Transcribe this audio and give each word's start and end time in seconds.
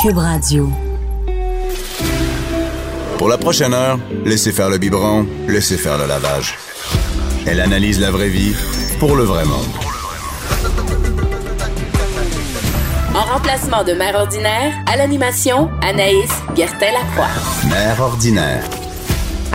Cube 0.00 0.18
Radio. 0.18 0.70
Pour 3.18 3.28
la 3.28 3.36
prochaine 3.36 3.74
heure, 3.74 3.98
laissez 4.24 4.52
faire 4.52 4.70
le 4.70 4.78
biberon, 4.78 5.26
laissez 5.48 5.76
faire 5.76 5.98
le 5.98 6.06
lavage. 6.06 6.54
Elle 7.46 7.60
analyse 7.60 7.98
la 7.98 8.12
vraie 8.12 8.28
vie 8.28 8.54
pour 9.00 9.16
le 9.16 9.24
vrai 9.24 9.44
monde. 9.44 9.66
En 13.12 13.32
remplacement 13.32 13.82
de 13.82 13.92
Mère 13.94 14.14
Ordinaire, 14.14 14.72
à 14.86 14.96
l'animation, 14.96 15.68
Anaïs 15.82 16.30
Gertin-Lacroix. 16.54 17.26
Mère 17.68 18.00
ordinaire. 18.00 18.62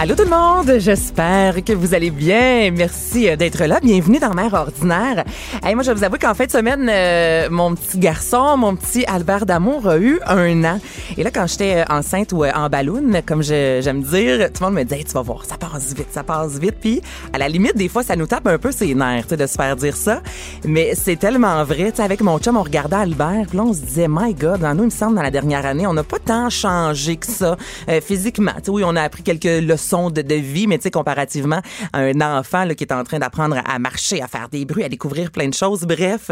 Allô 0.03 0.15
tout 0.15 0.23
le 0.25 0.29
monde, 0.29 0.79
j'espère 0.79 1.63
que 1.63 1.71
vous 1.71 1.93
allez 1.93 2.11
bien. 2.11 2.71
Merci 2.71 3.29
euh, 3.29 3.37
d'être 3.37 3.63
là. 3.63 3.79
Bienvenue 3.81 4.19
dans 4.19 4.33
Mère 4.33 4.53
Ordinaire. 4.53 5.23
Hey, 5.63 5.75
moi, 5.75 5.83
je 5.85 5.91
vous 5.91 6.03
avoue 6.03 6.17
qu'en 6.17 6.33
fin 6.33 6.43
de 6.43 6.51
semaine, 6.51 6.89
euh, 6.91 7.47
mon 7.49 7.73
petit 7.73 7.99
garçon, 7.99 8.57
mon 8.57 8.75
petit 8.75 9.05
Albert 9.05 9.45
Damour 9.45 9.87
a 9.87 9.97
eu 9.97 10.19
un 10.25 10.61
an. 10.65 10.81
Et 11.15 11.23
là, 11.23 11.31
quand 11.31 11.47
j'étais 11.47 11.77
euh, 11.77 11.83
enceinte 11.89 12.33
ou 12.33 12.43
en 12.43 12.67
ballon, 12.67 13.13
comme 13.25 13.41
j'aime 13.43 14.01
dire, 14.01 14.51
tout 14.51 14.61
le 14.61 14.65
monde 14.65 14.73
me 14.73 14.83
dit 14.83 14.93
hey, 14.93 15.05
tu 15.05 15.13
vas 15.13 15.21
voir, 15.21 15.45
ça 15.45 15.55
passe 15.55 15.93
vite, 15.93 16.09
ça 16.11 16.23
passe 16.23 16.59
vite. 16.59 16.75
Puis, 16.81 17.01
à 17.31 17.37
la 17.37 17.47
limite, 17.47 17.77
des 17.77 17.87
fois, 17.87 18.03
ça 18.03 18.17
nous 18.17 18.27
tape 18.27 18.45
un 18.47 18.57
peu 18.57 18.73
ses 18.73 18.93
nerfs 18.95 19.27
de 19.27 19.47
se 19.47 19.55
faire 19.55 19.77
dire 19.77 19.95
ça. 19.95 20.21
Mais 20.65 20.95
c'est 20.95 21.15
tellement 21.15 21.63
vrai. 21.63 21.93
T'sais, 21.93 22.03
avec 22.03 22.19
mon 22.19 22.39
chum, 22.39 22.57
on 22.57 22.63
regardait 22.63 22.97
Albert, 22.97 23.45
puis 23.47 23.57
là, 23.57 23.63
on 23.63 23.73
se 23.73 23.79
disait, 23.79 24.07
my 24.09 24.33
God, 24.33 24.59
dans 24.59 24.75
nous, 24.75 24.83
il 24.83 24.87
me 24.87 24.89
semble, 24.89 25.15
dans 25.15 25.23
la 25.23 25.31
dernière 25.31 25.65
année, 25.65 25.87
on 25.87 25.93
n'a 25.93 26.03
pas 26.03 26.19
tant 26.19 26.49
changé 26.49 27.15
que 27.15 27.27
ça 27.27 27.55
physiquement. 28.01 28.51
T'sais, 28.61 28.69
oui, 28.69 28.83
on 28.85 28.97
a 28.97 29.01
appris 29.01 29.23
quelques 29.23 29.45
leçons 29.45 29.92
de, 29.93 30.35
vie, 30.35 30.67
mais 30.67 30.77
tu 30.77 30.83
sais, 30.83 30.91
comparativement 30.91 31.61
à 31.91 31.99
un 31.99 32.21
enfant 32.21 32.67
qui 32.69 32.83
est 32.83 32.93
en 32.93 33.03
train 33.03 33.19
d'apprendre 33.19 33.57
à 33.63 33.79
marcher, 33.79 34.21
à 34.21 34.27
faire 34.27 34.49
des 34.49 34.65
bruits, 34.65 34.83
à 34.83 34.89
découvrir 34.89 35.31
plein 35.31 35.47
de 35.47 35.53
choses. 35.53 35.81
Bref, 35.83 36.31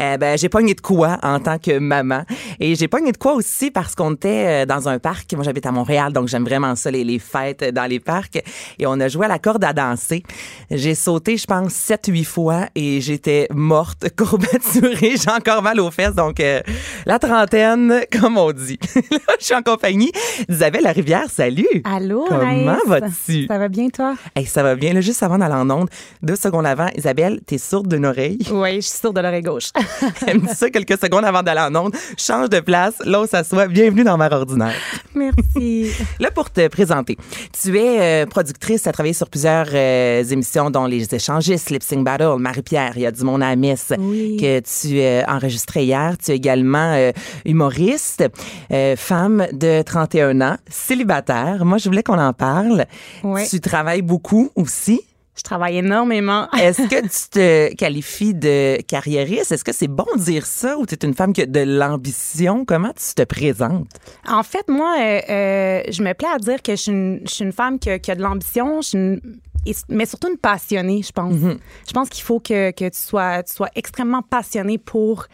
euh, 0.00 0.16
ben, 0.16 0.36
j'ai 0.36 0.48
pogné 0.48 0.74
de 0.74 0.80
quoi 0.80 1.18
en 1.22 1.40
tant 1.40 1.58
que 1.58 1.78
maman. 1.78 2.22
Et 2.60 2.74
j'ai 2.74 2.88
pogné 2.88 3.12
de 3.12 3.16
quoi 3.16 3.34
aussi 3.34 3.70
parce 3.70 3.94
qu'on 3.94 4.14
était 4.14 4.46
euh, 4.46 4.66
dans 4.66 4.88
un 4.88 4.98
parc. 4.98 5.32
Moi, 5.34 5.44
j'habite 5.44 5.66
à 5.66 5.72
Montréal, 5.72 6.12
donc 6.12 6.28
j'aime 6.28 6.44
vraiment 6.44 6.74
ça, 6.76 6.90
les, 6.90 7.04
les 7.04 7.18
fêtes 7.18 7.64
dans 7.72 7.86
les 7.88 8.00
parcs. 8.00 8.42
Et 8.78 8.86
on 8.86 8.98
a 9.00 9.08
joué 9.08 9.26
à 9.26 9.28
la 9.28 9.38
corde 9.38 9.64
à 9.64 9.72
danser. 9.72 10.22
J'ai 10.70 10.94
sauté, 10.94 11.36
je 11.36 11.46
pense, 11.46 11.72
sept, 11.72 12.06
huit 12.08 12.24
fois 12.24 12.66
et 12.74 13.00
j'étais 13.00 13.48
morte, 13.52 14.08
courbaturée. 14.16 15.16
J'ai 15.16 15.30
encore 15.30 15.62
mal 15.62 15.80
aux 15.80 15.90
fesses. 15.90 16.14
Donc, 16.14 16.40
euh, 16.40 16.60
la 17.06 17.18
trentaine, 17.18 18.00
comme 18.12 18.36
on 18.38 18.52
dit. 18.52 18.78
Là, 19.10 19.34
je 19.38 19.44
suis 19.44 19.54
en 19.54 19.62
compagnie 19.62 20.12
d'Isabelle 20.48 20.82
Larivière. 20.82 21.30
Salut! 21.30 21.66
Allô, 21.84 22.26
Comment 22.28 22.76
vas-tu? 22.86 23.46
Ça 23.46 23.58
va 23.58 23.68
bien, 23.68 23.88
toi? 23.88 24.14
Hey, 24.34 24.46
ça 24.46 24.62
va 24.62 24.74
bien. 24.74 24.92
Là, 24.92 25.00
juste 25.00 25.22
avant 25.22 25.38
d'aller 25.38 25.54
en 25.54 25.68
onde, 25.70 25.88
deux 26.22 26.36
secondes 26.36 26.66
avant, 26.66 26.88
Isabelle, 26.96 27.40
t'es 27.46 27.58
sourde 27.58 27.88
d'une 27.88 28.06
oreille. 28.06 28.38
Oui, 28.50 28.76
je 28.76 28.80
suis 28.80 28.98
sourde 28.98 29.16
de 29.16 29.20
l'oreille 29.20 29.42
gauche. 29.42 29.70
Elle 30.26 30.40
me 30.40 30.48
dit 30.48 30.54
ça 30.54 30.70
quelques 30.70 30.98
secondes 30.98 31.24
avant 31.24 31.42
d'aller 31.42 31.60
en 31.60 31.74
onde. 31.76 31.94
Change 32.16 32.48
de 32.50 32.60
place, 32.60 32.94
là 33.04 33.20
où 33.22 33.26
ça 33.26 33.44
soit. 33.44 33.66
Bienvenue 33.66 34.04
dans 34.04 34.16
Mère 34.16 34.32
Ordinaire. 34.32 34.74
Merci. 35.14 35.90
Là, 36.20 36.30
pour 36.30 36.50
te 36.50 36.66
présenter, 36.68 37.16
tu 37.60 37.78
es 37.78 38.22
euh, 38.22 38.26
productrice, 38.26 38.82
tu 38.82 38.88
as 38.88 38.92
travaillé 38.92 39.14
sur 39.14 39.28
plusieurs 39.28 39.66
euh, 39.72 40.22
émissions, 40.24 40.70
dont 40.70 40.86
Les 40.86 41.14
Échangistes, 41.14 41.70
Lip 41.70 41.82
Sync 41.82 42.04
Battle, 42.04 42.36
Marie-Pierre, 42.38 42.92
il 42.96 43.02
y 43.02 43.06
a 43.06 43.10
du 43.10 43.22
monde 43.24 43.42
à 43.42 43.50
la 43.50 43.56
messe 43.56 43.92
Oui. 43.98 44.36
que 44.40 44.60
tu 44.60 45.00
euh, 45.00 45.22
enregistrais 45.28 45.84
hier. 45.84 46.14
Tu 46.22 46.32
es 46.32 46.36
également 46.36 46.92
euh, 46.94 47.12
humoriste, 47.44 48.24
euh, 48.72 48.96
femme 48.96 49.46
de 49.52 49.82
31 49.82 50.40
ans, 50.40 50.56
célibataire. 50.68 51.64
Moi, 51.64 51.78
je 51.78 51.88
voulais 51.88 52.02
qu'on 52.02 52.18
en 52.18 52.32
parle. 52.32 52.86
Ouais. 53.22 53.46
Tu 53.46 53.60
travailles 53.60 54.02
beaucoup 54.02 54.50
aussi. 54.54 55.00
Je 55.36 55.42
travaille 55.42 55.76
énormément. 55.78 56.48
Est-ce 56.58 56.82
que 56.88 57.02
tu 57.02 57.30
te 57.30 57.74
qualifies 57.74 58.34
de 58.34 58.80
carriériste? 58.82 59.52
Est-ce 59.52 59.64
que 59.64 59.72
c'est 59.72 59.88
bon 59.88 60.06
de 60.16 60.20
dire 60.22 60.46
ça 60.46 60.78
ou 60.78 60.86
tu 60.86 60.94
es 60.94 60.98
une 61.06 61.14
femme 61.14 61.32
qui 61.32 61.42
a 61.42 61.46
de 61.46 61.60
l'ambition? 61.60 62.64
Comment 62.64 62.92
tu 62.92 63.14
te 63.14 63.22
présentes? 63.22 63.88
En 64.26 64.42
fait, 64.42 64.66
moi, 64.68 64.96
euh, 64.98 65.20
euh, 65.28 65.82
je 65.90 66.02
me 66.02 66.12
plais 66.14 66.28
à 66.34 66.38
dire 66.38 66.62
que 66.62 66.72
je 66.72 66.76
suis 66.82 66.92
une, 66.92 67.20
je 67.26 67.30
suis 67.34 67.44
une 67.44 67.52
femme 67.52 67.78
qui 67.78 67.90
a, 67.90 67.98
qui 67.98 68.10
a 68.10 68.14
de 68.14 68.22
l'ambition, 68.22 68.80
je 68.80 68.88
suis 68.88 68.98
une- 68.98 69.20
et- 69.66 69.74
mais 69.88 70.06
surtout 70.06 70.28
une 70.30 70.38
passionnée, 70.38 71.02
je 71.02 71.12
pense. 71.12 71.34
Je 71.34 71.92
pense 71.92 72.08
qu'il 72.08 72.22
faut 72.22 72.40
que, 72.40 72.70
que 72.70 72.88
tu, 72.88 72.98
sois, 72.98 73.42
tu 73.42 73.52
sois 73.52 73.68
extrêmement 73.74 74.22
passionnée 74.22 74.78
pour 74.78 75.26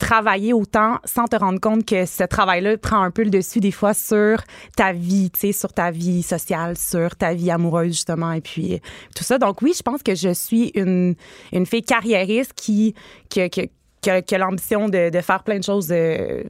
travailler 0.00 0.52
autant 0.52 0.98
sans 1.04 1.26
te 1.26 1.36
rendre 1.36 1.60
compte 1.60 1.84
que 1.84 2.06
ce 2.06 2.24
travail-là 2.24 2.76
prend 2.78 3.02
un 3.02 3.12
peu 3.12 3.22
le 3.22 3.30
dessus 3.30 3.60
des 3.60 3.70
fois 3.70 3.94
sur 3.94 4.42
ta 4.76 4.92
vie, 4.92 5.30
tu 5.30 5.40
sais, 5.40 5.52
sur 5.52 5.72
ta 5.72 5.92
vie 5.92 6.22
sociale, 6.22 6.76
sur 6.76 7.14
ta 7.14 7.34
vie 7.34 7.50
amoureuse 7.50 7.92
justement 7.92 8.32
et 8.32 8.40
puis 8.40 8.74
euh, 8.74 8.78
tout 9.14 9.22
ça. 9.22 9.38
Donc 9.38 9.62
oui, 9.62 9.72
je 9.76 9.82
pense 9.82 10.02
que 10.02 10.14
je 10.14 10.32
suis 10.32 10.72
une, 10.74 11.14
une 11.52 11.66
fille 11.66 11.82
carriériste 11.82 12.54
qui, 12.54 12.94
qui, 13.28 13.40
a, 13.40 14.38
l'ambition 14.38 14.88
de, 14.88 15.10
de 15.10 15.20
faire 15.20 15.44
plein 15.44 15.58
de 15.58 15.64
choses 15.64 15.88
euh, 15.92 16.42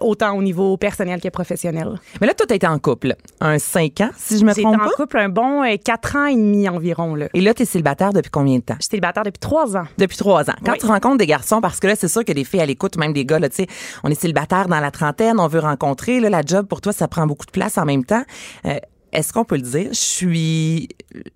autant 0.00 0.36
au 0.36 0.42
niveau 0.42 0.76
personnel 0.76 1.20
que 1.20 1.28
professionnel. 1.28 1.98
Mais 2.20 2.26
là, 2.26 2.34
toi, 2.34 2.46
t'as 2.46 2.54
été 2.56 2.66
en 2.66 2.78
couple. 2.78 3.14
Un 3.40 3.58
5 3.58 4.00
ans, 4.00 4.10
si 4.16 4.38
je 4.38 4.44
me 4.44 4.52
trompe 4.52 4.74
en 4.74 4.84
pas? 4.84 4.90
couple 4.96 5.18
un 5.18 5.28
bon 5.28 5.62
euh, 5.62 5.76
quatre 5.82 6.16
ans 6.16 6.26
et 6.26 6.34
demi 6.36 6.68
environ. 6.68 7.14
Là. 7.14 7.28
Et 7.34 7.40
là, 7.40 7.54
t'es 7.54 7.64
célibataire 7.64 8.12
depuis 8.12 8.30
combien 8.30 8.56
de 8.58 8.62
temps? 8.62 8.74
Je 8.78 8.84
suis 8.84 8.90
célibataire 8.90 9.22
depuis 9.24 9.38
trois 9.40 9.76
ans. 9.76 9.84
Depuis 9.98 10.16
trois 10.16 10.48
ans. 10.50 10.54
Quand 10.64 10.72
Oui. 10.72 10.78
tu 10.78 10.86
rencontres 10.86 11.18
des 11.18 11.26
garçons, 11.26 11.60
parce 11.60 11.80
que 11.80 11.86
là, 11.86 11.94
c'est 11.96 12.08
sûr 12.08 12.24
que 12.24 12.32
des 12.32 12.44
filles 12.44 12.60
à 12.60 12.66
l'écoute, 12.66 12.96
même 12.96 13.12
des 13.12 13.24
gars, 13.24 13.38
là, 13.38 13.48
tu 13.48 13.56
sais, 13.56 13.66
on 14.02 14.10
est 14.10 14.20
célibataire 14.20 14.68
dans 14.68 14.80
la 14.80 14.90
trentaine, 14.90 15.38
on 15.40 15.48
veut 15.48 15.60
rencontrer, 15.60 16.20
là, 16.20 16.30
la 16.30 16.42
job 16.44 16.66
pour 16.66 16.80
toi, 16.80 16.92
ça 16.92 17.08
prend 17.08 17.26
beaucoup 17.26 17.46
de 17.46 17.50
place 17.50 17.78
en 17.78 17.84
même 17.84 18.04
temps. 18.04 18.22
Euh, 18.66 18.74
est-ce 19.14 19.32
qu'on 19.32 19.44
peut 19.44 19.56
le 19.56 19.62
dire? 19.62 19.88
Je 19.90 19.98
suis. 19.98 20.88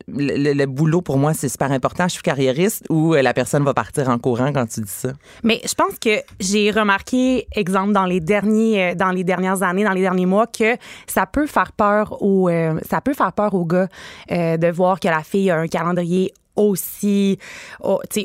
Le, 0.08 0.66
boulot 0.66 1.00
pour 1.00 1.16
moi, 1.16 1.32
c'est 1.32 1.48
super 1.48 1.70
important. 1.70 2.08
Je 2.08 2.14
suis 2.14 2.22
carriériste 2.22 2.84
ou 2.90 3.14
euh, 3.14 3.22
la 3.22 3.32
personne 3.32 3.64
va 3.64 3.72
partir 3.72 4.08
en 4.08 4.18
courant 4.18 4.52
quand 4.52 4.66
tu 4.66 4.80
dis 4.80 4.90
ça? 4.90 5.10
Mais 5.44 5.60
je 5.64 5.74
pense 5.74 5.98
que 6.00 6.20
j'ai 6.40 6.70
remarqué, 6.70 7.46
exemple, 7.54 7.92
dans 7.92 8.04
les 8.04 8.20
derniers, 8.20 8.90
euh, 8.90 8.94
dans 8.94 9.10
les 9.10 9.24
dernières 9.24 9.62
années, 9.62 9.84
dans 9.84 9.92
les 9.92 10.00
derniers 10.00 10.26
mois, 10.26 10.46
que 10.46 10.76
ça 11.06 11.26
peut 11.26 11.46
faire 11.46 11.72
peur 11.72 12.20
aux, 12.20 12.48
euh, 12.48 12.78
ça 12.90 13.00
peut 13.00 13.14
faire 13.14 13.32
peur 13.32 13.54
aux 13.54 13.64
gars 13.64 13.88
de 14.28 14.70
voir 14.70 14.98
que 15.00 15.08
la 15.08 15.22
fille 15.22 15.50
a 15.50 15.58
un 15.58 15.68
calendrier 15.68 16.32
aussi, 16.56 17.38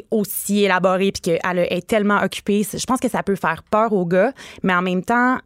aussi 0.10 0.64
élaboré 0.64 1.12
puis 1.12 1.22
qu'elle 1.22 1.60
est 1.60 1.88
tellement 1.88 2.22
occupée. 2.24 2.64
Je 2.64 2.86
pense 2.86 3.00
que 3.00 3.10
ça 3.10 3.22
peut 3.22 3.36
faire 3.36 3.62
peur 3.64 3.94
aux 3.94 4.06
gars, 4.06 4.34
mais 4.64 4.74
en 4.74 4.82
même 4.82 5.04
temps, 5.04 5.38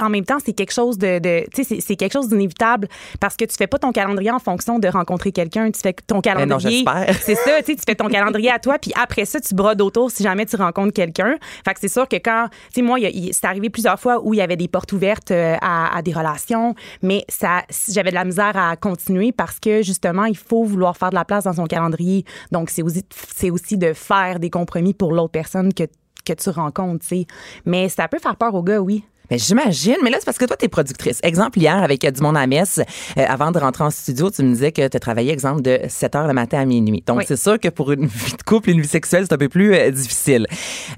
en 0.00 0.08
même 0.10 0.24
temps, 0.24 0.38
c'est 0.44 0.52
quelque 0.52 0.72
chose 0.72 0.98
de, 0.98 1.18
de 1.18 1.44
tu 1.54 1.64
sais, 1.64 1.80
c'est- 1.80 1.96
quelque 1.96 2.12
chose 2.12 2.28
d'inévitable 2.28 2.88
parce 3.20 3.36
que 3.36 3.44
tu 3.44 3.56
fais 3.56 3.66
pas 3.66 3.78
ton 3.78 3.92
calendrier 3.92 4.30
en 4.30 4.38
fonction 4.38 4.78
de 4.78 4.88
rencontrer 4.88 5.32
quelqu'un. 5.32 5.70
Tu 5.70 5.80
fais 5.80 5.92
ton 5.92 6.16
non, 6.16 6.20
calendrier. 6.20 6.84
c'est 7.20 7.34
ça, 7.34 7.58
tu 7.60 7.72
sais, 7.72 7.76
tu 7.76 7.82
fais 7.86 7.94
ton 7.94 8.08
calendrier 8.08 8.50
à 8.50 8.58
toi, 8.58 8.78
puis 8.78 8.92
après 9.00 9.24
ça, 9.24 9.40
tu 9.40 9.54
brodes 9.54 9.80
autour 9.80 10.10
si 10.10 10.22
jamais 10.22 10.46
tu 10.46 10.56
rencontres 10.56 10.92
quelqu'un. 10.92 11.36
Fait 11.64 11.74
que 11.74 11.80
c'est 11.80 11.88
sûr 11.88 12.06
que 12.08 12.16
quand, 12.16 12.48
tu 12.50 12.56
sais, 12.74 12.82
moi, 12.82 12.98
c'est 13.32 13.44
arrivé 13.46 13.70
plusieurs 13.70 13.98
fois 13.98 14.20
où 14.24 14.34
il 14.34 14.38
y 14.38 14.40
avait 14.40 14.56
des 14.56 14.68
portes 14.68 14.92
ouvertes 14.92 15.30
euh, 15.30 15.56
à, 15.60 15.96
à 15.96 16.02
des 16.02 16.12
relations, 16.12 16.74
mais 17.02 17.24
ça, 17.28 17.62
j'avais 17.90 18.10
de 18.10 18.14
la 18.14 18.24
misère 18.24 18.56
à 18.56 18.76
continuer 18.76 19.32
parce 19.32 19.58
que 19.58 19.82
justement, 19.82 20.24
il 20.24 20.36
faut 20.36 20.64
vouloir 20.64 20.96
faire 20.96 21.10
de 21.10 21.14
la 21.16 21.24
place 21.24 21.44
dans 21.44 21.52
son 21.54 21.66
calendrier. 21.66 22.24
Donc, 22.52 22.70
c'est 22.70 22.82
aussi, 22.82 23.04
c'est 23.34 23.50
aussi 23.50 23.76
de 23.78 23.92
faire 23.92 24.38
des 24.38 24.50
compromis 24.50 24.94
pour 24.94 25.12
l'autre 25.12 25.32
personne 25.32 25.72
que 25.74 25.84
que 26.24 26.32
tu 26.34 26.50
rencontres, 26.50 27.00
tu 27.06 27.20
sais. 27.20 27.26
Mais 27.64 27.88
ça 27.88 28.06
peut 28.06 28.18
faire 28.18 28.36
peur 28.36 28.54
aux 28.54 28.62
gars, 28.62 28.80
oui. 28.80 29.02
Mais 29.30 29.38
j'imagine, 29.38 29.96
mais 30.02 30.10
là, 30.10 30.16
c'est 30.18 30.24
parce 30.24 30.38
que 30.38 30.44
toi, 30.44 30.56
t'es 30.56 30.68
productrice. 30.68 31.20
Exemple, 31.22 31.58
hier, 31.58 31.76
avec 31.82 32.04
euh, 32.04 32.10
du 32.10 32.22
monde 32.22 32.36
à 32.36 32.46
messe, 32.46 32.78
euh, 32.78 33.24
avant 33.28 33.50
de 33.50 33.58
rentrer 33.58 33.84
en 33.84 33.90
studio, 33.90 34.30
tu 34.30 34.42
me 34.42 34.52
disais 34.54 34.72
que 34.72 34.88
tu 34.88 34.98
travaillais, 35.00 35.32
exemple, 35.32 35.62
de 35.62 35.80
7 35.88 36.14
heures 36.16 36.26
le 36.26 36.32
matin 36.34 36.60
à 36.60 36.64
minuit. 36.64 37.02
Donc, 37.06 37.18
Oui. 37.18 37.24
c'est 37.28 37.36
sûr 37.36 37.58
que 37.58 37.68
pour 37.68 37.92
une 37.92 38.06
vie 38.06 38.36
de 38.36 38.42
couple, 38.42 38.70
une 38.70 38.80
vie 38.80 38.88
sexuelle, 38.88 39.24
c'est 39.28 39.34
un 39.34 39.38
peu 39.38 39.48
plus 39.48 39.74
euh, 39.74 39.90
difficile. 39.90 40.46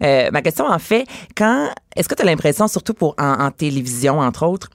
Euh, 0.03 0.31
ma 0.33 0.43
question, 0.43 0.67
en 0.67 0.79
fait, 0.79 1.07
quand, 1.37 1.71
est-ce 1.97 2.09
que 2.09 2.15
tu 2.15 2.23
as 2.23 2.25
l'impression, 2.27 2.69
surtout 2.69 2.95
pour 2.95 3.15
en, 3.19 3.45
en 3.45 3.51
télévision, 3.51 4.21
entre 4.21 4.45
autres, 4.47 4.69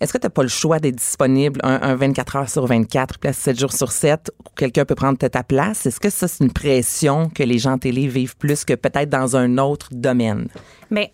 est-ce 0.00 0.12
que 0.12 0.18
tu 0.18 0.26
n'as 0.26 0.30
pas 0.30 0.42
le 0.44 0.48
choix 0.48 0.78
d'être 0.78 0.94
disponible 0.94 1.60
un, 1.64 1.80
un 1.82 1.96
24 1.96 2.36
heures 2.36 2.48
sur 2.48 2.64
24, 2.66 3.18
puis 3.18 3.28
là, 3.28 3.32
7 3.32 3.58
jours 3.58 3.72
sur 3.72 3.90
7, 3.90 4.30
où 4.38 4.50
quelqu'un 4.56 4.84
peut 4.84 4.94
prendre 4.94 5.18
ta 5.18 5.42
place? 5.42 5.86
Est-ce 5.86 5.98
que 5.98 6.08
ça, 6.08 6.28
c'est 6.28 6.44
une 6.44 6.52
pression 6.52 7.28
que 7.28 7.42
les 7.42 7.58
gens 7.58 7.72
en 7.72 7.78
télé 7.78 8.06
vivent 8.06 8.36
plus 8.36 8.64
que 8.64 8.74
peut-être 8.74 9.10
dans 9.10 9.36
un 9.36 9.58
autre 9.58 9.88
domaine? 9.90 10.46
Mais 10.90 11.12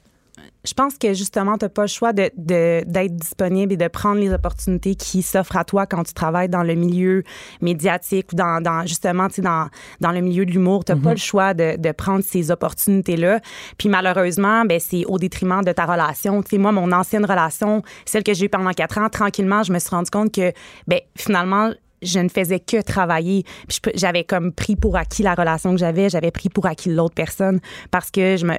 je 0.65 0.73
pense 0.73 0.97
que 0.97 1.13
justement, 1.13 1.59
tu 1.59 1.65
n'as 1.65 1.69
pas 1.69 1.83
le 1.83 1.89
choix 1.89 2.13
de, 2.13 2.31
de- 2.37 2.83
d'être 2.87 3.15
disponible 3.15 3.73
et 3.75 3.77
de 3.77 3.89
prendre 3.89 4.19
les 4.21 4.33
opportunités 4.33 4.95
qui 4.95 5.23
s'offrent 5.23 5.57
à 5.57 5.65
toi 5.65 5.87
quand 5.87 6.05
tu 6.05 6.15
travailles 6.15 6.49
dans 6.49 6.63
le 6.63 6.75
milieu 6.75 7.23
médiatique 7.61 8.33
ou 8.33 8.37
dans, 8.37 8.63
dans 8.63 8.87
justement, 8.87 9.29
tu 9.29 9.37
sais, 9.37 9.43
dans, 9.43 9.69
dans 10.01 10.13
le 10.13 10.21
milieu 10.21 10.47
de 10.47 10.51
l'humour. 10.51 10.85
Tu 10.85 10.93
n'as 10.93 10.99
pas 10.99 11.11
le 11.11 11.19
choix 11.19 11.55
de, 11.55 11.77
de 11.77 11.93
prendre 11.93 12.25
ces 12.25 12.51
opportunités-là. 12.51 13.41
Puis 13.79 13.89
malheureusement, 13.89 14.65
ben, 14.65 14.81
c'est 14.81 15.05
au 15.07 15.19
détriment 15.19 15.63
de 15.63 15.73
ta 15.73 15.85
relation. 15.85 16.43
Tu 16.43 16.51
sais, 16.51 16.59
moi, 16.59 16.73
mon 16.73 16.93
ancienne 16.93 17.25
relation, 17.25 17.83
celle 18.07 18.23
que 18.25 18.33
j'ai 18.33 18.47
eue 18.47 18.49
pendant 18.49 18.71
quatre 18.73 18.99
ans, 18.99 19.09
tranquillement, 19.09 19.63
je 19.63 19.73
me 19.73 19.79
suis 19.79 19.91
rendu 19.91 20.11
compte 20.11 20.33
que, 20.33 20.53
ben, 20.87 21.01
finalement, 21.17 21.73
je 22.03 22.19
ne 22.19 22.29
faisais 22.29 22.61
que 22.61 22.83
travailler. 22.83 23.45
Puis 23.69 23.81
j'avais 23.95 24.25
comme 24.25 24.53
pris 24.53 24.77
pour 24.77 24.97
acquis 24.97 25.23
la 25.23 25.35
relation 25.35 25.73
que 25.73 25.79
j'avais, 25.79 26.09
j'avais 26.11 26.31
pris 26.31 26.49
pour 26.49 26.67
acquis 26.67 26.91
l'autre 26.91 27.15
personne 27.15 27.61
parce 27.91 28.11
que 28.11 28.37
je 28.37 28.45
me 28.47 28.55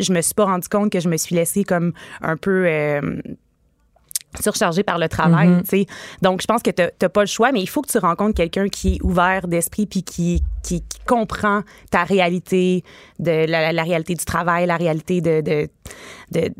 je 0.00 0.12
me 0.12 0.20
suis 0.20 0.34
pas 0.34 0.44
rendu 0.44 0.68
compte 0.68 0.90
que 0.90 1.00
je 1.00 1.08
me 1.08 1.16
suis 1.16 1.34
laissée 1.34 1.64
comme 1.64 1.92
un 2.22 2.36
peu 2.36 2.66
euh, 2.66 3.20
surchargée 4.40 4.82
par 4.82 4.98
le 4.98 5.08
travail, 5.08 5.48
Mm-hmm. 5.48 5.88
Donc 6.22 6.40
je 6.40 6.46
pense 6.46 6.62
que 6.62 6.70
tu 6.70 6.82
n'as 6.82 7.08
pas 7.08 7.20
le 7.22 7.26
choix 7.26 7.52
mais 7.52 7.60
il 7.60 7.68
faut 7.68 7.82
que 7.82 7.90
tu 7.90 7.98
rencontres 7.98 8.34
quelqu'un 8.34 8.68
qui 8.68 8.94
est 8.96 9.02
ouvert 9.02 9.48
d'esprit 9.48 9.86
puis 9.86 10.02
qui, 10.02 10.42
qui 10.62 10.82
qui 10.82 10.98
comprend 11.06 11.62
ta 11.90 12.04
réalité 12.04 12.84
de 13.18 13.46
la, 13.46 13.72
la 13.72 13.82
réalité 13.82 14.14
du 14.14 14.24
travail, 14.24 14.66
la 14.66 14.76
réalité 14.76 15.20
de, 15.20 15.40
de, 15.40 15.68
de 16.30 16.52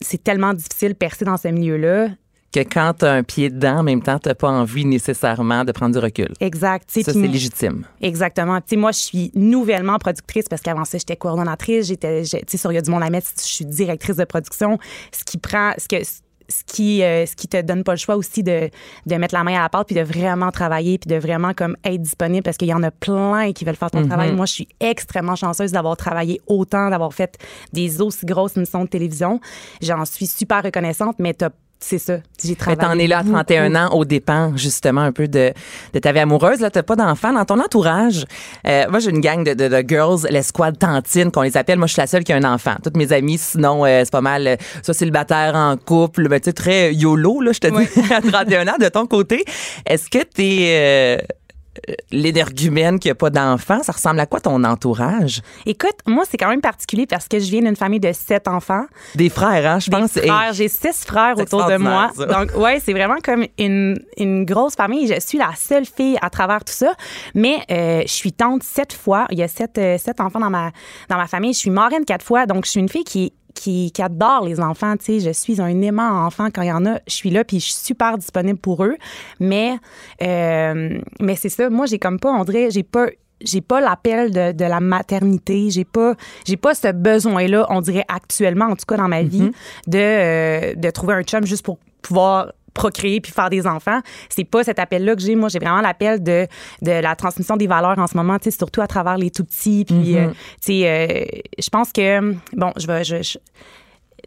c'est 0.00 0.22
tellement 0.22 0.52
difficile 0.52 0.90
de 0.90 0.96
percer 0.96 1.24
dans 1.24 1.36
ce 1.36 1.48
milieu-là. 1.48 2.08
Que 2.54 2.60
quand 2.60 2.92
t'as 2.98 3.12
un 3.12 3.24
pied 3.24 3.50
dedans, 3.50 3.78
en 3.78 3.82
même 3.82 4.00
temps, 4.00 4.20
t'as 4.20 4.36
pas 4.36 4.48
envie 4.48 4.84
nécessairement 4.84 5.64
de 5.64 5.72
prendre 5.72 5.92
du 5.92 5.98
recul. 5.98 6.32
Exact. 6.38 6.88
tu 6.88 7.02
Ça, 7.02 7.12
c'est 7.12 7.26
légitime. 7.26 7.84
Exactement. 8.00 8.60
Tu 8.60 8.76
moi, 8.76 8.92
je 8.92 9.00
suis 9.00 9.32
nouvellement 9.34 9.98
productrice 9.98 10.44
parce 10.48 10.62
qu'avant 10.62 10.84
ça, 10.84 10.96
j'étais 10.96 11.16
coordonnatrice. 11.16 11.88
J'étais, 11.88 12.22
tu 12.46 12.56
sur 12.56 12.70
Il 12.70 12.76
y 12.76 12.78
a 12.78 12.80
du 12.80 12.92
monde 12.92 13.02
à 13.02 13.10
mettre, 13.10 13.26
je 13.36 13.42
suis 13.42 13.64
directrice 13.64 14.14
de 14.14 14.24
production. 14.24 14.78
Ce 15.10 15.24
qui 15.24 15.38
prend, 15.38 15.72
ce 15.78 15.88
que, 15.88 16.04
ce 16.04 16.62
qui, 16.64 17.02
euh, 17.02 17.26
ce 17.26 17.34
qui 17.34 17.48
te 17.48 17.60
donne 17.60 17.82
pas 17.82 17.94
le 17.94 17.98
choix 17.98 18.14
aussi 18.14 18.44
de, 18.44 18.70
de 19.06 19.14
mettre 19.16 19.34
la 19.34 19.42
main 19.42 19.56
à 19.56 19.62
la 19.62 19.68
pâte 19.68 19.88
puis 19.88 19.96
de 19.96 20.02
vraiment 20.02 20.52
travailler 20.52 20.98
puis 20.98 21.08
de 21.08 21.16
vraiment 21.16 21.54
comme 21.54 21.76
être 21.84 22.02
disponible 22.02 22.44
parce 22.44 22.56
qu'il 22.56 22.68
y 22.68 22.74
en 22.74 22.84
a 22.84 22.92
plein 22.92 23.52
qui 23.52 23.64
veulent 23.64 23.74
faire 23.74 23.90
ton 23.90 24.06
travail. 24.06 24.32
Moi, 24.32 24.46
je 24.46 24.52
suis 24.52 24.68
extrêmement 24.78 25.34
chanceuse 25.34 25.72
d'avoir 25.72 25.96
travaillé 25.96 26.40
autant, 26.46 26.88
d'avoir 26.88 27.12
fait 27.14 27.36
des 27.72 28.00
aussi 28.00 28.24
grosses 28.26 28.56
émissions 28.56 28.84
de 28.84 28.88
télévision. 28.88 29.40
J'en 29.82 30.04
suis 30.04 30.28
super 30.28 30.62
reconnaissante, 30.62 31.16
mais 31.18 31.34
t'as 31.34 31.50
c'est 31.80 31.98
ça. 31.98 32.14
J'ai 32.42 32.50
Mais 32.50 32.54
travaillé. 32.76 32.80
t'en 32.80 32.98
es 32.98 33.06
là 33.06 33.18
à 33.18 33.24
31 33.24 33.74
ans 33.74 33.90
au 33.92 34.04
dépens, 34.06 34.56
justement, 34.56 35.02
un 35.02 35.12
peu 35.12 35.28
de, 35.28 35.52
de 35.92 35.98
ta 35.98 36.12
vie 36.12 36.20
amoureuse. 36.20 36.60
Là, 36.60 36.70
t'as 36.70 36.82
pas 36.82 36.96
d'enfant 36.96 37.32
dans 37.34 37.44
ton 37.44 37.60
entourage. 37.60 38.24
Euh, 38.66 38.86
moi, 38.88 39.00
j'ai 39.00 39.10
une 39.10 39.20
gang 39.20 39.44
de, 39.44 39.52
de, 39.52 39.68
de 39.68 39.84
girls, 39.86 40.26
l'escouade 40.30 40.78
tantine, 40.78 41.30
qu'on 41.30 41.42
les 41.42 41.56
appelle. 41.58 41.76
Moi, 41.78 41.86
je 41.86 41.92
suis 41.92 42.00
la 42.00 42.06
seule 42.06 42.24
qui 42.24 42.32
a 42.32 42.36
un 42.36 42.44
enfant. 42.44 42.74
Toutes 42.82 42.96
mes 42.96 43.12
amies, 43.12 43.36
sinon, 43.38 43.84
euh, 43.84 44.00
c'est 44.04 44.10
pas 44.12 44.22
mal, 44.22 44.46
euh, 44.46 44.56
soit 44.82 44.94
célibataire 44.94 45.54
en 45.54 45.76
couple, 45.76 46.28
ben, 46.28 46.40
tu 46.40 46.46
sais, 46.46 46.52
très 46.54 46.94
YOLO, 46.94 47.42
là, 47.42 47.52
je 47.52 47.58
te 47.60 47.66
dis, 47.66 48.12
à 48.12 48.22
31 48.22 48.68
ans, 48.68 48.78
de 48.80 48.88
ton 48.88 49.06
côté. 49.06 49.44
Est-ce 49.84 50.08
que 50.08 50.24
t'es... 50.24 51.22
Euh, 51.88 51.94
l'énergumène 52.10 52.98
qui 52.98 53.10
a 53.10 53.14
pas 53.14 53.30
d'enfant, 53.30 53.82
ça 53.82 53.92
ressemble 53.92 54.20
à 54.20 54.26
quoi 54.26 54.40
ton 54.40 54.62
entourage? 54.64 55.40
Écoute, 55.66 55.96
moi, 56.06 56.24
c'est 56.28 56.36
quand 56.36 56.48
même 56.48 56.60
particulier 56.60 57.06
parce 57.06 57.26
que 57.28 57.38
je 57.38 57.50
viens 57.50 57.62
d'une 57.62 57.76
famille 57.76 58.00
de 58.00 58.12
sept 58.12 58.48
enfants. 58.48 58.84
Des 59.14 59.28
frères, 59.28 59.70
hein, 59.70 59.78
je 59.80 59.90
Des 59.90 59.96
pense. 59.96 60.12
frères. 60.12 60.52
J'ai 60.52 60.68
six 60.68 61.04
frères 61.04 61.38
autour 61.38 61.66
de 61.66 61.76
moi. 61.76 62.10
ça. 62.16 62.26
Donc, 62.26 62.56
ouais, 62.56 62.80
c'est 62.80 62.92
vraiment 62.92 63.16
comme 63.22 63.46
une, 63.58 63.98
une 64.16 64.44
grosse 64.44 64.74
famille. 64.74 65.06
Je 65.12 65.20
suis 65.20 65.38
la 65.38 65.50
seule 65.56 65.84
fille 65.86 66.16
à 66.22 66.30
travers 66.30 66.64
tout 66.64 66.72
ça. 66.72 66.92
Mais 67.34 67.58
euh, 67.70 68.02
je 68.02 68.12
suis 68.12 68.32
tante 68.32 68.62
sept 68.62 68.92
fois. 68.92 69.26
Il 69.30 69.38
y 69.38 69.42
a 69.42 69.48
sept, 69.48 69.76
euh, 69.78 69.98
sept 69.98 70.20
enfants 70.20 70.40
dans 70.40 70.50
ma, 70.50 70.70
dans 71.08 71.16
ma 71.16 71.26
famille. 71.26 71.52
Je 71.54 71.58
suis 71.58 71.70
marraine 71.70 72.04
quatre 72.04 72.24
fois. 72.24 72.46
Donc, 72.46 72.64
je 72.66 72.70
suis 72.70 72.80
une 72.80 72.88
fille 72.88 73.04
qui 73.04 73.32
qui, 73.64 73.90
qui 73.92 74.02
adore 74.02 74.44
les 74.44 74.60
enfants, 74.60 74.94
tu 74.98 75.04
sais, 75.04 75.20
je 75.20 75.30
suis 75.30 75.58
un 75.58 75.80
aimant 75.80 76.26
enfant 76.26 76.48
quand 76.54 76.60
il 76.60 76.68
y 76.68 76.72
en 76.72 76.84
a, 76.84 76.98
je 77.06 77.14
suis 77.14 77.30
là 77.30 77.44
puis 77.44 77.60
je 77.60 77.64
suis 77.64 77.74
super 77.74 78.18
disponible 78.18 78.58
pour 78.58 78.84
eux. 78.84 78.96
Mais 79.40 79.78
euh, 80.20 80.98
mais 81.18 81.34
c'est 81.34 81.48
ça, 81.48 81.70
moi 81.70 81.86
j'ai 81.86 81.98
comme 81.98 82.20
pas, 82.20 82.30
on 82.30 82.44
dirait, 82.44 82.70
j'ai 82.70 82.82
pas 82.82 83.06
j'ai 83.40 83.62
pas 83.62 83.80
l'appel 83.80 84.30
de, 84.32 84.52
de 84.52 84.64
la 84.64 84.80
maternité, 84.80 85.70
j'ai 85.70 85.86
pas 85.86 86.14
j'ai 86.44 86.58
pas 86.58 86.74
ce 86.74 86.92
besoin 86.92 87.46
là, 87.46 87.66
on 87.70 87.80
dirait 87.80 88.04
actuellement 88.08 88.66
en 88.66 88.76
tout 88.76 88.84
cas 88.86 88.98
dans 88.98 89.08
ma 89.08 89.22
vie 89.22 89.50
de 89.86 89.98
euh, 89.98 90.74
de 90.74 90.90
trouver 90.90 91.14
un 91.14 91.22
chum 91.22 91.46
juste 91.46 91.64
pour 91.64 91.78
pouvoir 92.02 92.52
procréer 92.74 93.20
puis 93.20 93.32
faire 93.32 93.48
des 93.50 93.66
enfants. 93.66 94.00
C'est 94.28 94.44
pas 94.44 94.64
cet 94.64 94.78
appel-là 94.78 95.14
que 95.14 95.22
j'ai. 95.22 95.36
Moi, 95.36 95.48
j'ai 95.48 95.58
vraiment 95.60 95.80
l'appel 95.80 96.22
de, 96.22 96.46
de 96.82 96.90
la 96.90 97.14
transmission 97.16 97.56
des 97.56 97.66
valeurs 97.66 97.98
en 97.98 98.06
ce 98.06 98.16
moment, 98.16 98.36
surtout 98.50 98.80
à 98.82 98.86
travers 98.86 99.16
les 99.16 99.30
tout 99.30 99.44
petits. 99.44 99.84
Puis, 99.86 100.16
euh, 100.16 100.28
tu 100.30 100.34
sais, 100.60 100.82
euh, 100.84 101.24
je 101.58 101.68
pense 101.70 101.92
que, 101.92 102.32
bon, 102.52 102.72
je 102.76 102.86
vais, 102.86 103.04
je, 103.04 103.22
je- 103.22 103.38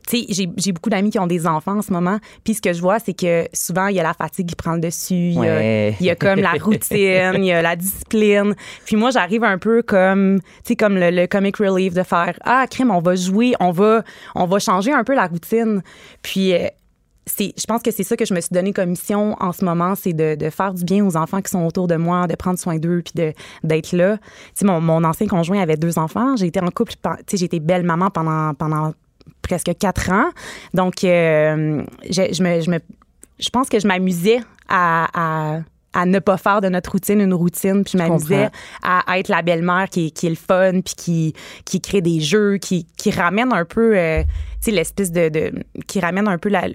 tu 0.07 0.19
sais, 0.33 0.47
j'ai, 0.55 0.71
beaucoup 0.71 0.89
d'amis 0.89 1.09
qui 1.09 1.19
ont 1.19 1.27
des 1.27 1.45
enfants 1.47 1.79
en 1.79 1.81
ce 1.81 1.91
moment. 1.91 2.19
Puis 2.45 2.53
ce 2.53 2.61
que 2.61 2.71
je 2.71 2.79
vois, 2.79 2.99
c'est 2.99 3.13
que 3.13 3.45
souvent, 3.51 3.87
il 3.87 3.95
y 3.97 3.99
a 3.99 4.03
la 4.03 4.13
fatigue 4.13 4.47
qui 4.47 4.55
prend 4.55 4.73
le 4.75 4.79
dessus. 4.79 5.13
Il 5.15 5.33
y 5.33 5.39
a- 5.47 5.89
y, 6.05 6.15
comme 6.15 6.39
la 6.43 6.51
routine, 6.63 7.43
il 7.43 7.45
y 7.45 7.51
a 7.51 7.61
la 7.61 7.75
discipline. 7.75 8.55
Puis 8.85 8.95
moi, 8.95 9.09
j'arrive 9.11 9.43
un 9.43 9.57
peu 9.57 9.81
comme, 9.81 10.39
tu 10.39 10.45
sais, 10.69 10.75
comme 10.77 10.95
le, 10.97 11.09
le 11.09 11.27
comic 11.27 11.57
relief 11.57 11.93
de 11.93 12.03
faire 12.03 12.37
Ah, 12.45 12.65
crime, 12.69 12.91
on 12.91 13.01
va 13.01 13.15
jouer, 13.15 13.53
on 13.59 13.71
va, 13.71 14.03
on 14.35 14.45
va 14.45 14.59
changer 14.59 14.93
un 14.93 15.03
peu 15.03 15.13
la 15.15 15.27
routine. 15.27 15.81
Puis. 16.21 16.53
C'est, 17.27 17.53
je 17.59 17.65
pense 17.65 17.83
que 17.83 17.91
c'est 17.91 18.03
ça 18.03 18.15
que 18.17 18.25
je 18.25 18.33
me 18.33 18.39
suis 18.41 18.53
donné 18.53 18.73
comme 18.73 18.89
mission 18.89 19.35
en 19.39 19.51
ce 19.51 19.63
moment, 19.63 19.93
c'est 19.95 20.13
de, 20.13 20.33
de 20.35 20.49
faire 20.49 20.73
du 20.73 20.83
bien 20.83 21.05
aux 21.05 21.15
enfants 21.15 21.41
qui 21.41 21.51
sont 21.51 21.63
autour 21.65 21.87
de 21.87 21.95
moi, 21.95 22.25
de 22.25 22.35
prendre 22.35 22.57
soin 22.57 22.77
d'eux, 22.77 23.03
puis 23.03 23.13
de, 23.15 23.33
d'être 23.63 23.91
là. 23.91 24.17
Tu 24.17 24.23
sais, 24.55 24.65
mon, 24.65 24.81
mon 24.81 25.03
ancien 25.03 25.27
conjoint 25.27 25.59
avait 25.61 25.77
deux 25.77 25.99
enfants. 25.99 26.35
J'ai 26.37 26.47
été 26.47 26.59
en 26.59 26.69
couple, 26.71 26.93
tu 26.93 27.09
sais, 27.27 27.37
j'ai 27.37 27.45
été 27.45 27.59
belle 27.59 27.83
maman 27.83 28.09
pendant, 28.09 28.53
pendant 28.55 28.93
presque 29.41 29.71
quatre 29.77 30.09
ans. 30.11 30.29
Donc, 30.73 31.03
euh, 31.03 31.83
je, 32.09 32.33
je 32.33 32.41
me, 32.43 32.61
je 32.61 32.71
me, 32.71 32.79
je 33.39 33.49
pense 33.49 33.69
que 33.69 33.79
je 33.79 33.87
m'amusais 33.87 34.39
à, 34.69 35.07
à, 35.13 35.59
à 35.93 36.05
ne 36.05 36.19
pas 36.19 36.37
faire 36.37 36.61
de 36.61 36.69
notre 36.69 36.91
routine 36.91 37.19
une 37.21 37.33
routine, 37.33 37.83
puis 37.83 37.93
je 37.93 37.97
m'amusais 37.97 38.49
à, 38.83 39.19
être 39.19 39.29
la 39.29 39.41
belle-mère 39.41 39.89
qui, 39.89 40.07
est- 40.07 40.09
qui 40.11 40.27
est 40.27 40.29
le 40.31 40.35
fun, 40.35 40.81
puis 40.81 40.93
qui, 40.95 41.33
qui 41.65 41.81
crée 41.81 42.01
des 42.01 42.19
jeux, 42.19 42.57
qui, 42.57 42.85
qui 42.97 43.09
ramène 43.11 43.51
un 43.53 43.65
peu, 43.65 43.97
euh, 43.97 44.21
tu 44.23 44.27
sais, 44.61 44.71
l'espèce 44.71 45.11
de, 45.11 45.29
de, 45.29 45.51
qui 45.87 45.99
ramène 45.99 46.27
un 46.27 46.37
peu 46.37 46.49
la, 46.49 46.67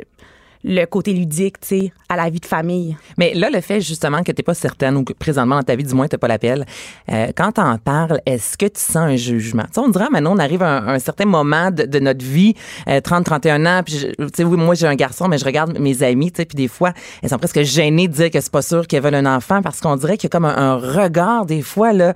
le 0.65 0.85
côté 0.85 1.13
ludique, 1.13 1.61
tu 1.61 1.69
sais, 1.69 1.93
à 2.09 2.17
la 2.17 2.31
vie 2.31 2.41
de 2.41 2.47
famille. 2.47 2.97
Mais 3.19 3.35
là, 3.35 3.51
le 3.51 3.61
fait 3.61 3.81
justement 3.81 4.23
que 4.23 4.33
tu 4.33 4.39
n'es 4.39 4.43
pas 4.43 4.55
certaine 4.55 4.97
ou 4.97 5.05
que 5.05 5.13
présentement 5.13 5.57
dans 5.57 5.63
ta 5.63 5.77
vie, 5.77 5.85
du 5.85 5.95
moins, 5.95 6.09
tu 6.09 6.15
n'as 6.15 6.19
pas 6.19 6.29
l'appel, 6.29 6.65
euh, 7.11 7.29
quand 7.37 7.53
tu 7.53 7.61
en 7.61 7.79
parles, 7.79 8.21
est-ce 8.27 8.57
que 8.57 8.67
tu 8.67 8.81
sens 8.81 8.97
un 8.97 9.17
jugement? 9.17 9.65
Tu 9.65 9.75
sais, 9.75 9.81
on 9.81 9.89
dirait 9.89 10.09
maintenant, 10.11 10.35
on 10.35 10.39
arrive 10.39 10.63
à 10.63 10.93
un, 10.93 10.99
certain 10.99 11.25
moment 11.25 11.71
de, 11.71 11.99
notre 11.99 12.25
vie, 12.25 12.55
euh, 12.89 13.01
30, 13.01 13.25
31 13.25 13.67
ans, 13.67 13.83
puis 13.85 14.13
tu 14.19 14.27
sais, 14.35 14.45
moi 14.45 14.75
j'ai 14.75 14.87
un 14.87 14.95
garçon, 14.95 15.29
mais 15.29 15.39
je 15.39 15.45
regarde 15.45 15.79
mes 15.79 16.03
amis, 16.03 16.31
tu 16.31 16.39
sais, 16.39 16.45
puis 16.45 16.57
des 16.57 16.69
fois, 16.69 16.93
elles 17.23 17.31
sont 17.31 17.39
presque 17.39 17.63
gênées 17.63 18.09
de 18.09 18.13
dire 18.13 18.31
que 18.31 18.41
c'est 18.41 18.53
pas 18.53 18.63
sûr 18.63 18.87
qu'elles 18.87 19.03
veulent 19.03 19.15
un 19.15 19.37
enfant 19.37 19.63
parce 19.63 19.81
qu'on 19.81 19.97
dirait 19.97 20.17
qu'il 20.17 20.29
y 20.29 20.31
a 20.31 20.31
comme 20.31 20.45
un, 20.45 20.57
un 20.57 20.77
regard, 20.77 21.47
des 21.47 21.63
fois, 21.63 21.93
là, 21.93 22.15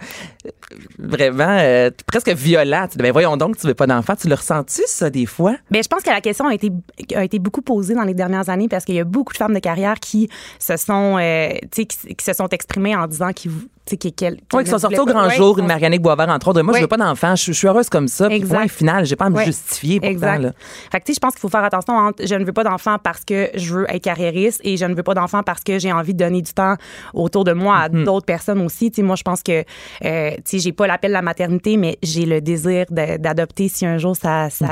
vraiment 0.99 1.59
euh, 1.61 1.91
presque 2.07 2.31
violent. 2.31 2.87
Tu 2.91 2.99
dis, 2.99 3.03
ben 3.03 3.13
voyons 3.13 3.37
donc, 3.37 3.57
tu 3.57 3.67
veux 3.67 3.75
pas 3.75 3.87
d'enfant. 3.87 4.15
Tu 4.17 4.29
le 4.29 4.35
ressens-tu, 4.35 4.83
ça, 4.87 5.11
des 5.11 5.27
fois? 5.27 5.57
Bien, 5.71 5.83
je 5.83 5.89
pense 5.89 6.03
que 6.03 6.11
la 6.11 6.21
question 6.21 6.47
a 6.47 6.55
été, 6.55 7.39
beaucoup 7.39 7.63
posée 7.63 7.95
dans 7.95 8.05
les 8.05 8.15
dernières 8.15 8.49
années 8.49 8.69
parce 8.69 8.85
qu'il 8.85 8.95
y 8.95 9.01
a 9.01 9.05
beaucoup 9.05 9.33
de 9.33 9.39
femmes 9.39 9.55
de 9.55 9.59
carrière 9.59 10.01
qui 10.01 10.29
se 10.59 10.77
sont, 10.77 11.19
euh, 11.19 11.51
qui 11.71 11.87
se 12.21 12.33
sont 12.33 12.49
exprimées 12.49 12.97
en 12.97 13.07
disant 13.07 13.33
qu'ils, 13.33 13.53
tu 13.87 13.93
sais, 13.93 13.97
qu'elles- 13.97 14.11
qu'elles 14.37 14.41
Oui, 14.53 14.65
qui 14.65 14.71
sont 14.71 14.79
sortis 14.79 14.99
au 14.99 15.05
grand 15.07 15.27
Ouais, 15.29 15.35
jour, 15.37 15.55
qui 15.55 15.61
une 15.63 15.67
Marianne 15.69 15.97
Boisvert, 15.99 16.29
entre 16.29 16.49
autres. 16.49 16.61
Moi, 16.63 16.73
je 16.73 16.79
Oui. 16.79 16.83
veux 16.83 16.89
pas 16.89 16.97
d'enfant. 16.97 17.37
Je, 17.37 17.45
je 17.47 17.53
suis 17.53 17.69
heureuse 17.69 17.89
comme 17.89 18.09
ça. 18.09 18.29
Puis 18.29 18.41
point 18.41 18.69
final. 18.69 19.07
J'ai 19.07 19.17
pas 19.17 19.27
à 19.27 19.31
me 19.31 19.43
justifier 19.45 20.01
pourtant. 20.01 20.11
Exact. 20.13 20.39
Là. 20.39 20.53
Fait 20.91 21.01
que, 21.01 21.05
tu 21.07 21.13
sais, 21.13 21.17
je 21.17 21.21
pense 21.21 21.33
qu'il 21.33 21.41
faut 21.41 21.49
faire 21.49 21.65
attention 21.65 21.95
entre 21.95 22.27
je 22.27 22.35
ne 22.35 22.45
veux 22.45 22.53
pas 22.53 22.65
d'enfant 22.65 22.97
parce 23.03 23.25
que 23.25 23.49
je 23.55 23.75
veux 23.75 23.87
être 23.89 24.03
carriériste 24.03 24.61
et 24.65 24.77
je 24.77 24.85
ne 24.85 24.95
veux 24.95 25.03
pas 25.03 25.15
d'enfant 25.15 25.43
parce 25.43 25.63
que 25.63 25.79
j'ai 25.79 25.93
envie 25.93 26.13
de 26.15 26.19
donner 26.19 26.43
du 26.43 26.53
temps 26.53 26.75
autour 27.15 27.45
de 27.45 27.53
moi 27.53 27.77
à 27.79 27.89
d'autres 27.89 28.27
personnes 28.27 28.61
aussi. 28.63 28.93
Moi, 28.99 29.17
je 29.17 29.23
pense 29.23 29.43
que, 29.43 29.65
euh, 30.05 30.31
tu 30.37 30.43
sais, 30.45 30.59
j'ai 30.59 30.73
pas 30.73 30.87
l'appel 30.87 31.11
de 31.11 31.15
la 31.15 31.23
maternité, 31.23 31.77
mais 31.77 31.99
j'ai 32.03 32.27
le 32.27 32.41
désir 32.41 32.87
d'adopter 32.91 33.69
si 33.69 33.87
un 33.87 33.99
jour 33.99 34.17
ça, 34.17 34.51
ça 34.51 34.67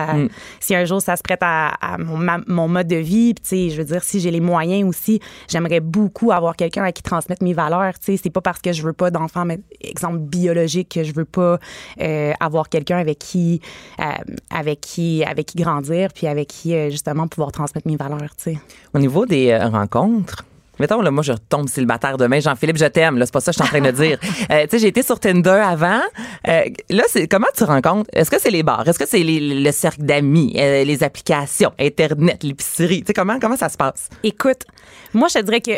si 0.61 0.75
un 0.75 0.85
jour 0.85 1.01
ça 1.01 1.17
se 1.17 1.23
prête 1.23 1.41
à, 1.43 1.69
à 1.81 1.99
mon, 1.99 2.17
ma- 2.17 2.41
mon 2.47 2.69
mode 2.69 2.87
de 2.89 2.97
vie. 2.97 3.35
Puis, 3.35 3.43
tu 3.43 3.49
sais, 3.49 3.71
je 3.71 3.77
veux 3.79 3.85
dire, 3.85 4.03
si 4.03 4.21
j'ai 4.21 4.31
les 4.31 4.41
moyens 4.41 4.89
aussi, 4.89 5.21
j'aimerais 5.49 5.81
beaucoup 5.81 6.33
avoir 6.33 6.57
quelqu'un 6.57 6.83
à 6.85 6.93
qui 6.93 7.03
transmettre 7.03 7.43
mes 7.45 7.53
valeurs. 7.53 7.95
Tu 7.99 8.13
sais, 8.17 8.21
c'est 8.23 8.31
pas 8.31 8.41
parce 8.41 8.61
que 8.61 8.73
je 8.73 8.83
veux 8.83 8.93
pas 8.93 9.04
d'enfant, 9.11 9.45
mais 9.45 9.61
exemple 9.81 10.19
biologique, 10.19 10.91
que 10.91 11.05
je 11.05 11.13
veux 11.13 11.25
pas 11.25 11.59
euh, 12.01 12.33
avoir 12.41 12.69
quelqu'un 12.69 12.99
avec 12.99 13.19
qui, 13.19 13.61
euh, 14.01 14.05
avec 14.51 14.81
qui, 14.81 15.25
avec 15.25 15.47
qui 15.47 15.57
grandir, 15.57 16.13
puis 16.13 16.27
avec 16.27 16.49
qui 16.49 16.75
euh, 16.75 16.91
justement 16.91 17.29
pouvoir 17.29 17.53
transmettre 17.53 17.87
mes 17.89 17.97
valeurs. 17.97 18.35
Tu 18.37 18.55
sais. 18.55 18.59
Au 18.93 18.99
niveau 18.99 19.27
des 19.27 19.57
rencontres, 19.57 20.45
mettons, 20.79 21.01
là, 21.01 21.11
moi, 21.11 21.23
je 21.23 21.33
retombe 21.33 21.69
célibataire 21.69 22.17
demain. 22.17 22.41
Jean-Philippe, 22.41 22.79
je 22.79 22.87
t'aime. 22.87 23.19
Là, 23.19 23.27
c'est 23.27 23.33
pas 23.33 23.41
ça 23.41 23.53
que 23.53 23.59
je 23.59 23.65
suis 23.65 23.77
en 23.77 23.81
train 23.81 23.91
de 23.91 23.97
dire. 23.97 24.19
Euh, 24.51 24.65
tu 24.65 24.71
sais, 24.71 24.79
j'ai 24.81 24.89
été 24.89 25.03
sur 25.03 25.19
Tinder 25.21 25.51
avant. 25.51 26.01
Euh, 26.49 26.65
là, 26.91 27.05
c'est 27.09 27.29
comment 27.29 27.47
tu 27.57 27.65
rencontres? 27.65 28.11
Est-ce 28.13 28.31
que 28.31 28.39
c'est 28.39 28.51
les 28.51 28.63
bars? 28.63 28.87
Est-ce 28.87 28.99
que 28.99 29.07
c'est 29.07 29.23
le 29.25 29.71
cercle 29.71 30.03
d'amis, 30.03 30.55
euh, 30.59 30.85
les 30.85 31.03
applications, 31.03 31.73
Internet, 31.79 32.43
l'épicerie? 32.43 33.01
Tu 33.01 33.07
sais, 33.09 33.15
comment, 33.15 33.39
comment 33.41 33.57
ça 33.57 33.69
se 33.69 33.77
passe? 33.77 34.11
Écoute, 34.23 34.65
moi, 35.15 35.29
je 35.29 35.39
te 35.39 35.45
dirais 35.45 35.61
que 35.61 35.73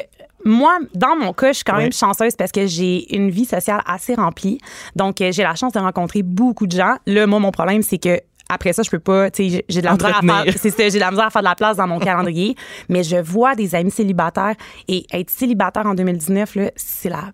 moi, 0.46 0.78
dans 0.94 1.16
mon 1.16 1.32
cas, 1.32 1.48
je 1.48 1.56
suis 1.56 1.64
quand 1.64 1.76
même 1.76 1.92
chanceuse 1.92 2.36
parce 2.36 2.52
que 2.52 2.66
j'ai 2.66 3.14
une 3.14 3.30
vie 3.30 3.44
sociale 3.44 3.82
assez 3.84 4.14
remplie. 4.14 4.58
Donc, 4.94 5.20
euh, 5.20 5.32
j'ai 5.32 5.42
la 5.42 5.54
chance 5.56 5.72
de 5.72 5.78
rencontrer 5.80 6.22
beaucoup 6.22 6.66
de 6.66 6.76
gens. 6.76 6.96
Là, 7.06 7.26
moi, 7.26 7.38
mon 7.40 7.50
problème, 7.50 7.82
c'est 7.82 7.98
que 7.98 8.20
après 8.48 8.72
ça, 8.72 8.82
je 8.84 8.90
peux 8.90 9.00
pas, 9.00 9.28
tu 9.30 9.50
sais, 9.50 9.64
j'ai- 9.68 9.80
de 9.80 9.84
la 9.86 9.94
misère 9.94 10.18
à 10.18 10.22
faire, 10.44 10.54
c'est 10.56 10.90
j'ai 10.90 10.98
de 10.98 11.00
la 11.00 11.10
misère 11.10 11.26
à 11.26 11.30
faire 11.30 11.42
de 11.42 11.48
la 11.48 11.56
place 11.56 11.76
dans 11.78 11.88
mon 11.88 11.98
calendrier. 11.98 12.54
Mais 12.88 13.02
je 13.02 13.16
vois 13.16 13.56
des 13.56 13.74
amis 13.74 13.90
célibataires 13.90 14.54
et 14.86 15.04
être 15.12 15.30
célibataire 15.30 15.84
en 15.86 15.94
2019, 15.94 16.54
là, 16.54 16.70
c'est 16.76 17.08
la 17.08 17.32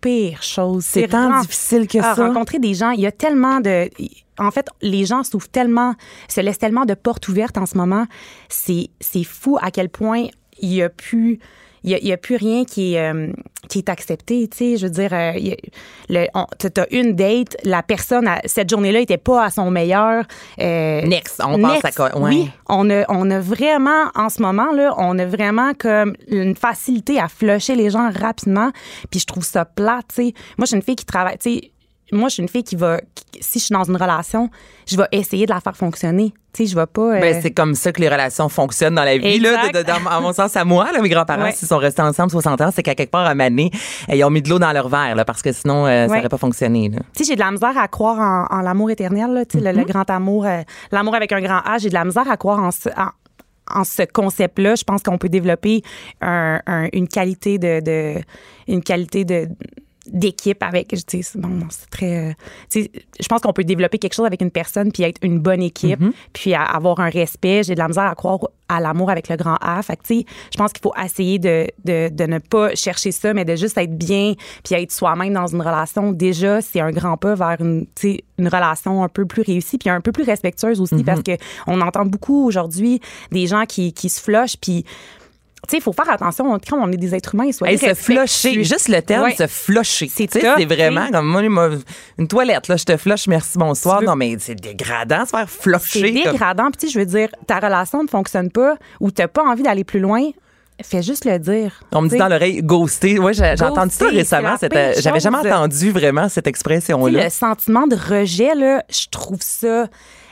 pire 0.00 0.42
chose. 0.42 0.84
C'est 0.86 1.08
tant 1.08 1.40
difficile 1.40 1.86
que 1.86 1.98
Ah, 1.98 2.14
ça. 2.14 2.26
rencontrer 2.26 2.58
des 2.58 2.72
gens, 2.74 2.90
il 2.90 3.00
y 3.00 3.06
a 3.06 3.12
tellement 3.12 3.60
de. 3.60 3.90
En 4.38 4.50
fait, 4.50 4.66
les 4.82 5.04
gens 5.04 5.22
s'ouvrent 5.22 5.48
tellement, 5.48 5.94
se 6.28 6.40
laissent 6.40 6.58
tellement 6.58 6.86
de 6.86 6.94
portes 6.94 7.28
ouvertes 7.28 7.56
en 7.58 7.66
ce 7.66 7.76
moment. 7.76 8.06
C'est 8.48 8.88
c'est 9.00 9.22
fou 9.24 9.58
à 9.60 9.70
quel 9.70 9.90
point 9.90 10.26
il 10.60 10.72
y 10.74 10.82
a 10.82 10.88
plus. 10.88 11.38
Il 11.84 11.90
y 11.90 12.10
a, 12.10 12.14
a 12.14 12.16
plus 12.16 12.36
rien 12.36 12.64
qui 12.64 12.94
est, 12.94 13.12
euh, 13.12 13.30
qui 13.68 13.78
est 13.78 13.88
accepté, 13.88 14.48
tu 14.48 14.56
sais. 14.56 14.76
Je 14.78 14.86
veux 14.86 14.90
dire, 14.92 15.10
euh, 15.12 15.32
a- 16.34 16.46
t'as- 16.58 16.70
t'as 16.70 16.86
une 16.90 17.14
date, 17.14 17.56
la 17.64 17.82
personne, 17.82 18.26
à- 18.26 18.40
cette 18.46 18.68
journée-là, 18.70 19.00
était 19.00 19.18
pas 19.18 19.44
à 19.44 19.50
son 19.50 19.70
meilleur. 19.70 20.24
euh, 20.60 21.02
Next, 21.02 21.40
on 21.44 21.58
passe 21.60 21.84
à 21.84 21.92
quoi- 21.92 22.18
ouais. 22.18 22.30
Oui, 22.30 22.50
on 22.68 22.88
a, 22.90 23.04
on 23.08 23.30
a 23.30 23.38
vraiment, 23.40 24.04
en 24.14 24.28
ce 24.28 24.42
moment, 24.42 24.72
là, 24.72 24.94
on 24.98 25.18
a 25.18 25.26
vraiment 25.26 25.72
comme 25.78 26.14
une 26.28 26.56
facilité 26.56 27.20
à 27.20 27.28
flusher 27.28 27.74
les 27.74 27.90
gens 27.90 28.10
rapidement. 28.10 28.70
Puis 29.10 29.20
je 29.20 29.26
trouve 29.26 29.44
ça 29.44 29.64
plat, 29.64 30.00
tu 30.08 30.14
sais. 30.16 30.22
Moi, 30.58 30.62
je 30.62 30.66
suis 30.66 30.76
une 30.76 30.82
fille 30.82 30.96
qui 30.96 31.04
travaille, 31.06 31.38
tu 31.38 31.54
sais. 31.54 31.70
Moi, 32.12 32.28
je 32.28 32.34
suis 32.34 32.42
une 32.42 32.48
fille 32.48 32.62
qui 32.64 32.76
va, 32.76 33.00
qui- 33.14 33.42
si 33.42 33.58
je 33.58 33.64
suis 33.64 33.72
dans 33.72 33.82
une 33.84 33.96
relation, 33.96 34.50
je 34.86 34.96
vais 34.96 35.06
essayer 35.10 35.46
de 35.46 35.52
la 35.52 35.60
faire 35.60 35.76
fonctionner. 35.76 36.32
Tu 36.52 36.64
sais, 36.64 36.70
je 36.70 36.76
vais 36.78 36.86
pas. 36.86 37.16
euh, 37.16 37.20
Ben, 37.20 37.40
c'est 37.42 37.50
comme 37.50 37.74
ça 37.74 37.90
que 37.92 38.00
les 38.00 38.08
relations 38.08 38.48
fonctionnent 38.48 38.94
dans 38.94 39.02
la 39.04 39.16
vie. 39.18 39.40
Là, 39.40 39.68
de- 39.68 39.78
de- 39.78 39.82
dans- 39.82 40.06
à 40.08 40.20
mon 40.20 40.32
sens, 40.32 40.54
à 40.56 40.64
moi, 40.64 40.92
là, 40.92 41.00
mes 41.00 41.08
grands-parents, 41.08 41.42
Ouais. 41.44 41.52
s'ils 41.52 41.66
sont 41.66 41.78
restés 41.78 42.02
ensemble 42.02 42.30
60 42.30 42.60
ans, 42.60 42.70
c'est 42.72 42.82
qu'à 42.82 42.94
quelque 42.94 43.10
part, 43.10 43.26
à 43.26 43.34
Mané, 43.34 43.70
ils 44.08 44.22
ont 44.22 44.30
mis 44.30 44.42
de 44.42 44.48
l'eau 44.50 44.58
dans 44.58 44.70
leur 44.72 44.88
verre, 44.88 45.16
là, 45.16 45.24
parce 45.24 45.42
que 45.42 45.50
sinon, 45.52 45.86
euh, 45.86 46.06
ça 46.06 46.14
n'aurait 46.14 46.28
pas 46.28 46.38
fonctionné. 46.38 46.90
Là. 46.90 46.98
Tu 47.16 47.24
sais, 47.24 47.30
j'ai 47.30 47.34
de 47.34 47.40
la 47.40 47.50
misère 47.50 47.76
à 47.76 47.88
croire 47.88 48.20
en, 48.20 48.54
en 48.56 48.60
l'amour 48.60 48.90
éternel, 48.90 49.32
là, 49.32 49.44
tu 49.44 49.58
sais, 49.58 49.64
le- 49.64 49.70
Mm-hmm. 49.72 49.78
le, 49.78 49.84
grand 49.92 50.10
amour, 50.10 50.46
euh, 50.46 50.60
l'amour 50.92 51.14
avec 51.16 51.32
un 51.32 51.40
grand 51.40 51.60
A. 51.64 51.78
J'ai 51.78 51.88
de 51.88 51.94
la 51.94 52.04
misère 52.04 52.30
à 52.30 52.36
croire 52.36 52.62
en 52.62 52.70
ce, 52.70 52.88
en, 52.90 53.08
en 53.80 53.82
ce 53.82 54.02
concept-là. 54.02 54.74
Je 54.76 54.84
pense 54.84 55.02
qu'on 55.02 55.16
peut 55.18 55.30
développer 55.30 55.82
un- 56.20 56.60
un- 56.66 56.88
une 56.92 57.08
qualité 57.08 57.58
de, 57.58 57.80
de- 57.80 58.20
une 58.68 58.82
qualité 58.82 59.24
de 59.24 59.48
d'équipe 60.06 60.62
avec 60.62 60.94
sais 61.08 61.22
c'est- 61.22 61.38
bon 61.38 61.60
c'est 61.70 61.88
très 61.90 62.30
euh, 62.30 62.82
je 63.20 63.26
pense 63.28 63.40
qu'on 63.40 63.52
peut 63.52 63.64
développer 63.64 63.98
quelque 63.98 64.14
chose 64.14 64.26
avec 64.26 64.42
une 64.42 64.50
personne 64.50 64.92
puis 64.92 65.02
être 65.02 65.18
une 65.22 65.38
bonne 65.38 65.62
équipe 65.62 66.00
Mm-hmm. 66.00 66.12
puis 66.32 66.54
avoir 66.54 67.00
un 67.00 67.08
respect 67.10 67.62
j'ai 67.62 67.74
de 67.74 67.78
la 67.78 67.88
misère 67.88 68.04
à 68.04 68.14
croire 68.14 68.38
à 68.68 68.80
l'amour 68.80 69.10
avec 69.10 69.28
le 69.28 69.36
grand 69.36 69.56
A 69.60 69.82
fait 69.82 69.96
que 69.96 70.02
tu 70.02 70.20
sais 70.20 70.26
je 70.52 70.56
pense 70.58 70.72
qu'il 70.72 70.82
faut 70.82 70.94
essayer 71.02 71.38
de, 71.38 71.66
de, 71.84 72.08
de 72.12 72.24
ne 72.24 72.38
pas 72.38 72.74
chercher 72.74 73.12
ça 73.12 73.32
mais 73.34 73.44
de 73.44 73.54
juste 73.56 73.76
être 73.78 73.96
bien 73.96 74.34
puis 74.64 74.74
être 74.74 74.92
soi-même 74.92 75.32
dans 75.32 75.46
une 75.46 75.60
relation 75.60 76.12
déjà 76.12 76.60
c'est 76.60 76.80
un 76.80 76.90
grand 76.90 77.16
pas 77.16 77.34
vers 77.34 77.56
une 77.60 77.86
tu 77.94 78.12
sais 78.14 78.24
une 78.38 78.48
relation 78.48 79.04
un 79.04 79.08
peu 79.08 79.24
plus 79.26 79.42
réussie 79.42 79.78
puis 79.78 79.88
un 79.90 80.00
peu 80.00 80.12
plus 80.12 80.24
respectueuse 80.24 80.80
aussi 80.80 80.94
Mm-hmm. 80.96 81.04
parce 81.04 81.22
que 81.22 81.32
on 81.66 81.80
entend 81.80 82.04
beaucoup 82.04 82.46
aujourd'hui 82.46 83.00
des 83.32 83.46
gens 83.46 83.64
qui 83.66 83.92
qui 83.92 84.08
se 84.08 84.20
flushent 84.20 84.56
puis 84.60 84.84
il 85.72 85.80
faut 85.80 85.92
faire 85.92 86.10
attention. 86.10 86.58
Quand 86.68 86.78
on 86.78 86.90
est 86.92 86.96
des 86.96 87.14
êtres 87.14 87.34
humains, 87.34 87.50
soyez 87.52 87.74
Hey, 87.74 87.78
se 87.78 87.94
flusher, 87.94 88.62
juste 88.64 88.88
le 88.88 89.00
terme, 89.02 89.24
Ouais. 89.24 89.34
se 89.34 89.46
flusher. 89.46 90.08
C'est 90.12 90.30
c'est 90.30 90.64
vraiment 90.64 91.08
comme 91.10 91.26
moi, 91.26 91.70
une 92.18 92.28
toilette, 92.28 92.68
là, 92.68 92.76
je 92.76 92.84
te 92.84 92.96
flush, 92.96 93.26
merci, 93.26 93.56
bonsoir. 93.58 94.02
Non, 94.02 94.16
mais 94.16 94.36
c'est 94.38 94.54
dégradant 94.54 95.24
se 95.24 95.30
faire 95.30 95.48
C'est 95.48 95.62
flusher. 95.62 96.12
comme- 96.22 96.32
dégradant. 96.32 96.70
Puis, 96.70 96.90
je 96.90 96.98
veux 96.98 97.06
dire, 97.06 97.28
ta 97.46 97.58
relation 97.60 98.02
ne 98.02 98.08
fonctionne 98.08 98.50
pas 98.50 98.76
ou 99.00 99.10
tu 99.10 99.22
n'as 99.22 99.28
pas 99.28 99.42
envie 99.42 99.62
d'aller 99.62 99.84
plus 99.84 100.00
loin, 100.00 100.22
fais 100.82 101.02
juste 101.02 101.24
le 101.24 101.38
dire. 101.38 101.80
On 101.92 102.02
me 102.02 102.08
dit 102.08 102.16
dans 102.16 102.28
l'oreille 102.28 102.60
ghoster. 102.62 103.18
Ouais, 103.18 103.32
j'ai 103.32 103.54
entendu 103.64 103.92
ça 103.94 104.08
récemment. 104.08 104.56
c'est 104.58 105.00
J'avais 105.00 105.20
jamais 105.20 105.38
entendu 105.38 105.90
vraiment 105.92 106.28
cette 106.28 106.46
expression-là. 106.46 107.24
le 107.24 107.30
sentiment 107.30 107.86
de 107.86 107.96
rejet, 107.96 108.54
là, 108.54 108.82
je 108.90 109.06
trouve 109.10 109.38
ça. 109.40 109.86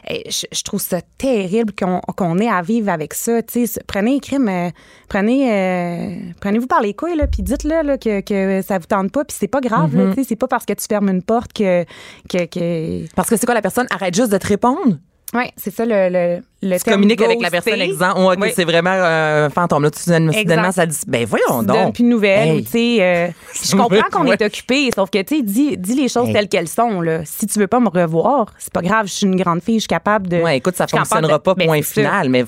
Je, 0.09 0.47
je 0.51 0.63
trouve 0.63 0.81
ça 0.81 1.01
terrible 1.19 1.73
qu'on 1.75 2.39
ait 2.39 2.49
à 2.49 2.63
vivre 2.63 2.91
avec 2.91 3.15
ça. 3.15 3.41
Prenez 3.87 4.21
crime, 4.21 4.49
euh, 4.49 4.71
prenez, 5.09 5.53
euh, 5.53 6.17
prenez-vous 6.41 6.67
par 6.67 6.81
les 6.81 6.95
couilles 6.95 7.17
là, 7.17 7.27
puis 7.27 7.43
dites-le 7.43 7.83
là, 7.83 7.99
que, 7.99 8.21
que 8.21 8.63
ça 8.63 8.79
vous 8.79 8.87
tente 8.87 9.13
pas, 9.13 9.25
puis 9.25 9.37
c'est 9.39 9.49
pas 9.49 9.61
grave. 9.61 9.93
Tu 10.11 10.15
sais, 10.15 10.25
c'est 10.29 10.37
pas 10.37 10.49
parce 10.49 10.67
que 10.67 10.73
tu 10.73 10.87
fermes 10.89 11.09
une 11.09 11.23
porte 11.23 11.53
que 11.53 11.85
que, 12.29 12.47
que... 12.47 13.15
Parce 13.15 13.29
que 13.29 13.37
c'est 13.37 13.47
quoi 13.47 13.55
la 13.55 13.63
personne 13.63 13.87
arrête 13.91 14.15
juste 14.15 14.33
de 14.33 14.39
te 14.39 14.47
répondre? 14.47 14.99
ouais, 15.35 15.51
c'est 15.57 15.73
ça 15.73 15.85
le 15.87 16.43
Tu 16.63 16.91
communiques 16.91 17.21
avec 17.23 17.41
la 17.43 17.51
personne, 17.51 17.81
exemple. 17.81 18.21
Ouais, 18.21 18.35
ok, 18.35 18.39
Oui. 18.41 18.53
c'est 18.55 18.65
vraiment 18.65 18.91
un 18.93 19.51
fantôme. 19.51 19.83
Là, 19.83 19.91
tout 19.91 19.99
soudainement, 19.99 20.71
ça 20.73 20.87
dit, 20.87 20.97
ben 21.09 21.27
voyons 21.27 21.61
tu 21.61 21.67
donc. 21.67 21.77
donnes 21.77 21.93
plus 21.93 22.05
de 22.05 22.09
nouvelles. 22.09 22.49
Hey. 22.49 22.65
tu 22.65 22.71
sais, 22.71 22.97
euh, 23.01 23.29
je 23.65 23.77
comprends 23.77 24.09
qu'on 24.13 24.27
est 24.27 24.41
occupé, 24.43 24.91
sauf 24.95 25.11
que, 25.11 25.21
tu 25.23 25.37
sais, 25.39 25.43
dis, 25.43 25.77
dis 25.77 25.95
les 25.95 26.09
choses 26.09 26.29
Hey. 26.29 26.35
telles 26.35 26.49
qu'elles 26.49 26.69
sont. 26.69 27.01
Là. 27.01 27.25
Si 27.25 27.47
tu 27.47 27.59
veux 27.59 27.67
pas 27.67 27.81
me 27.81 27.89
revoir, 27.89 28.53
c'est 28.59 28.73
pas 28.73 28.83
grave, 28.83 29.07
je 29.09 29.13
suis 29.13 29.27
une 29.27 29.37
grande 29.37 29.61
fille, 29.63 29.77
je 29.77 29.81
suis 29.81 29.89
capable 29.89 30.29
de. 30.29 30.37
Ouais, 30.41 30.59
écoute, 30.59 30.77
ça 30.77 30.87
fonctionnera 30.87 31.39
de- 31.39 31.43
pas, 31.43 31.55
Ben, 31.55 31.67
point 31.67 31.83
final, 31.83 32.29
mais 32.29 32.45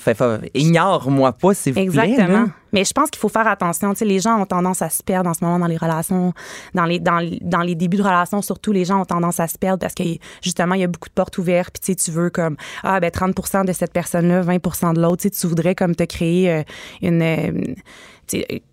ignore-moi 0.53 1.31
pas, 1.33 1.53
s'il 1.53 1.73
vous 1.73 1.91
plaît. 1.91 2.09
Exactement. 2.09 2.39
là. 2.43 2.45
Mais 2.73 2.83
je 2.83 2.91
pense 2.91 3.09
qu'il 3.09 3.19
faut 3.21 3.29
faire 3.29 3.47
attention. 3.47 3.93
Tu 3.93 3.99
sais, 3.99 4.05
les 4.05 4.19
gens 4.19 4.37
ont 4.41 4.45
tendance 4.45 4.81
à 4.81 4.89
se 4.89 5.01
perdre 5.01 5.29
en 5.29 5.33
ce 5.33 5.41
moment 5.45 5.59
dans 5.59 5.67
les 5.67 5.77
relations, 5.77 6.33
dans 6.73 6.83
les, 6.83 6.99
dans, 6.99 7.25
dans 7.41 7.61
les 7.61 7.73
débuts 7.73 7.95
de 7.95 8.03
relations, 8.03 8.41
surtout, 8.41 8.73
les 8.73 8.83
gens 8.83 8.99
ont 8.99 9.05
tendance 9.05 9.39
à 9.39 9.47
se 9.47 9.57
perdre 9.57 9.79
parce 9.79 9.93
que, 9.93 10.03
justement, 10.41 10.75
il 10.75 10.81
y 10.81 10.83
a 10.83 10.87
beaucoup 10.87 11.07
de 11.07 11.13
portes 11.13 11.37
ouvertes. 11.37 11.75
Puis, 11.79 11.95
tu 11.95 12.03
sais, 12.03 12.11
tu 12.11 12.17
veux 12.17 12.29
comme, 12.29 12.57
ah, 12.83 12.99
ben, 12.99 13.09
30 13.11 13.65
de 13.65 13.71
cette 13.71 13.93
personne-là, 14.11 14.41
20% 14.43 14.93
de 14.95 15.01
l'autre. 15.01 15.27
Tu 15.27 15.47
voudrais 15.47 15.75
comme 15.75 15.95
te 15.95 16.03
créer 16.03 16.51
euh, 16.51 16.63
une. 17.01 17.21
euh, 17.21 17.51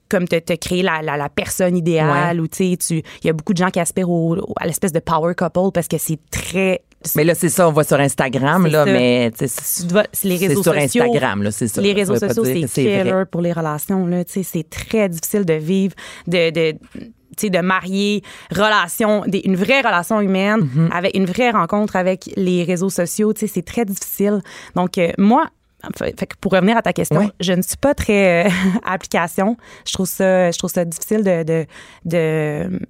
comme 0.08 0.28
te, 0.28 0.38
te 0.38 0.54
créer 0.54 0.82
la, 0.82 1.00
la, 1.02 1.16
la 1.16 1.28
personne 1.30 1.76
idéale 1.76 2.38
ou 2.40 2.46
tu 2.46 2.76
sais 2.78 2.94
il 3.22 3.26
y 3.26 3.30
a 3.30 3.32
beaucoup 3.32 3.52
de 3.54 3.58
gens 3.58 3.70
qui 3.70 3.80
aspirent 3.80 4.10
au, 4.10 4.36
au- 4.36 4.54
à 4.60 4.66
l'espèce 4.66 4.92
de 4.92 4.98
power 5.00 5.34
couple 5.34 5.70
parce 5.72 5.88
que 5.88 5.96
c'est 5.98 6.18
très 6.30 6.82
Mais 7.16 7.24
là, 7.24 7.34
c'est 7.34 7.48
ça, 7.48 7.66
on 7.68 7.72
voit 7.72 7.84
sur 7.84 7.98
Instagram, 7.98 8.64
C'est 8.64 8.70
là, 8.72 8.84
ça. 8.84 8.92
mais 8.92 9.30
c'est 9.36 10.28
les 10.28 10.36
réseaux 10.36 10.62
sur 10.62 10.74
sociaux 10.74 11.02
Instagram, 11.04 11.42
là, 11.42 11.50
c'est 11.50 11.68
ça. 11.68 11.80
les 11.80 11.92
réseaux 11.94 12.16
sociaux, 12.16 12.44
c'est 12.44 12.66
killer 12.68 13.24
pour 13.30 13.40
les 13.40 13.52
relations. 13.52 14.06
Là. 14.06 14.24
Tu 14.24 14.32
sais, 14.32 14.42
C'est 14.42 14.68
très 14.68 15.08
difficile 15.08 15.44
de 15.46 15.54
vivre, 15.54 15.94
de, 16.26 16.50
de 17.40 17.58
marier 17.60 18.22
relation, 18.50 19.22
des- 19.26 19.42
une 19.44 19.56
vraie 19.56 19.80
relation 19.80 20.20
humaine 20.20 20.60
Mm-hmm. 20.62 20.90
avec 20.92 21.16
une 21.16 21.24
vraie 21.26 21.50
rencontre 21.50 21.96
avec 21.96 22.30
les 22.36 22.64
réseaux 22.64 22.90
sociaux. 22.90 23.32
C'est 23.36 23.64
très 23.64 23.84
difficile. 23.84 24.40
Donc, 24.76 24.98
euh, 24.98 25.10
moi, 25.18 25.46
fait 25.96 26.18
fait 26.18 26.26
que 26.26 26.34
pour 26.40 26.52
revenir 26.52 26.76
à 26.76 26.82
ta 26.82 26.92
question, 26.92 27.20
Ouais. 27.20 27.28
je 27.40 27.52
ne 27.52 27.62
suis 27.62 27.76
pas 27.76 27.94
très 27.94 28.46
euh, 28.46 28.50
application. 28.84 29.56
Je 29.86 29.92
trouve 29.92 30.06
ça, 30.06 30.50
je 30.50 30.58
trouve 30.58 30.70
ça 30.70 30.84
difficile 30.84 31.22
de, 31.24 31.42
de, 31.42 31.66
de, 32.04 32.80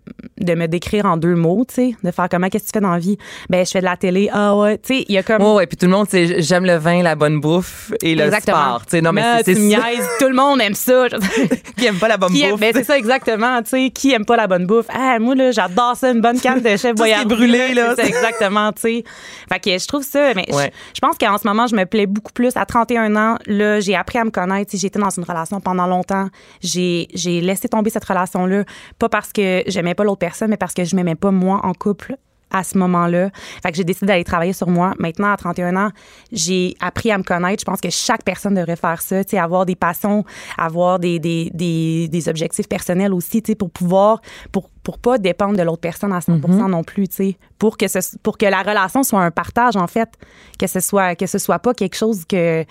de 0.41 0.55
me 0.55 0.67
décrire 0.69 1.07
en 1.07 1.17
deux 1.17 1.35
mots, 1.35 1.65
tu 1.69 1.75
sais, 1.75 1.97
de 2.03 2.11
faire 2.11 2.29
comment 2.31 2.49
qu'est-ce 2.49 2.65
que 2.65 2.69
tu 2.69 2.73
fais 2.75 2.81
dans 2.81 2.91
la 2.93 2.99
vie? 2.99 3.17
Ben, 3.51 3.65
je 3.65 3.71
fais 3.71 3.81
de 3.81 3.85
la 3.85 3.97
télé. 3.97 4.29
Ah 4.33 4.57
ouais, 4.57 4.79
tu 4.79 4.95
sais, 4.99 5.05
il 5.09 5.15
y 5.15 5.19
a 5.19 5.23
comme 5.23 5.43
Oh, 5.43 5.61
et 5.61 5.67
puis 5.67 5.77
tout 5.77 5.87
le 5.87 5.93
monde, 5.93 6.07
c'est 6.09 6.43
j'aime 6.43 6.65
le 6.65 6.77
vin, 6.77 7.03
la 7.03 7.15
bonne 7.15 7.41
bouffe 7.41 7.93
et 8.03 8.15
le 8.15 8.31
sport. 8.31 8.83
Tu 8.85 8.91
sais, 8.91 9.01
non, 9.01 9.13
mais 9.13 9.23
c'est. 9.45 9.55
Tout 9.55 10.29
le 10.29 10.35
monde 10.35 10.61
aime 10.61 10.75
ça. 10.75 11.07
Qui 11.77 11.87
aime 11.87 11.99
pas 11.99 12.09
la 12.09 12.17
bonne 12.17 12.33
Qui 12.33 12.49
bouffe? 12.49 12.61
ben, 12.61 12.73
c'est 12.75 12.85
ça 12.85 12.97
exactement, 12.99 13.63
tu 13.63 13.71
sais, 13.71 13.91
qui 13.91 14.13
aime 14.13 14.25
pas 14.25 14.37
la 14.37 14.47
bonne 14.47 14.67
bouffe? 14.67 14.87
Ah, 14.93 15.19
moi 15.19 15.35
là, 15.35 15.51
j'adore 15.51 15.97
ça 15.97 16.11
une 16.11 16.21
bonne 16.21 16.39
canne 16.41 16.61
de 16.61 16.77
chef 16.77 16.95
voyage 16.97 17.25
brûlé, 17.27 17.75
là. 17.75 17.95
C'est 17.97 18.07
exactement, 18.07 18.73
tu 18.73 18.81
sais. 18.83 19.05
Fait 19.51 19.59
que 19.61 19.79
je 19.79 19.87
trouve 19.87 20.03
ça 20.05 20.33
mais 20.35 20.45
je- 20.49 20.55
Ouais. 20.55 20.73
je, 20.95 21.01
pense 21.01 21.17
qu'en 21.19 21.39
ce 21.39 21.47
moment, 21.47 21.67
je 21.67 21.75
me 21.75 21.85
plais 21.87 22.07
beaucoup 22.07 22.33
plus 22.33 22.57
à 22.57 22.65
31 22.85 23.17
ans, 23.17 23.39
j'ai 23.47 23.95
appris 23.95 24.19
à 24.19 24.25
me 24.25 24.31
connaître, 24.31 24.77
j'étais 24.77 24.99
dans 24.99 25.11
une 25.11 25.25
relation 25.25 25.61
pendant 25.61 25.87
longtemps. 25.87 26.29
J'ai 26.61 27.07
laissé 27.41 27.69
tomber 27.69 27.91
cette 27.91 28.05
relation 28.05 28.47
là, 28.47 28.65
pas 28.99 29.09
parce 29.09 29.33
que 29.33 29.63
j'aimais 29.67 29.95
pas 29.95 30.05
l'autre 30.05 30.19
personne, 30.19 30.51
mais 30.51 30.57
parce 30.57 30.75
que 30.75 30.85
je 30.85 30.97
m'aimais 30.97 31.15
pas 31.15 31.31
moi 31.31 31.61
en 31.63 31.73
couple 31.75 32.17
à 32.53 32.65
ce 32.65 32.79
moment-là. 32.79 33.31
Fait 33.63 33.71
que 33.71 33.77
j'ai 33.77 33.85
décidé 33.85 34.07
d'aller 34.07 34.25
travailler 34.25 34.53
sur 34.53 34.69
moi. 34.69 34.93
Maintenant, 34.99 35.33
à 35.33 35.37
31 35.37 35.77
ans, 35.77 35.91
j'ai 36.31 36.75
appris 36.81 37.11
à 37.11 37.19
me 37.19 37.23
connaître. 37.23 37.61
Je 37.61 37.65
pense 37.65 37.81
que 37.81 37.91
chaque 37.91 38.23
personne 38.25 38.55
devrait 38.55 38.77
faire 38.77 39.01
ça, 39.01 39.25
tu 39.25 39.31
sais, 39.31 39.39
avoir 39.39 39.67
des 39.67 39.77
passions, 39.77 40.25
avoir 40.59 40.99
des, 40.99 41.19
des, 41.19 41.51
des, 41.53 42.09
des 42.09 42.29
objectifs 42.29 42.69
personnels 42.69 43.13
aussi, 43.13 43.43
tu 43.43 43.53
sais, 43.53 43.57
pour 43.57 43.71
pouvoir, 43.71 44.21
pour, 44.53 44.69
pour 44.83 44.99
pas 44.99 45.19
dépendre 45.19 45.57
de 45.57 45.63
l'autre 45.63 45.81
personne 45.81 46.13
à 46.13 46.21
100 46.21 46.39
non 46.69 46.85
plus, 46.85 47.09
tu 47.09 47.17
sais, 47.17 47.39
pour 47.59 47.77
que 47.77 47.89
ce, 47.89 47.99
pour 48.23 48.39
que 48.39 48.47
la 48.47 48.63
relation 48.63 49.03
soit 49.03 49.23
un 49.23 49.31
partage, 49.31 49.77
en 49.77 49.87
fait, 49.87 50.11
que 50.59 50.67
ce 50.67 50.81
soit, 50.81 51.15
que 51.15 51.27
ce 51.27 51.39
soit 51.39 51.59
pas 51.59 51.75
quelque 51.75 51.97
chose 51.97 52.25
que, 52.25 52.65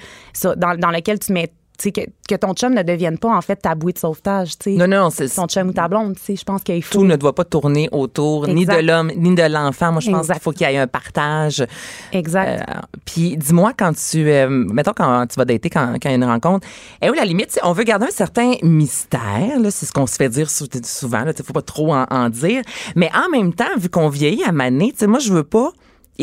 dans, 0.58 0.78
dans 0.78 0.92
lequel 0.92 1.20
tu 1.20 1.34
mets, 1.34 1.52
que, 1.90 2.02
que 2.30 2.36
ton 2.36 2.54
chum 2.54 2.74
ne 2.76 2.84
devienne 2.84 3.18
pas, 3.18 3.36
en 3.36 3.42
fait, 3.42 3.56
ta 3.56 3.74
bouée 3.74 3.94
de 3.94 3.98
sauvetage, 3.98 4.58
tu 4.60 4.72
sais. 4.72 4.78
Non, 4.78 4.88
non, 4.88 5.10
c'est 5.10 5.28
Ton 5.34 5.48
chum 5.48 5.70
ou 5.70 5.74
ta 5.74 5.88
blonde, 5.88 6.16
tu 6.16 6.22
sais, 6.22 6.36
je 6.36 6.44
pense 6.44 6.62
qu'il 6.62 6.84
faut. 6.84 7.00
tout 7.00 7.06
ne 7.06 7.16
doit 7.16 7.34
pas 7.34 7.44
tourner 7.46 7.90
autour 7.92 8.48
ni 8.48 8.66
de 8.68 8.80
l'homme 8.86 9.12
ni 9.16 9.34
de 9.34 9.42
l'enfant. 9.44 9.92
Moi, 9.92 10.02
je 10.02 10.12
pense 10.12 10.28
qu'il 10.28 10.40
faut 10.40 10.52
qu'il 10.52 10.70
y 10.70 10.74
ait 10.74 10.78
un 10.78 10.86
partage. 10.88 11.66
Exact. 12.12 12.62
Euh, 12.70 12.80
Puis 13.06 13.38
dis-moi 13.38 13.72
quand 13.78 13.94
tu, 13.94 14.30
euh, 14.30 14.48
mettons 14.50 14.94
quand 14.96 15.26
tu 15.28 15.36
vas 15.38 15.46
dater 15.46 15.70
quand, 15.70 15.94
quand 15.94 16.10
il 16.10 16.12
y 16.12 16.14
a 16.14 16.18
une 16.18 16.24
rencontre, 16.26 16.68
et 17.02 17.10
où 17.10 17.14
la 17.14 17.26
limite, 17.26 17.60
on 17.64 17.72
veut 17.74 17.84
garder 17.84 18.06
un 18.08 18.12
certain 18.12 18.54
mystère. 18.62 19.58
C'est 19.70 19.86
ce 19.86 19.92
qu'on 19.92 20.08
se 20.08 20.16
fait 20.16 20.30
dire 20.30 20.50
sou- 20.50 20.66
souvent. 20.84 21.24
Tu 21.26 21.32
sais, 21.38 21.44
faut 21.44 21.54
pas 21.54 21.62
trop 21.62 21.94
en, 21.94 22.06
en 22.10 22.30
dire. 22.30 22.62
Mais 22.96 23.10
en 23.16 23.30
même 23.30 23.54
temps, 23.54 23.66
vu 23.78 23.90
qu'on 23.90 24.10
vieillit 24.10 24.44
à 24.44 24.52
maner, 24.52 24.92
tu 24.92 25.00
sais, 25.00 25.08
moi 25.08 25.20
je 25.20 25.32
veux 25.32 25.44
pas 25.44 25.72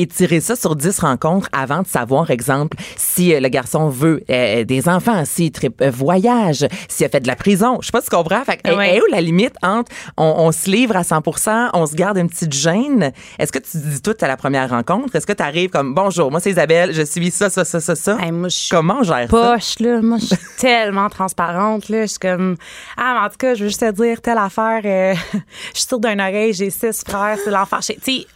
étirer 0.01 0.41
ça 0.41 0.57
sur 0.57 0.77
10 0.77 0.99
rencontres 1.01 1.49
avant 1.53 1.83
de 1.83 1.87
savoir, 1.87 2.31
exemple, 2.31 2.77
si 2.97 3.35
euh, 3.35 3.41
le 3.41 3.49
garçon 3.49 3.89
veut 3.89 4.23
euh, 4.31 4.65
des 4.65 4.89
enfants, 4.89 5.25
s'il 5.25 5.51
euh, 5.83 5.91
voyage, 5.91 6.67
s'il 6.89 7.07
a 7.07 7.09
fait 7.09 7.21
de 7.21 7.27
la 7.27 7.37
prison. 7.37 7.79
Je 7.81 7.87
sais 7.87 7.93
pas 7.93 8.01
si 8.01 8.09
tu 8.11 8.17
comprends. 8.17 8.45
Fait 8.45 8.57
que, 8.57 8.75
Ouais. 8.75 8.97
est 8.97 9.01
où 9.01 9.05
la 9.11 9.21
limite 9.21 9.55
entre 9.63 9.91
on, 10.17 10.25
on 10.39 10.53
se 10.53 10.71
livre 10.71 10.97
à 10.97 11.03
100% 11.03 11.71
on 11.75 11.87
se 11.87 11.95
garde 11.95 12.19
une 12.19 12.29
petite 12.29 12.53
gêne? 12.53 13.13
Est-ce 13.39 13.51
que 13.53 13.59
tu 13.59 13.79
dis 13.79 14.01
tout 14.03 14.15
à 14.21 14.29
la 14.29 14.37
première 14.37 14.71
rencontre? 14.71 15.15
Est-ce 15.17 15.27
que 15.27 15.33
tu 15.33 15.43
arrives 15.43 15.71
comme 15.71 15.95
bonjour, 15.95 16.31
moi 16.31 16.41
c'est 16.41 16.51
Isabelle, 16.51 16.93
je 16.95 17.03
suis 17.03 17.31
ça, 17.31 17.51
ça, 17.51 17.65
ça, 17.65 17.81
ça, 17.81 17.95
ça? 17.95 18.17
Hey, 18.21 18.31
moi, 18.33 18.49
je 18.49 18.69
Comment 18.71 18.99
on 19.01 19.03
gère 19.03 19.29
ça? 19.31 19.53
poche, 19.55 19.79
là. 19.81 20.01
Moi, 20.01 20.19
je 20.19 20.27
suis 20.27 20.37
tellement 20.59 21.09
transparente, 21.09 21.89
là. 21.89 22.03
Je 22.03 22.07
suis 22.07 22.19
comme, 22.19 22.57
ah, 22.97 23.19
mais 23.21 23.27
en 23.27 23.31
tout 23.31 23.37
cas, 23.39 23.55
je 23.55 23.63
veux 23.65 23.69
juste 23.69 23.81
te 23.81 23.91
dire, 23.91 24.21
telle 24.21 24.39
affaire, 24.39 24.81
euh, 24.85 25.15
je 25.75 25.79
suis 25.79 25.89
sûre 25.89 25.99
d'une 26.01 26.21
oreille, 26.21 26.53
j'ai 26.53 26.71
six 26.71 27.03
frères, 27.07 27.37
c'est 27.43 27.51
l'enfer. 27.51 27.81
Tu 27.81 27.95
sais, 28.01 28.27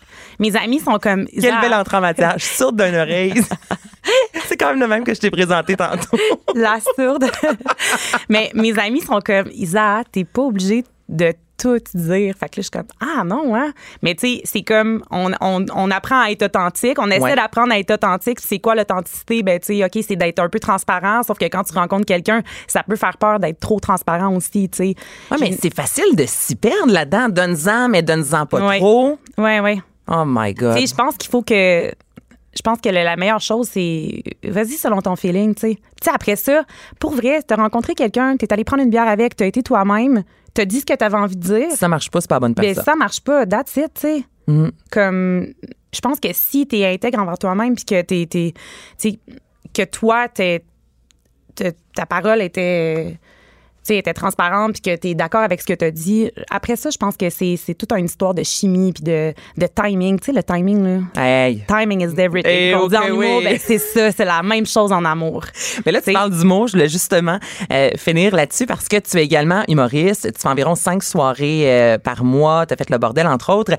mes 0.43 0.57
amis 0.57 0.81
sont 0.81 0.99
comme. 0.99 1.27
Quelle 1.27 1.61
belle 1.61 1.73
entrée 1.75 1.97
en 1.97 2.01
matière. 2.01 2.35
Je 2.37 2.45
suis 2.45 2.57
sourde 2.57 2.83
d'une 2.83 2.97
oreille. 2.97 3.35
c'est 4.47 4.57
quand 4.57 4.71
même 4.71 4.81
le 4.81 4.89
même 4.89 5.05
que 5.05 5.15
je 5.15 5.21
t'ai 5.21 5.31
présenté 5.31 5.77
tantôt. 5.77 6.19
La 6.55 6.79
sourde. 6.97 7.25
mais 8.29 8.51
mes 8.55 8.79
amis 8.79 9.01
sont 9.01 9.21
comme, 9.25 9.49
Isa, 9.53 10.03
t'es 10.11 10.25
pas 10.25 10.43
obligée 10.43 10.85
de 11.09 11.33
tout 11.59 11.79
dire. 11.95 12.35
Fait 12.39 12.49
que 12.49 12.57
là, 12.57 12.59
je 12.59 12.63
suis 12.63 12.71
comme, 12.71 12.87
ah 13.01 13.23
non, 13.25 13.55
hein? 13.55 13.73
Mais 14.03 14.15
tu 14.17 14.27
sais, 14.27 14.41
c'est 14.45 14.63
comme, 14.63 15.05
on, 15.13 15.31
on, 15.41 15.65
on 15.75 15.91
apprend 15.93 16.21
à 16.23 16.31
être 16.31 16.43
authentique. 16.47 16.99
On 16.99 17.09
essaie 17.09 17.21
Ouais. 17.23 17.37
d'apprendre 17.37 17.73
à 17.73 17.79
être 17.79 17.93
authentique. 17.93 18.41
C'est 18.41 18.59
quoi 18.59 18.75
l'authenticité? 18.75 19.45
Ben, 19.45 19.61
tu 19.61 19.67
sais, 19.79 19.85
OK, 19.85 20.03
c'est 20.07 20.17
d'être 20.17 20.41
un 20.41 20.49
peu 20.49 20.59
transparent. 20.59 21.23
Sauf 21.23 21.39
que 21.39 21.45
quand 21.45 21.63
tu 21.63 21.75
rencontres 21.75 22.07
quelqu'un, 22.07 22.43
ça 22.67 22.83
peut 22.83 22.97
faire 22.97 23.17
peur 23.17 23.39
d'être 23.39 23.61
trop 23.61 23.79
transparent 23.79 24.35
aussi, 24.35 24.69
tu 24.71 24.77
sais. 24.79 24.95
Ouais, 25.31 25.37
mais 25.41 25.57
c'est 25.61 25.73
facile 25.75 26.17
de 26.17 26.25
s'y 26.27 26.57
perdre 26.57 26.93
là-dedans. 26.93 27.29
Donne-en, 27.29 27.89
mais 27.89 28.03
donne-en 28.03 28.47
pas 28.47 28.67
Ouais. 28.67 28.79
trop. 28.79 29.19
Ouais, 29.39 29.61
ouais. 29.61 29.79
Oh 30.13 30.25
my 30.27 30.53
God. 30.55 30.79
Je 30.79 30.95
pense 30.95 31.17
qu'il 31.17 31.31
faut 31.31 31.43
que. 31.43 31.91
Je 32.55 32.61
pense 32.63 32.81
que 32.83 32.91
le- 32.91 33.03
la 33.03 33.17
meilleure 33.17 33.41
chose, 33.41 33.69
c'est. 33.71 34.23
Vas-y 34.45 34.73
selon 34.73 35.01
ton 35.01 35.17
feeling, 35.17 35.55
tu 35.55 35.61
sais. 35.61 35.75
Tu 35.77 36.05
sais, 36.05 36.11
après 36.15 36.37
ça, 36.37 36.65
pour 37.01 37.13
vrai, 37.13 37.41
t'as 37.43 37.57
rencontré 37.57 37.95
quelqu'un, 37.95 38.37
t'es 38.37 38.53
allé 38.53 38.63
prendre 38.65 38.83
une 38.83 38.91
bière 38.91 39.09
avec, 39.09 39.37
t'as 39.37 39.47
été 39.47 39.63
toi-même, 39.63 40.23
t'as 40.53 40.67
dit 40.67 40.81
ce 40.81 40.85
que 40.87 40.93
t'avais 40.95 41.17
envie 41.17 41.37
de 41.37 41.41
dire. 41.41 41.71
Si 41.71 41.79
ça 41.79 41.89
marche 41.89 42.11
pas, 42.11 42.21
c'est 42.21 42.29
pas 42.29 42.37
la 42.37 42.41
bonne 42.41 42.53
Ben, 42.53 42.63
personne. 42.63 42.85
ça 42.85 42.95
marche 42.95 43.21
pas, 43.23 43.47
that's 43.47 43.75
it, 43.77 43.95
tu 43.95 44.01
sais. 44.03 44.25
Mhm. 44.49 44.71
Comme, 44.91 45.47
je 45.95 46.01
pense 46.03 46.21
que 46.21 46.29
si 46.33 46.67
t'es 46.67 46.85
intègre 46.85 47.21
envers 47.21 47.39
toi-même, 47.39 47.75
puis 47.75 47.87
que 47.87 48.03
t'es, 48.03 48.27
t'es- 48.27 48.53
tu 49.01 49.11
sais, 49.11 49.19
que 49.73 49.85
toi, 49.85 50.29
t'es, 50.29 50.63
t'es- 51.55 51.75
ta 51.95 52.05
parole 52.05 52.43
était, 52.43 53.19
tu 53.85 53.89
sais, 53.95 53.97
était 53.99 54.15
transparente, 54.15 54.75
puis 54.75 54.81
que 54.83 54.95
t'es 54.97 55.15
d'accord 55.15 55.41
avec 55.43 55.61
ce 55.61 55.67
que 55.67 55.73
t'as 55.73 55.91
dit. 55.91 56.31
Après 56.51 56.77
ça, 56.77 56.91
je 56.91 56.97
pense 56.97 57.17
que 57.17 57.29
c'est, 57.31 57.57
c'est 57.57 57.75
toute 57.75 57.93
une 57.93 58.05
histoire 58.05 58.33
de 58.35 58.43
chimie, 58.45 58.93
puis 58.93 59.03
de, 59.03 59.35
de 59.57 59.67
timing. 59.67 60.19
Tu 60.21 60.27
sais, 60.27 60.33
le 60.33 60.43
timing, 60.43 60.85
là. 61.15 61.23
Hey. 61.23 61.65
Timing 61.67 62.01
is 62.01 62.21
everything. 62.21 62.53
Eh, 62.53 62.73
Qu'on 62.73 62.87
dit 62.87 62.97
en 62.97 63.07
humour, 63.09 63.39
oui. 63.39 63.45
ben, 63.45 63.59
c'est 63.61 63.79
ça, 63.79 64.13
c'est 64.13 64.25
la 64.25 64.43
même 64.43 64.67
chose 64.67 64.93
en 64.93 65.05
amour. 65.05 65.45
Mais 65.85 65.93
là, 65.93 66.01
tu 66.01 66.13
parles 66.13 66.31
d'humour. 66.31 66.69
Je 66.69 66.73
voulais 66.75 66.89
justement 66.89 67.39
euh, 67.73 67.91
finir 67.97 68.35
là-dessus 68.37 68.67
parce 68.67 68.87
que 68.89 68.97
tu 68.99 69.17
es 69.19 69.25
également 69.25 69.65
humoriste. 69.69 70.33
Tu 70.33 70.41
fais 70.41 70.49
environ 70.49 70.75
cinq 70.77 71.03
soirées 71.03 71.63
euh, 71.65 71.99
par 71.99 72.23
mois. 72.25 72.67
Tu 72.67 72.75
as 72.75 72.77
fait 72.77 72.89
le 72.91 72.99
bordel, 72.99 73.27
entre 73.27 73.53
autres. 73.53 73.75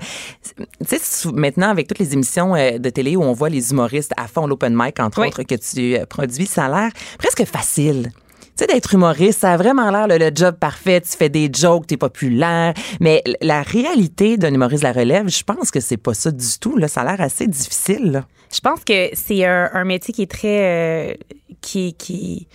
Tu 0.86 0.98
sais, 0.98 1.28
maintenant, 1.32 1.70
avec 1.70 1.88
toutes 1.88 1.98
les 1.98 2.12
émissions 2.12 2.54
euh, 2.54 2.78
de 2.78 2.90
télé 2.90 3.16
où 3.16 3.22
on 3.22 3.32
voit 3.32 3.48
les 3.48 3.70
humoristes 3.70 4.12
à 4.16 4.26
fond 4.26 4.46
l'open 4.46 4.74
mic, 4.76 5.00
entre 5.00 5.20
Oui. 5.22 5.28
autres, 5.28 5.42
que 5.44 5.54
tu 5.54 5.96
euh, 5.96 6.04
produis, 6.06 6.46
ça 6.46 6.66
a 6.66 6.68
l'air 6.68 6.90
presque 7.18 7.44
facile. 7.44 8.10
Tu 8.56 8.64
sais, 8.64 8.72
d'être 8.72 8.94
humoriste, 8.94 9.40
ça 9.40 9.54
a 9.54 9.56
vraiment 9.56 9.90
l'air 9.90 10.06
le, 10.06 10.30
job 10.32 10.56
parfait. 10.60 11.00
Tu 11.00 11.16
fais 11.16 11.28
des 11.28 11.50
jokes, 11.52 11.88
t'es 11.88 11.96
populaire. 11.96 12.72
Mais 13.00 13.22
la 13.40 13.62
réalité 13.62 14.36
d'un 14.36 14.54
humoriste 14.54 14.84
la 14.84 14.92
relève, 14.92 15.28
je 15.28 15.42
pense 15.42 15.72
que 15.72 15.80
c'est 15.80 15.96
pas 15.96 16.14
ça 16.14 16.30
du 16.30 16.58
tout. 16.60 16.76
Là. 16.76 16.86
Ça 16.86 17.00
a 17.00 17.04
l'air 17.04 17.20
assez 17.20 17.48
difficile. 17.48 18.24
Je 18.54 18.60
pense 18.60 18.84
que 18.84 19.10
c'est 19.14 19.44
un, 19.44 19.84
métier 19.84 20.14
qui 20.14 20.22
est 20.22 20.30
très. 20.30 21.10
euh, 21.10 21.14
qui, 21.60 22.46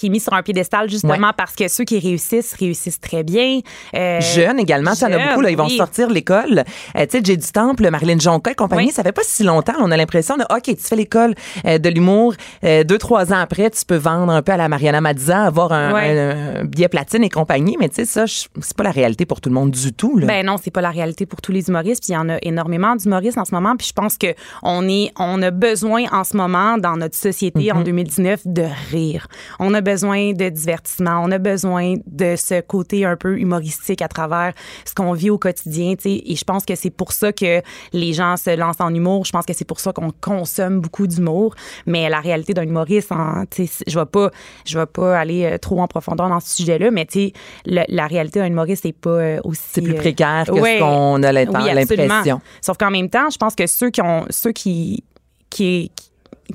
qui 0.00 0.06
est 0.06 0.10
mis 0.10 0.20
sur 0.20 0.32
un 0.32 0.42
piédestal 0.42 0.88
justement 0.88 1.32
parce 1.36 1.54
que 1.54 1.68
ceux 1.68 1.84
qui 1.84 1.98
réussissent 1.98 2.54
réussissent 2.58 3.00
très 3.00 3.22
bien. 3.22 3.60
Euh, 3.94 4.20
Jeunes 4.20 4.58
également, 4.58 4.94
ça 4.94 5.08
en 5.08 5.12
a 5.12 5.18
beaucoup. 5.28 5.42
Là, 5.42 5.50
ils 5.50 5.56
vont 5.56 5.66
oui. 5.66 5.76
sortir 5.76 6.08
de 6.08 6.14
l'école. 6.14 6.64
Euh, 6.96 7.06
tu 7.06 7.18
sais, 7.18 7.20
Jay 7.22 7.36
du 7.36 7.46
Temple, 7.52 7.88
Marilyn 7.90 8.18
Jonca 8.18 8.52
et 8.52 8.54
compagnie, 8.54 8.86
Oui. 8.86 8.92
ça 8.92 9.02
fait 9.02 9.12
pas 9.12 9.22
si 9.24 9.42
longtemps. 9.44 9.74
On 9.80 9.90
a 9.90 9.96
l'impression 9.96 10.36
de, 10.38 10.42
OK, 10.44 10.62
tu 10.64 10.76
fais 10.76 10.96
l'école 10.96 11.34
euh, 11.66 11.78
de 11.78 11.88
l'humour. 11.90 12.34
euh, 12.64 12.82
deux, 12.84 12.98
trois 12.98 13.32
ans 13.32 13.38
après, 13.40 13.68
tu 13.70 13.84
peux 13.84 13.96
vendre 13.96 14.32
un 14.32 14.40
peu 14.42 14.52
à 14.52 14.56
la 14.56 14.68
Mariana 14.68 15.00
Mazza, 15.02 15.44
avoir 15.44 15.72
un, 15.72 15.92
Ouais. 15.92 16.18
un- 16.18 16.60
un 16.60 16.64
billet 16.64 16.88
platine 16.88 17.22
et 17.24 17.28
compagnie. 17.28 17.76
Mais 17.78 17.88
tu 17.90 17.96
sais, 17.96 18.04
ça, 18.06 18.24
c'est 18.26 18.76
pas 18.76 18.84
la 18.84 18.90
réalité 18.90 19.26
pour 19.26 19.40
tout 19.42 19.50
le 19.50 19.54
monde 19.54 19.70
du 19.70 19.92
tout. 19.92 20.16
Là. 20.16 20.26
Ben 20.26 20.46
non, 20.46 20.56
c'est 20.62 20.70
pas 20.70 20.80
la 20.80 20.90
réalité 20.90 21.26
pour 21.26 21.40
tous 21.42 21.52
les 21.52 21.68
humoristes. 21.68 22.02
Puis 22.04 22.12
il 22.12 22.14
y 22.14 22.18
en 22.18 22.28
a 22.30 22.38
énormément 22.42 22.96
d'humoristes 22.96 23.36
en 23.38 23.44
ce 23.44 23.54
moment. 23.54 23.76
Puis 23.76 23.88
je 23.88 23.92
pense 23.92 24.16
que 24.16 24.28
on 24.62 24.88
est, 24.88 25.12
on 25.18 25.42
a 25.42 25.50
besoin 25.50 26.04
en 26.12 26.24
ce 26.24 26.36
moment 26.36 26.78
dans 26.78 26.96
notre 26.96 27.16
société 27.16 27.50
Mm-hmm. 27.60 27.72
en 27.74 27.80
2019 27.82 28.40
de 28.46 28.64
rire. 28.90 29.26
On 29.58 29.74
a 29.74 29.80
besoin 29.80 29.89
de 29.94 30.48
divertissement. 30.48 31.22
On 31.24 31.30
a 31.30 31.38
besoin 31.38 31.94
de 32.06 32.34
ce 32.36 32.60
côté 32.60 33.04
un 33.04 33.16
peu 33.16 33.38
humoristique 33.38 34.02
à 34.02 34.08
travers 34.08 34.52
ce 34.84 34.94
qu'on 34.94 35.12
vit 35.12 35.30
au 35.30 35.38
quotidien. 35.38 35.94
tu 35.96 36.02
sais. 36.02 36.22
Et 36.26 36.36
je 36.36 36.44
pense 36.44 36.64
que 36.64 36.74
c'est 36.74 36.90
pour 36.90 37.12
ça 37.12 37.32
que 37.32 37.60
les 37.92 38.12
gens 38.12 38.36
se 38.36 38.54
lancent 38.56 38.80
en 38.80 38.94
humour. 38.94 39.24
Je 39.24 39.32
pense 39.32 39.44
que 39.46 39.52
c'est 39.52 39.64
pour 39.64 39.80
ça 39.80 39.92
qu'on 39.92 40.10
consomme 40.20 40.80
beaucoup 40.80 41.06
d'humour. 41.06 41.54
Mais 41.86 42.08
la 42.08 42.20
réalité 42.20 42.54
d'un 42.54 42.62
humoriste, 42.62 43.12
hein, 43.12 43.44
tu 43.50 43.66
sais, 43.66 43.84
je 43.86 43.98
vais 43.98 44.06
pas, 44.06 44.30
je 44.64 44.78
vais 44.78 44.86
pas 44.86 45.18
aller 45.18 45.44
euh, 45.44 45.58
trop 45.58 45.80
en 45.80 45.86
profondeur 45.86 46.28
dans 46.28 46.40
ce 46.40 46.56
sujet-là. 46.56 46.90
Mais 46.90 47.06
tu 47.06 47.18
sais, 47.28 47.32
le- 47.66 47.84
la 47.88 48.06
réalité 48.06 48.38
d'un 48.40 48.46
humoriste 48.46 48.82
c'est 48.82 48.92
pas 48.92 49.10
euh, 49.10 49.40
aussi 49.44 49.60
c'est 49.72 49.82
plus 49.82 49.94
euh, 49.94 49.96
précaire 49.96 50.44
que 50.46 50.52
ouais. 50.52 50.74
ce 50.74 50.78
qu'on 50.80 51.22
a 51.22 51.32
l'imp- 51.32 51.50
Oui, 51.54 51.74
l'impression. 51.74 52.40
Sauf 52.60 52.76
qu'en 52.76 52.90
même 52.90 53.10
temps, 53.10 53.28
je 53.30 53.36
pense 53.38 53.54
que 53.54 53.66
ceux 53.66 53.90
qui 53.90 54.00
ont 54.02 54.24
ceux 54.30 54.52
qui 54.52 55.02
qui, 55.50 55.90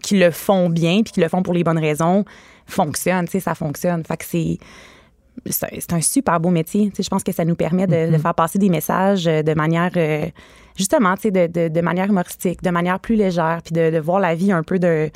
qui 0.02 0.18
le 0.18 0.32
font 0.32 0.70
bien 0.70 1.02
puis 1.04 1.12
qui 1.14 1.20
le 1.20 1.28
font 1.28 1.44
pour 1.44 1.54
les 1.54 1.64
bonnes 1.64 1.80
raisons 1.80 2.24
fonctionnent, 2.66 3.26
tu 3.26 3.34
sais, 3.34 3.40
ça 3.40 3.56
fonctionne. 3.56 4.04
Fait 4.04 4.18
que 4.18 4.26
c'est 4.26 4.58
c'est 5.48 5.92
un, 5.92 6.02
super 6.02 6.40
beau 6.40 6.50
métier. 6.50 6.90
Tu 6.90 6.98
sais, 6.98 7.04
je 7.04 7.10
pense 7.10 7.24
que 7.24 7.34
ça 7.34 7.44
nous 7.44 7.56
permet 7.56 7.88
de, 7.88 7.94
Mm-hmm. 7.94 8.12
de 8.12 8.18
faire 8.18 8.34
passer 8.34 8.58
des 8.58 8.70
messages 8.70 9.28
euh, 9.28 9.44
de 9.44 9.54
manière 9.54 9.92
euh, 9.98 10.26
justement, 10.78 11.16
tu 11.16 11.24
sais, 11.24 11.32
de, 11.32 11.48
de, 11.48 11.68
de 11.68 11.82
manière 11.82 12.08
humoristique, 12.08 12.64
de 12.64 12.70
manière 12.70 13.00
plus 13.00 13.16
légère, 13.16 13.60
puis 13.64 13.74
de, 13.74 13.90
de 13.90 14.00
voir 14.00 14.20
la 14.20 14.34
vie 14.34 14.52
un 14.52 14.64
peu 14.64 14.80
de 14.80 15.10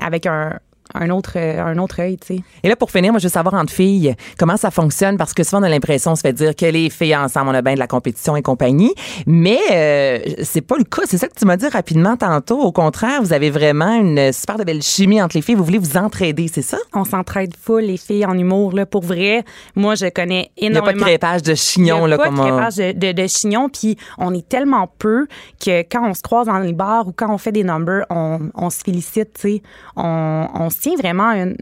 avec 0.00 0.26
un 0.26 0.58
un 0.94 1.10
autre 1.10 1.32
euh, 1.36 1.62
un 1.62 1.78
autre 1.78 2.00
œil, 2.00 2.16
tu 2.16 2.36
sais. 2.36 2.42
Et 2.62 2.68
là, 2.68 2.76
pour 2.76 2.90
finir, 2.90 3.12
moi, 3.12 3.18
je 3.18 3.26
veux 3.26 3.32
savoir 3.32 3.54
entre 3.54 3.72
filles, 3.72 4.14
comment 4.38 4.56
ça 4.56 4.70
fonctionne, 4.70 5.16
parce 5.16 5.34
que 5.34 5.42
souvent, 5.42 5.60
on 5.60 5.64
a 5.64 5.68
l'impression, 5.68 6.12
on 6.12 6.16
se 6.16 6.22
fait 6.22 6.32
dire 6.32 6.54
que 6.54 6.66
les 6.66 6.90
filles 6.90 7.16
ensemble, 7.16 7.50
on 7.50 7.54
a 7.54 7.62
bien 7.62 7.74
de 7.74 7.78
la 7.78 7.86
compétition 7.86 8.36
et 8.36 8.42
compagnie, 8.42 8.94
mais 9.26 9.58
euh, 9.72 10.18
c'est 10.42 10.60
pas 10.60 10.76
le 10.78 10.84
cas. 10.84 11.02
C'est 11.06 11.18
ça 11.18 11.28
que 11.28 11.34
tu 11.38 11.44
m'as 11.44 11.56
dit 11.56 11.68
rapidement 11.68 12.16
tantôt. 12.16 12.60
Au 12.60 12.72
contraire, 12.72 13.22
vous 13.22 13.32
avez 13.32 13.50
vraiment 13.50 13.94
une 13.94 14.32
super 14.32 14.56
de 14.56 14.64
belle 14.64 14.82
chimie 14.82 15.20
entre 15.22 15.36
les 15.36 15.42
filles. 15.42 15.54
Vous 15.54 15.64
voulez 15.64 15.78
vous 15.78 15.96
entraider, 15.96 16.48
c'est 16.52 16.62
ça? 16.62 16.78
On 16.94 17.04
s'entraide 17.04 17.54
full 17.60 17.82
les 17.82 17.96
filles 17.96 18.26
en 18.26 18.36
humour 18.36 18.72
là 18.72 18.86
pour 18.86 19.02
vrai. 19.02 19.44
Moi, 19.76 19.94
je 19.94 20.06
connais 20.06 20.50
Il 20.56 20.70
n'y 20.70 20.76
a 20.76 20.80
pas 20.82 20.92
de 20.92 20.96
énormément 20.96 21.06
crépage 21.06 21.42
de 21.42 21.52
Il 21.52 21.54
y 21.54 21.56
chignon, 21.56 22.04
a 22.04 22.08
là, 22.08 22.16
pas 22.16 22.24
comme 22.24 22.36
de 22.36 22.40
crépage 22.40 22.76
de, 22.76 22.92
de, 22.92 23.12
de 23.12 23.26
chignon, 23.26 23.68
puis 23.68 23.96
on 24.18 24.34
est 24.34 24.48
tellement 24.48 24.88
peu 24.98 25.26
que 25.64 25.80
quand 25.82 26.08
on 26.08 26.14
se 26.14 26.22
croise 26.22 26.46
dans 26.46 26.58
les 26.58 26.72
bars 26.72 27.08
ou 27.08 27.12
quand 27.12 27.32
on 27.32 27.38
fait 27.38 27.52
des 27.52 27.64
numbers, 27.64 28.04
on, 28.10 28.50
on 28.54 28.70
se 28.70 28.78
félicite, 28.84 29.34
tu 29.34 29.40
sais. 29.40 29.62
On, 29.96 30.48
on 30.54 30.70
se 30.78 30.82
tient 30.82 30.96
vraiment 30.96 31.30
une. 31.32 31.56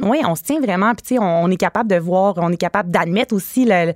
Oui, 0.00 0.20
on 0.26 0.34
se 0.34 0.42
tient 0.42 0.58
vraiment, 0.58 0.94
puis 0.94 1.02
tu 1.02 1.14
sais, 1.16 1.18
on, 1.20 1.44
on 1.44 1.50
est 1.50 1.56
capable 1.58 1.90
de 1.90 1.96
voir, 1.96 2.34
on 2.38 2.50
est 2.50 2.56
capable 2.56 2.90
d'admettre 2.90 3.34
aussi 3.34 3.66
la, 3.66 3.86
la, 3.86 3.92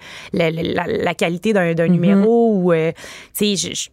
la, 0.51 0.51
la- 0.51 0.87
la 0.87 1.15
qualité 1.15 1.55
d'un 1.55 1.73
d'un 1.73 1.89
numéro 1.89 2.53
ou, 2.55 2.73
euh, 2.73 2.93
tu 3.35 3.57
sais, 3.57 3.57
je- 3.57 3.75
je- 3.75 3.89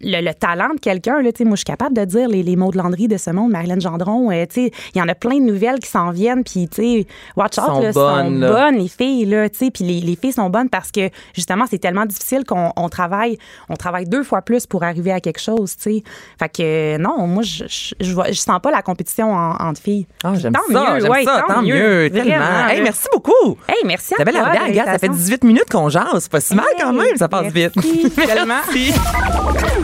le, 0.00 0.20
le 0.24 0.34
talent 0.34 0.70
de 0.74 0.80
quelqu'un, 0.80 1.22
là, 1.22 1.32
tu 1.32 1.38
sais, 1.38 1.44
moi, 1.44 1.52
je 1.54 1.58
suis 1.58 1.64
capable 1.64 1.96
de 1.96 2.04
dire 2.04 2.28
les, 2.28 2.42
les 2.42 2.56
mots 2.56 2.70
de 2.70 2.78
Landry 2.78 3.08
de 3.08 3.16
ce 3.16 3.30
monde, 3.30 3.50
Marilyn 3.52 3.78
Gendron, 3.80 4.30
euh, 4.30 4.44
tu 4.46 4.64
sais, 4.66 4.70
il 4.94 4.98
y 4.98 5.02
en 5.02 5.08
a 5.08 5.14
plein 5.14 5.38
de 5.38 5.44
nouvelles 5.44 5.78
qui 5.78 5.88
s'en 5.88 6.10
viennent, 6.10 6.44
puis, 6.44 6.68
tu 6.68 6.82
sais, 6.82 7.06
watch 7.36 7.58
out, 7.58 7.64
Sont 7.66 7.80
là, 7.80 7.92
bonnes, 7.92 8.34
sont 8.34 8.40
là. 8.40 8.52
bonnes, 8.70 8.78
les 8.80 8.88
filles, 8.88 9.24
là, 9.26 9.48
tu 9.48 9.58
sais, 9.58 9.70
puis 9.70 9.84
les, 9.84 10.00
les 10.00 10.16
filles 10.16 10.32
sont 10.32 10.50
bonnes 10.50 10.68
parce 10.68 10.90
que, 10.90 11.08
justement, 11.34 11.64
c'est 11.70 11.78
tellement 11.78 12.06
difficile 12.06 12.44
qu'on 12.44 12.72
on 12.76 12.88
travaille, 12.88 13.38
on 13.68 13.76
travaille 13.76 14.04
deux 14.06 14.22
fois 14.24 14.42
plus 14.42 14.66
pour 14.66 14.82
arriver 14.82 15.12
à 15.12 15.20
quelque 15.20 15.40
chose, 15.40 15.76
tu 15.76 15.82
sais. 15.82 16.02
Fait 16.38 16.48
que, 16.48 16.96
non, 16.98 17.26
moi, 17.26 17.42
je, 17.42 17.64
je, 17.68 17.94
je, 18.00 18.12
vois- 18.12 18.28
je 18.30 18.38
sens 18.40 18.60
pas 18.62 18.70
la 18.70 18.82
compétition 18.82 19.32
en- 19.32 19.56
entre 19.56 19.80
filles. 19.80 20.06
Ah, 20.22 20.34
j'aime 20.36 20.52
Tant 20.52 20.60
ça, 20.72 20.94
mieux, 20.98 21.08
ouais, 21.08 21.24
ça, 21.24 21.44
tant, 21.46 21.62
mieux, 21.62 22.10
tellement. 22.12 22.34
Vraiment, 22.36 22.68
Hey, 22.68 22.82
merci 22.82 23.06
beaucoup. 23.12 23.56
Hey, 23.68 23.76
merci 23.84 24.14
à 24.14 24.16
Isabelle 24.18 24.34
toi. 24.34 24.44
Regarde, 24.44 24.74
ça 24.90 24.98
fait 24.98 25.06
l'invitation. 25.06 25.12
18 25.12 25.44
minutes 25.44 25.70
qu'on 25.70 25.88
jase. 25.88 26.04
C'est 26.20 26.32
pas 26.32 26.40
si 26.40 26.54
mal 26.54 26.64
quand 26.80 26.92
même, 26.92 27.16
ça 27.16 27.28
passe 27.28 27.52
vite. 27.52 27.72
merci, 27.76 28.10
tellement. 28.26 28.60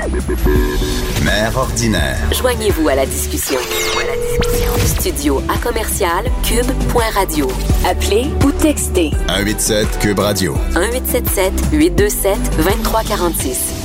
Mère 1.23 1.57
ordinaire. 1.57 2.17
Joignez-vous 2.33 2.89
à 2.89 2.95
la 2.95 3.05
discussion. 3.05 3.59
Studio 4.85 5.43
à 5.49 5.59
commercial 5.59 6.25
cube.radio. 6.43 7.47
Appelez 7.87 8.31
ou 8.45 8.51
textez 8.53 9.11
187 9.29 9.99
Cube 9.99 10.19
Radio. 10.19 10.55
1877 10.75 11.53
827 11.73 12.57
2346. 12.57 13.80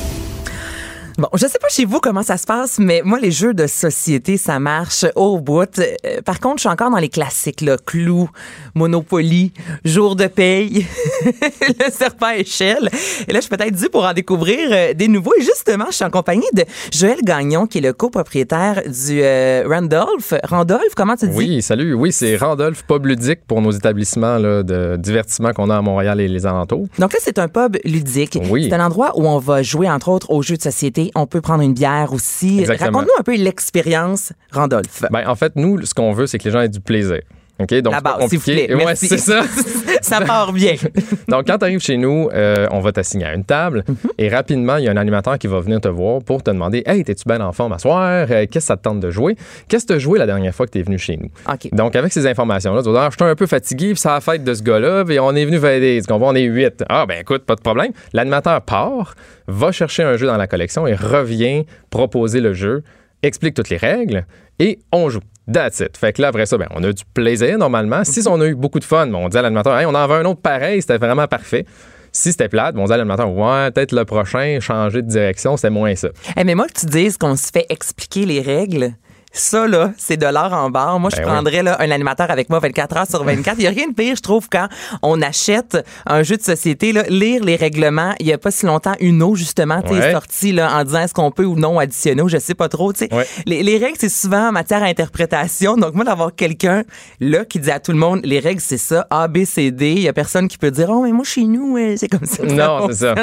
Bon, 1.18 1.30
je 1.34 1.48
sais 1.48 1.60
pas 1.60 1.70
chez 1.70 1.86
vous 1.86 2.02
comment 2.02 2.24
ça 2.24 2.36
se 2.36 2.46
passe, 2.46 2.78
mais 2.78 3.02
moi, 3.06 3.20
les 3.22 3.32
jeux 3.32 3.54
de 3.54 3.68
société, 3.68 4.36
ça 4.36 4.60
marche 4.60 5.06
au 5.16 5.40
bout. 5.40 5.80
Euh, 5.80 6.22
par 6.26 6.42
contre, 6.42 6.58
je 6.58 6.62
suis 6.62 6.70
encore 6.70 6.92
dans 6.92 6.98
les 6.98 7.08
classiques, 7.08 7.62
là. 7.62 7.78
Clou, 7.86 8.30
Monopoly, 8.74 9.54
Jour 9.86 10.18
de 10.18 10.28
paye, 10.28 10.86
le 11.26 11.90
serpent 11.90 12.26
à 12.26 12.36
échelle. 12.36 12.90
Et 13.30 13.32
là, 13.32 13.40
je 13.40 13.46
suis 13.46 13.50
peut-être 13.50 13.74
dû 13.74 13.88
pour 13.88 14.04
en 14.04 14.12
découvrir 14.12 14.68
euh, 14.72 14.94
des 14.94 15.08
nouveaux. 15.08 15.34
Et 15.40 15.42
justement, 15.42 15.86
je 15.88 15.96
suis 15.96 16.04
en 16.04 16.10
compagnie 16.10 16.50
de 16.54 16.66
Joël 16.92 17.20
Gagnon, 17.24 17.66
qui 17.66 17.78
est 17.78 17.82
le 17.82 17.94
copropriétaire 17.94 18.82
du 18.86 19.22
euh, 19.22 19.64
Randolph. 19.66 20.34
Randolph, 20.44 20.96
comment 20.98 21.16
tu 21.16 21.30
dis? 21.30 21.38
Oui, 21.38 21.62
salut. 21.62 21.94
Oui, 21.94 22.12
c'est 22.12 22.36
Randolph 22.36 22.84
Pub 22.86 23.06
Ludique 23.06 23.40
pour 23.48 23.62
nos 23.62 23.72
établissements 23.72 24.38
là, 24.38 24.64
de 24.64 24.98
divertissement 24.98 25.54
qu'on 25.54 25.70
a 25.70 25.78
à 25.78 25.82
Montréal 25.82 26.20
et 26.20 26.28
les 26.28 26.46
alentours. 26.46 26.88
Donc 27.00 27.14
là, 27.14 27.20
c'est 27.22 27.40
un 27.40 27.48
pub 27.48 27.78
ludique. 27.86 28.38
Oui. 28.50 28.68
C'est 28.70 28.76
un 28.76 28.86
endroit 28.86 29.14
où 29.16 29.26
on 29.26 29.38
va 29.38 29.64
jouer, 29.64 29.90
entre 29.90 30.10
autres, 30.10 30.30
aux 30.30 30.42
jeux 30.42 30.58
de 30.58 30.62
société. 30.62 31.05
On 31.16 31.28
peut 31.28 31.42
prendre 31.42 31.64
une 31.64 31.74
bière 31.74 32.14
aussi. 32.14 32.66
Raconte-nous 32.66 33.20
un 33.20 33.24
peu 33.24 33.36
l'expérience, 33.36 34.34
Randolph. 34.52 35.04
Ben, 35.12 35.28
en 35.28 35.36
fait, 35.36 35.56
nous, 35.56 35.86
ce 35.86 35.94
qu'on 35.94 36.14
veut, 36.14 36.28
c'est 36.28 36.38
que 36.38 36.46
les 36.46 36.52
gens 36.52 36.62
aient 36.62 36.70
du 36.70 36.82
plaisir. 36.82 37.22
OK? 37.60 37.74
Donc, 37.82 37.94
La 37.94 38.00
c'est 38.00 38.04
pas 38.04 38.18
base, 38.18 38.30
s'il 38.30 38.40
vous 38.40 38.46
compliqué. 38.46 38.66
plaît. 38.68 38.76
Ouais, 38.76 38.86
Merci. 38.86 39.08
c'est 39.08 39.18
ça. 39.18 39.42
ça 40.02 40.22
part 40.22 40.52
bien. 40.52 40.74
Donc, 41.30 41.48
quand 41.48 41.58
tu 41.58 41.64
arrives 41.64 41.80
chez 41.80 41.96
nous, 41.98 42.30
euh, 42.34 42.68
on 42.72 42.80
va 42.82 42.92
t'assigner 42.92 43.26
à 43.26 43.34
une 43.34 43.46
table 43.46 43.84
Mhm. 43.88 43.96
et 44.18 44.28
rapidement, 44.30 44.76
il 44.78 44.84
y 44.86 44.88
a 44.90 44.92
un 44.92 44.98
animateur 44.98 45.38
qui 45.40 45.48
va 45.48 45.60
venir 45.62 45.80
te 45.80 45.88
voir 45.88 46.22
pour 46.22 46.44
te 46.44 46.52
demander 46.52 46.84
Hey, 46.86 47.04
t'es-tu 47.04 47.24
bien 47.26 47.40
en 47.42 47.54
forme 47.54 47.72
à 47.74 47.80
soir? 47.80 48.28
Euh, 48.30 48.46
Qu'est-ce 48.46 48.52
que 48.52 48.60
ça 48.60 48.76
te 48.78 48.84
tente 48.84 49.00
de 49.00 49.10
jouer 49.10 49.36
Qu'est-ce 49.70 49.86
que 49.86 49.94
tu 49.94 49.96
as 49.96 50.00
joué 50.00 50.20
la 50.20 50.26
dernière 50.26 50.54
fois 50.54 50.66
que 50.66 50.72
tu 50.72 50.80
es 50.80 50.84
venu 50.84 50.98
chez 51.00 51.16
nous? 51.18 51.30
OK. 51.52 51.70
Donc, 51.72 51.96
avec 51.96 52.12
ces 52.12 52.28
informations-là, 52.28 52.82
tu 52.82 52.88
vas 52.90 52.94
dire 52.94 53.02
Ah, 53.04 53.10
Je 53.12 53.16
suis 53.24 53.32
un 53.32 53.36
peu 53.36 53.48
fatigué, 53.48 53.88
puis 53.94 53.98
c'est 54.00 54.10
la 54.10 54.20
fête 54.22 54.44
de 54.44 54.54
ce 54.54 54.62
gars-là, 54.62 55.06
puis 55.06 55.18
on 55.20 55.34
est 55.36 55.46
venu 55.46 55.58
valider. 55.58 56.02
Tu 56.02 56.08
comprends? 56.12 56.32
On 56.32 56.36
est 56.36 56.44
huit. 56.44 56.84
Ah, 56.90 57.06
ben 57.08 57.20
écoute, 57.22 57.46
pas 57.46 57.56
de 57.56 57.62
problème. 57.62 57.92
L'animateur 58.14 58.62
part, 58.62 59.16
va 59.48 59.72
chercher 59.72 60.04
un 60.04 60.18
jeu 60.18 60.28
dans 60.28 60.38
la 60.38 60.48
collection 60.48 60.88
et 60.88 60.94
revient 60.96 61.66
proposer 61.90 62.42
le 62.42 62.54
jeu, 62.54 62.84
explique 63.24 63.54
toutes 63.54 63.70
les 63.70 63.78
règles 63.78 64.26
et 64.60 64.80
on 64.92 65.10
joue. 65.10 65.20
That's 65.52 65.80
it. 65.80 65.96
Fait 65.98 66.14
que 66.14 66.22
là, 66.22 66.30
après 66.30 66.46
ça, 66.46 66.58
ben, 66.58 66.68
on 66.72 66.84
a 66.84 66.92
du 66.92 67.04
plaisir 67.14 67.58
normalement. 67.58 68.04
Si 68.04 68.28
on 68.28 68.42
a 68.42 68.46
eu 68.46 68.56
beaucoup 68.56 68.80
de 68.80 68.84
fun, 68.84 69.08
ben, 69.08 69.16
on 69.16 69.30
dit 69.30 69.38
à 69.38 69.42
l'animateur, 69.42 69.78
hey, 69.78 69.86
on 69.86 69.94
en 69.94 70.08
veut 70.08 70.16
un 70.16 70.26
autre 70.26 70.42
pareil, 70.42 70.82
c'était 70.82 70.98
vraiment 70.98 71.28
parfait. 71.28 71.66
Si 72.12 72.32
c'était 72.32 72.50
plate, 72.50 72.76
ben, 72.76 72.82
on 72.82 72.86
dit 72.86 72.94
à 72.94 72.98
l'animateur, 72.98 73.32
ouais, 73.32 73.72
peut-être 73.72 73.92
le 73.92 74.06
prochain, 74.06 74.58
changer 74.60 75.02
de 75.02 75.08
direction, 75.08 75.58
c'est 75.58 75.70
moins 75.70 75.96
ça. 75.96 76.10
Eh, 76.36 76.44
mais 76.44 76.56
moi, 76.56 76.66
que 76.68 76.80
tu 76.80 76.86
dises 76.88 77.18
qu'on 77.18 77.36
se 77.36 77.52
fait 77.52 77.66
expliquer 77.70 78.26
les 78.26 78.42
règles, 78.42 78.94
ça, 79.36 79.68
là, 79.68 79.92
c'est 79.98 80.18
de 80.18 80.26
l'or 80.26 80.54
en 80.54 80.70
barre. 80.70 81.00
Moi, 81.00 81.10
je 81.12 81.18
Ben 81.18 81.24
oui. 81.26 81.32
prendrais 81.32 81.64
là, 81.64 81.78
un 81.80 81.92
animateur 81.92 82.32
avec 82.32 82.50
moi 82.50 82.60
24 82.60 82.98
heures 82.98 83.08
sur 83.08 83.24
24. 83.24 83.58
Il 83.58 83.62
n'y 83.62 83.68
a 83.68 83.72
rien 83.72 83.88
de 83.90 83.94
pire, 83.94 84.16
je 84.16 84.22
trouve, 84.22 84.48
quand 84.50 84.68
on 85.02 85.22
achète 85.22 85.78
un 86.06 86.24
jeu 86.24 86.38
de 86.38 86.42
société, 86.42 86.94
là, 86.94 87.04
lire 87.10 87.44
les 87.44 87.56
règlements. 87.56 88.14
Il 88.20 88.26
n'y 88.28 88.34
a 88.34 88.38
pas 88.38 88.52
si 88.52 88.66
longtemps, 88.66 88.96
Uno, 89.00 89.36
justement, 89.36 89.82
tu 89.82 89.90
sais, 89.90 89.94
Ouais. 89.96 90.08
est 90.10 90.12
sorti 90.14 90.52
là, 90.52 90.74
en 90.78 90.84
disant 90.84 91.00
est-ce 91.02 91.14
qu'on 91.14 91.32
peut 91.32 91.46
ou 91.46 91.56
non 91.56 91.80
additionner 91.80 92.22
ou 92.22 92.30
je 92.30 92.38
sais 92.38 92.56
pas 92.56 92.70
trop. 92.70 92.92
Ouais. 93.12 93.28
Les, 93.46 93.62
les 93.64 93.78
règles, 93.78 93.98
c'est 94.00 94.10
souvent 94.10 94.50
en 94.50 94.52
matière 94.52 94.82
à 94.84 94.88
interprétation. 94.88 95.76
Donc, 95.78 95.94
moi, 95.94 96.06
d'avoir 96.06 96.34
quelqu'un 96.34 96.84
là 97.20 97.46
qui 97.46 97.60
dit 97.60 97.72
à 97.72 97.80
tout 97.80 97.92
le 97.92 97.98
monde 97.98 98.22
les 98.24 98.40
règles, 98.40 98.62
c'est 98.62 98.78
ça, 98.78 99.06
A, 99.10 99.28
B, 99.28 99.44
C, 99.46 99.72
D. 99.72 99.92
Il 99.92 100.00
n'y 100.02 100.08
a 100.08 100.14
personne 100.14 100.48
qui 100.48 100.58
peut 100.58 100.72
dire 100.72 100.90
oh, 100.90 101.02
mais 101.04 101.12
moi, 101.12 101.26
chez 101.26 101.44
nous, 101.44 101.78
c'est 101.98 102.08
comme 102.08 102.26
ça. 102.26 102.44
Non, 102.44 102.88
c'est 102.90 102.96
ça. 102.96 103.16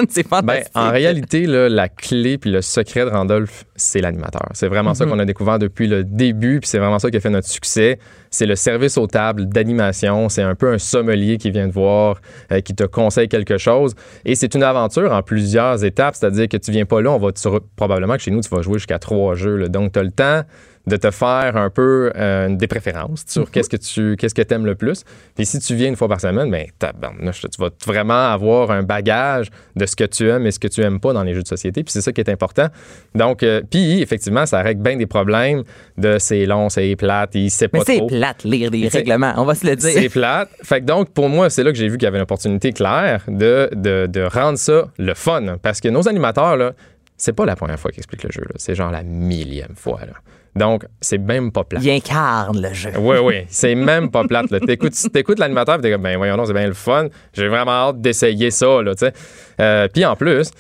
Ben, 0.43 0.63
en 0.75 0.91
réalité, 0.91 1.47
là, 1.47 1.69
la 1.69 1.89
clé 1.89 2.39
puis 2.39 2.51
le 2.51 2.61
secret 2.63 3.05
de 3.05 3.11
Randolph, 3.11 3.65
c'est 3.83 4.01
l'animateur. 4.01 4.47
C'est 4.53 4.69
vraiment 4.69 4.95
ça 4.95 5.05
qu'on 5.07 5.19
a 5.19 5.25
découvert 5.25 5.59
depuis 5.59 5.87
le 5.87 6.05
début, 6.05 6.61
puis 6.61 6.69
c'est 6.69 6.79
vraiment 6.79 6.99
ça 6.99 7.11
qui 7.11 7.17
a 7.17 7.21
fait 7.21 7.31
notre 7.31 7.49
succès. 7.49 7.99
C'est 8.31 8.47
le 8.47 8.57
service 8.57 8.97
aux 8.99 9.07
tables 9.07 9.47
d'animation. 9.47 10.29
C'est 10.29 10.43
un 10.43 10.55
peu 10.55 10.73
un 10.73 10.79
sommelier 10.79 11.37
qui 11.39 11.51
vient 11.51 11.69
te 11.69 11.75
voir, 11.75 12.21
euh, 12.51 12.61
qui 12.61 12.75
te 12.75 12.85
conseille 12.85 13.29
quelque 13.29 13.59
chose. 13.59 13.95
Et 14.25 14.35
c'est 14.35 14.55
une 14.55 14.63
aventure 14.63 15.13
en 15.13 15.23
plusieurs 15.23 15.85
étapes, 15.85 16.15
c'est-à-dire 16.15 16.49
que 16.49 16.57
tu 16.57 16.71
viens 16.71 16.85
pas 16.87 17.01
là, 17.03 17.11
on 17.11 17.19
va 17.19 17.33
te- 17.33 17.59
probablement 17.77 18.15
que 18.17 18.23
chez 18.23 18.31
nous, 18.31 18.41
tu 18.41 18.49
vas 18.49 18.63
jouer 18.63 18.75
jusqu'à 18.75 18.99
trois 18.99 19.35
jeux. 19.35 19.57
là. 19.57 19.69
Donc, 19.69 19.93
tu 19.93 19.99
as 19.99 20.03
le 20.03 20.11
temps 20.13 20.43
de 20.87 20.97
te 20.97 21.11
faire 21.11 21.57
un 21.57 21.71
peu 21.71 22.13
euh, 22.17 22.49
des 22.49 22.67
préférences 22.67 23.25
sur 23.27 23.51
qu'est-ce 23.51 23.69
que 23.69 23.77
tu 23.77 24.17
qu'est-ce 24.17 24.35
que 24.35 24.43
aimes 24.53 24.67
le 24.67 24.75
plus. 24.75 25.05
Puis 25.35 25.47
si 25.47 25.59
tu 25.61 25.75
viens 25.75 25.89
une 25.89 25.97
fois 25.97 26.09
par 26.09 26.21
semaine, 26.21 26.51
ben 26.51 26.67
tu 26.81 27.61
vas 27.61 27.71
vraiment 27.87 28.33
avoir 28.33 28.71
un 28.71 28.83
bagage 28.83 29.49
de 29.77 29.87
ce 29.87 29.95
que 29.95 30.05
tu 30.05 30.29
aimes 30.29 30.47
et 30.47 30.51
ce 30.51 30.59
que 30.59 30.69
tu 30.69 30.83
aimes 30.83 31.01
pas 31.01 31.13
dans 31.13 31.23
les 31.23 31.35
jeux 31.35 31.43
de 31.43 31.49
société. 31.49 31.85
Puis 31.85 31.93
c'est 31.93 32.01
ça 32.01 32.13
qui 32.13 32.21
est 32.21 32.29
important. 32.29 32.67
Donc 33.15 33.43
euh, 33.43 33.63
puis 33.71 34.03
effectivement, 34.03 34.45
ça 34.47 34.61
règle 34.63 34.83
bien 34.83 34.97
des 34.97 35.07
problèmes 35.07 35.63
de 35.99 36.19
c'est 36.19 36.47
long, 36.47 36.69
c'est 36.69 36.97
plate, 36.97 37.31
il 37.35 37.51
sait 37.51 37.69
pas 37.69 37.79
Mais 37.79 37.85
c'est 37.87 37.99
trop. 37.99 38.07
plate, 38.09 38.45
lire 38.45 38.71
des 38.71 38.89
règlements, 38.89 39.35
on 39.37 39.45
va 39.45 39.55
se 39.55 39.67
le 39.67 39.77
dire. 39.77 39.93
C'est 39.93 40.09
plate. 40.09 40.49
Fait 40.63 40.81
que 40.81 40.87
donc, 40.87 41.11
pour 41.11 41.29
moi, 41.29 41.51
c'est 41.51 41.63
là 41.63 41.71
que 41.73 41.79
j'ai 41.79 41.89
vu 41.89 41.97
qu'il 41.97 42.05
y 42.05 42.09
avait 42.09 42.19
une 42.19 42.23
opportunité 42.25 42.73
claire 42.73 43.23
de, 43.29 43.69
de, 43.73 44.07
de 44.07 44.23
rendre 44.23 44.59
ça 44.59 44.89
le 44.99 45.15
fun. 45.15 45.59
Parce 45.63 45.81
que 45.81 45.89
nos 45.89 46.09
animateurs, 46.09 46.57
là, 46.57 46.73
c'est 47.17 47.33
pas 47.33 47.47
la 47.47 47.57
première 47.57 47.79
fois 47.79 47.91
qu'ils 47.91 48.01
expliquent 48.01 48.25
le 48.25 48.33
jeu. 48.33 48.45
C'est 48.57 48.75
genre 48.75 48.91
la 48.91 49.03
millième 49.03 49.75
fois. 49.77 50.01
Là. 50.01 50.15
Donc, 50.55 50.85
c'est 51.01 51.19
même 51.19 51.51
pas 51.51 51.65
plate. 51.65 51.83
Il 51.83 51.91
incarne 51.91 52.61
le 52.61 52.73
jeu. 52.75 52.91
Oui, 52.99 53.17
oui, 53.23 53.35
c'est 53.49 53.75
même 53.75 54.11
pas 54.11 54.25
plate. 54.25 54.51
là. 54.51 54.61
T'écoutes, 54.61 54.93
t'écoutes 55.13 55.39
l'animateur 55.39 55.77
et 55.79 55.81
t'es 55.81 55.91
comme, 55.91 56.03
ben 56.03 56.17
voyons, 56.19 56.37
non, 56.37 56.45
c'est 56.45 56.53
bien 56.53 56.67
le 56.67 56.75
fun. 56.75 57.09
J'ai 57.33 57.49
vraiment 57.49 57.71
hâte 57.89 58.01
d'essayer 58.03 58.51
ça, 58.51 58.83
là, 58.83 58.95
tu 58.95 59.07
sais. 59.07 59.13
Euh, 59.61 59.89
Puis 59.93 60.05
en 60.05 60.15
plus, 60.15 60.51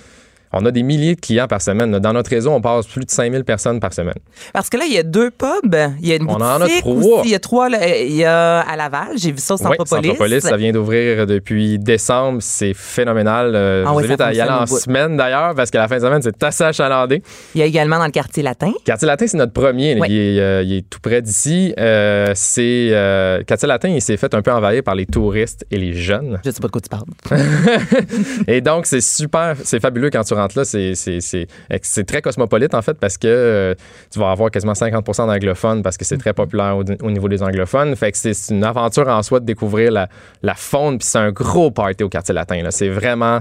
on 0.53 0.65
a 0.67 0.71
des 0.71 0.83
milliers 0.83 1.15
de 1.15 1.21
clients 1.21 1.47
par 1.47 1.63
semaine. 1.63 1.99
Dans 1.99 2.13
notre 2.13 2.31
réseau, 2.31 2.51
on 2.51 2.61
passe 2.61 2.87
plus 2.87 3.05
de 3.05 3.11
5000 3.11 3.45
personnes 3.45 3.81
par 3.81 3.93
semaine. 3.93 4.15
Parce 4.53 4.69
que 4.69 4.77
là, 4.77 4.85
il 4.87 4.93
y 4.93 4.99
a 4.99 5.03
deux 5.03 5.31
pubs. 5.31 5.77
Il 6.01 6.07
y 6.09 6.13
a 6.13 6.17
une 6.17 6.23
On 6.23 6.35
boutique 6.35 6.43
en 6.43 6.61
a 6.61 6.69
trois. 6.69 6.93
aussi. 6.95 7.21
Il 7.25 7.31
y 7.31 7.35
a 7.35 7.39
trois. 7.39 7.69
là. 7.69 7.97
Il 7.99 8.13
y 8.15 8.25
a 8.25 8.61
à 8.61 8.77
Laval. 8.77 9.09
J'ai 9.17 9.33
vu 9.33 9.39
ça 9.39 9.55
au 9.55 9.57
Oui, 9.57 9.63
Centropolis. 9.65 10.09
Centropolis, 10.09 10.41
ça 10.41 10.57
vient 10.57 10.73
d'ouvrir 10.73 11.27
depuis 11.27 11.79
décembre. 11.79 12.39
C'est 12.43 12.75
phénoménal. 12.75 13.53
Euh, 13.55 13.85
Ah 13.87 13.91
je 13.91 13.95
vous 13.95 14.05
invite 14.05 14.21
à 14.21 14.33
y 14.33 14.41
aller 14.41 14.51
en 14.51 14.65
bout. 14.65 14.79
semaine 14.79 15.17
d'ailleurs, 15.17 15.55
parce 15.55 15.71
qu'à 15.71 15.79
la 15.81 15.89
fin 15.89 15.97
de 15.97 16.03
semaine, 16.03 16.23
c'est 16.23 16.43
assez 16.43 16.65
achalandé. 16.65 17.23
Il 17.55 17.61
y 17.61 17.63
a 17.63 17.67
également 17.67 17.99
dans 17.99 18.05
le 18.07 18.11
quartier 18.11 18.43
latin. 18.43 18.73
Quartier 18.85 19.07
Latin, 19.07 19.27
c'est 19.27 19.37
notre 19.39 19.53
premier. 19.53 19.93
Il, 19.93 20.05
est, 20.17 20.41
euh, 20.41 20.63
il 20.63 20.73
est 20.75 20.89
tout 20.91 21.01
près 21.01 21.23
d'ici. 21.23 21.75
Euh, 21.79 22.33
c'est 22.35 22.89
euh, 22.93 23.43
Quartier 23.45 23.69
Latin, 23.69 23.89
il 23.89 24.03
s'est 24.03 24.17
fait 24.17 24.35
un 24.35 24.43
peu 24.43 24.53
envahir 24.53 24.83
par 24.83 24.95
les 24.95 25.07
touristes 25.07 25.65
et 25.71 25.77
les 25.79 25.93
jeunes. 25.95 26.41
Je 26.45 26.51
sais 26.51 26.61
pas 26.61 26.69
de 26.69 26.73
quoi 26.73 26.81
tu 26.81 26.89
parles. 26.89 27.05
Et 28.49 28.61
donc, 28.61 28.87
c'est 28.87 29.01
super, 29.01 29.55
c'est 29.63 29.81
fabuleux 29.81 30.11
quand 30.11 30.25
tu 30.25 30.35
rentres 30.35 30.42
là. 30.57 30.65
C'est, 30.65 32.05
très 32.07 32.23
cosmopolite, 32.23 32.75
en 32.75 32.83
fait, 32.83 32.95
parce 32.95 33.19
que 33.19 33.29
euh, 33.29 33.75
tu 34.11 34.19
vas 34.19 34.31
avoir 34.31 34.51
quasiment 34.51 34.73
50% 34.73 35.27
d'anglophones 35.27 35.83
parce 35.83 35.97
que 35.97 36.05
c'est 36.05 36.19
très 36.19 36.33
populaire 36.33 36.77
au, 36.77 36.85
au 37.03 37.11
niveau 37.11 37.29
des 37.29 37.43
anglophones. 37.43 37.95
Fait 37.97 38.13
que 38.13 38.19
c'est, 38.19 38.33
une 38.51 38.65
aventure 38.65 39.09
en 39.09 39.23
soi 39.23 39.41
de 39.41 39.45
découvrir 39.45 39.93
la, 39.93 40.09
la 40.43 40.55
faune. 40.55 40.99
Puis 40.99 41.09
c'est 41.09 41.19
un 41.19 41.33
gros 41.33 41.71
party 41.71 42.05
au 42.05 42.09
quartier 42.09 42.35
latin. 42.35 42.63
C'est 42.71 42.89
vraiment 42.89 43.41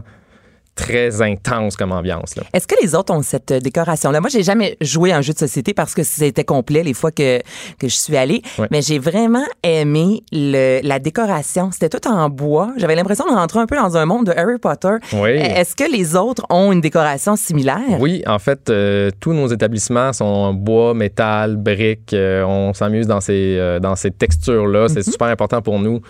très 0.76 1.22
intense 1.22 1.76
comme 1.76 1.92
ambiance. 1.92 2.36
Là. 2.36 2.44
Est-ce 2.54 2.68
que 2.68 2.76
les 2.82 2.96
autres 2.96 3.14
ont 3.14 3.22
cette 3.22 3.52
euh, 3.52 3.60
décoration-là? 3.60 4.22
Moi, 4.22 4.30
j'ai 4.30 4.44
jamais 4.44 4.78
joué 4.82 5.12
à 5.12 5.18
un 5.18 5.22
jeu 5.22 5.34
de 5.34 5.38
société 5.38 5.74
parce 5.74 5.94
que 5.94 6.04
c'était 6.04 6.44
complet 6.44 6.84
les 6.84 6.94
fois 6.94 7.12
que, 7.12 7.40
que 7.80 7.88
je 7.88 7.96
suis 7.96 8.16
allée. 8.16 8.42
Ouais. 8.58 8.68
Mais 8.72 8.82
j'ai 8.82 9.00
vraiment 9.00 9.44
aimé 9.64 10.24
le, 10.32 10.80
la 10.84 11.00
décoration. 11.00 11.70
C'était 11.72 11.90
tout 11.90 12.08
en 12.08 12.30
bois. 12.30 12.72
J'avais 12.78 12.96
l'impression 12.96 13.26
de 13.26 13.32
rentrer 13.32 13.60
un 13.60 13.66
peu 13.66 13.76
dans 13.76 13.98
un 13.98 14.06
monde 14.06 14.28
de 14.28 14.32
Harry 14.32 14.58
Potter. 14.58 14.96
Oui. 15.14 15.32
Est-ce 15.32 15.76
que 15.76 15.92
les 15.92 16.16
autres 16.16 16.46
ont 16.50 16.72
une 16.72 16.82
décoration 16.82 17.36
similaire? 17.36 18.00
Oui, 18.00 18.24
en 18.26 18.40
fait, 18.40 18.70
euh, 18.70 19.12
tous 19.20 19.34
nos 19.34 19.48
établissements 19.48 20.14
sont 20.14 20.26
en 20.26 20.54
bois, 20.54 20.94
métal, 20.94 21.58
briques. 21.58 22.14
Euh, 22.14 22.44
on 22.44 22.74
s'amuse 22.74 23.08
dans 23.08 23.22
ces, 23.22 23.58
euh, 23.58 23.80
dans 23.80 23.96
ces 23.96 24.12
textures-là. 24.12 24.88
C'est 24.88 25.04
super 25.04 25.28
important 25.28 25.62
pour 25.62 25.80
nous 25.80 26.02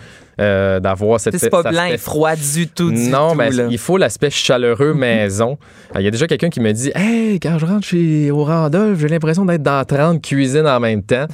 euh, 0.42 0.80
d'avoir 0.80 1.20
cette. 1.20 1.34
Mhm. 1.34 1.40
C'est 1.40 1.50
pas 1.50 1.62
blanc 1.62 1.84
et 1.84 1.98
froid 1.98 2.34
du 2.34 2.66
tout, 2.68 2.90
du 2.90 3.08
non, 3.08 3.30
tout. 3.30 3.36
mais 3.36 3.50
là. 3.50 3.66
il 3.70 3.78
faut 3.78 3.96
l'aspect 3.96 4.30
chaleureux 4.30 4.92
maison. 4.94 5.58
Euh, 5.94 6.00
Il 6.00 6.04
y 6.04 6.08
a 6.08 6.10
déjà 6.10 6.26
quelqu'un 6.26 6.50
qui 6.50 6.60
me 6.60 6.72
dit 6.72 6.90
Hey, 6.94 7.38
quand 7.40 7.58
je 7.58 7.66
rentre 7.66 7.86
chez 7.86 8.30
au 8.30 8.44
Randolph, 8.44 8.98
j'ai 8.98 9.08
l'impression 9.08 9.44
d'être 9.44 9.62
dans 9.62 9.84
30 9.84 10.20
cuisines 10.22 10.66
en 10.66 10.80
même 10.80 11.02
temps. 11.02 11.26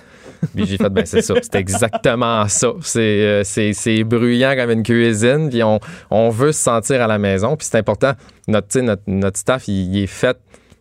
Puis 0.55 0.66
j'ai 0.66 0.77
fait, 0.77 0.88
ben 0.88 1.05
c'est 1.05 1.21
ça, 1.23 1.35
c'est 1.42 1.57
exactement 1.57 2.47
ça. 2.47 2.68
C'est, 2.83 3.01
euh, 3.01 3.42
c'est, 3.44 3.73
c'est 3.73 4.05
bruyant 4.05 4.55
comme 4.57 4.71
une 4.71 4.83
cuisine, 4.85 5.49
puis 5.51 5.64
on, 5.64 5.81
on 6.11 6.29
veut 6.31 6.53
se 6.53 6.62
sentir 6.62 7.03
à 7.03 7.07
la 7.09 7.18
maison. 7.18 7.57
Puis 7.57 7.66
c'est 7.68 7.79
important, 7.79 8.12
notre, 8.47 8.79
notre, 8.81 9.03
notre 9.09 9.37
staff, 9.38 9.66
il, 9.66 9.97
il 9.97 10.03
est 10.05 10.07
fait, 10.07 10.37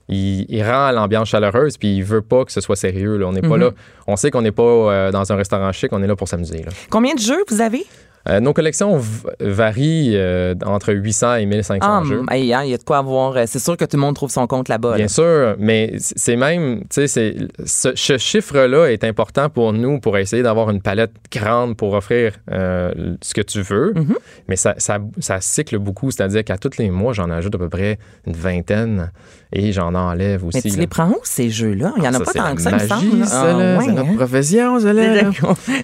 il, 0.09 0.45
il 0.49 0.63
rend 0.63 0.91
l'ambiance 0.91 1.29
chaleureuse, 1.29 1.77
puis 1.77 1.97
il 1.97 2.03
veut 2.03 2.21
pas 2.21 2.45
que 2.45 2.51
ce 2.51 2.61
soit 2.61 2.75
sérieux. 2.75 3.17
Là. 3.17 3.25
On 3.27 3.31
n'est 3.31 3.41
pas 3.41 3.57
là, 3.57 3.71
on 4.05 4.15
sait 4.15 4.29
qu'on 4.29 4.41
n'est 4.43 4.51
pas 4.51 4.61
euh, 4.63 5.11
dans 5.11 5.31
un 5.31 5.35
restaurant 5.35 5.71
chic, 5.71 5.91
on 5.91 6.03
est 6.03 6.07
là 6.07 6.15
pour 6.15 6.27
s'amuser. 6.27 6.59
Là. 6.59 6.69
Combien 6.91 7.15
de 7.15 7.19
jeux 7.19 7.43
vous 7.49 7.59
avez? 7.61 7.83
Euh, 8.29 8.39
nos 8.39 8.53
collections 8.53 8.99
varient 9.39 10.13
euh, 10.15 10.53
entre 10.65 10.93
800 10.93 11.35
et 11.35 11.45
1500 11.45 11.79
Ah, 11.81 12.01
jeux. 12.05 12.23
hein, 12.27 12.35
il 12.35 12.45
y 12.45 12.53
a 12.53 12.77
de 12.77 12.83
quoi 12.83 12.97
avoir. 12.97 13.37
euh, 13.37 13.43
C'est 13.47 13.59
sûr 13.59 13.77
que 13.77 13.85
tout 13.85 13.95
le 13.97 14.01
monde 14.01 14.15
trouve 14.15 14.29
son 14.31 14.47
compte 14.47 14.67
là-bas. 14.69 14.91
là. 14.91 14.95
Bien 14.97 15.07
sûr, 15.07 15.55
mais 15.59 15.93
c'est 15.99 16.35
même, 16.35 16.81
tu 16.89 17.07
sais, 17.07 17.35
ce, 17.65 17.91
ce 17.95 18.17
chiffre-là 18.17 18.87
est 18.87 19.03
important 19.03 19.49
pour 19.49 19.71
nous 19.73 19.99
pour 19.99 20.17
essayer 20.17 20.43
d'avoir 20.43 20.69
une 20.69 20.81
palette 20.81 21.11
grande 21.31 21.77
pour 21.77 21.93
offrir 21.93 22.33
euh, 22.51 23.15
ce 23.21 23.33
que 23.33 23.41
tu 23.41 23.61
veux, 23.61 23.93
Mm-hmm. 23.93 24.15
mais 24.49 24.55
ça, 24.55 24.73
ça, 24.77 24.99
ça 25.19 25.39
cycle 25.41 25.77
beaucoup, 25.79 26.11
c'est-à-dire 26.11 26.43
qu'à 26.43 26.57
tous 26.57 26.77
les 26.77 26.89
mois, 26.89 27.13
j'en 27.13 27.29
ajoute 27.29 27.55
à 27.55 27.57
peu 27.57 27.69
près 27.69 27.97
une 28.25 28.33
vingtaine 28.33 29.11
et 29.53 29.71
j'en 29.71 29.95
enlève 29.95 30.43
aussi. 30.45 30.57
Mais 30.57 30.61
tu 30.69 30.75
là. 30.75 30.81
les 30.81 30.87
prends 30.87 31.09
où, 31.09 31.19
ces 31.23 31.49
jeux-là? 31.49 31.93
Il 31.97 32.03
y 32.03 32.07
en 32.07 32.13
a 32.13 32.17
Ça, 32.17 32.25
pas 32.25 32.31
tant 32.33 32.55
que 32.55 32.61
ça, 32.61 32.71
il 32.71 32.75
me 32.75 32.79
magie, 32.79 33.09
semble. 33.11 33.25
ça, 33.25 33.43
Ah, 33.49 33.77
ouais, 33.77 33.85
c'est 33.85 33.91
notre 33.93 34.09
hein? 34.09 34.15
profession, 34.17 34.79
ça, 34.79 34.91
là. 34.93 35.03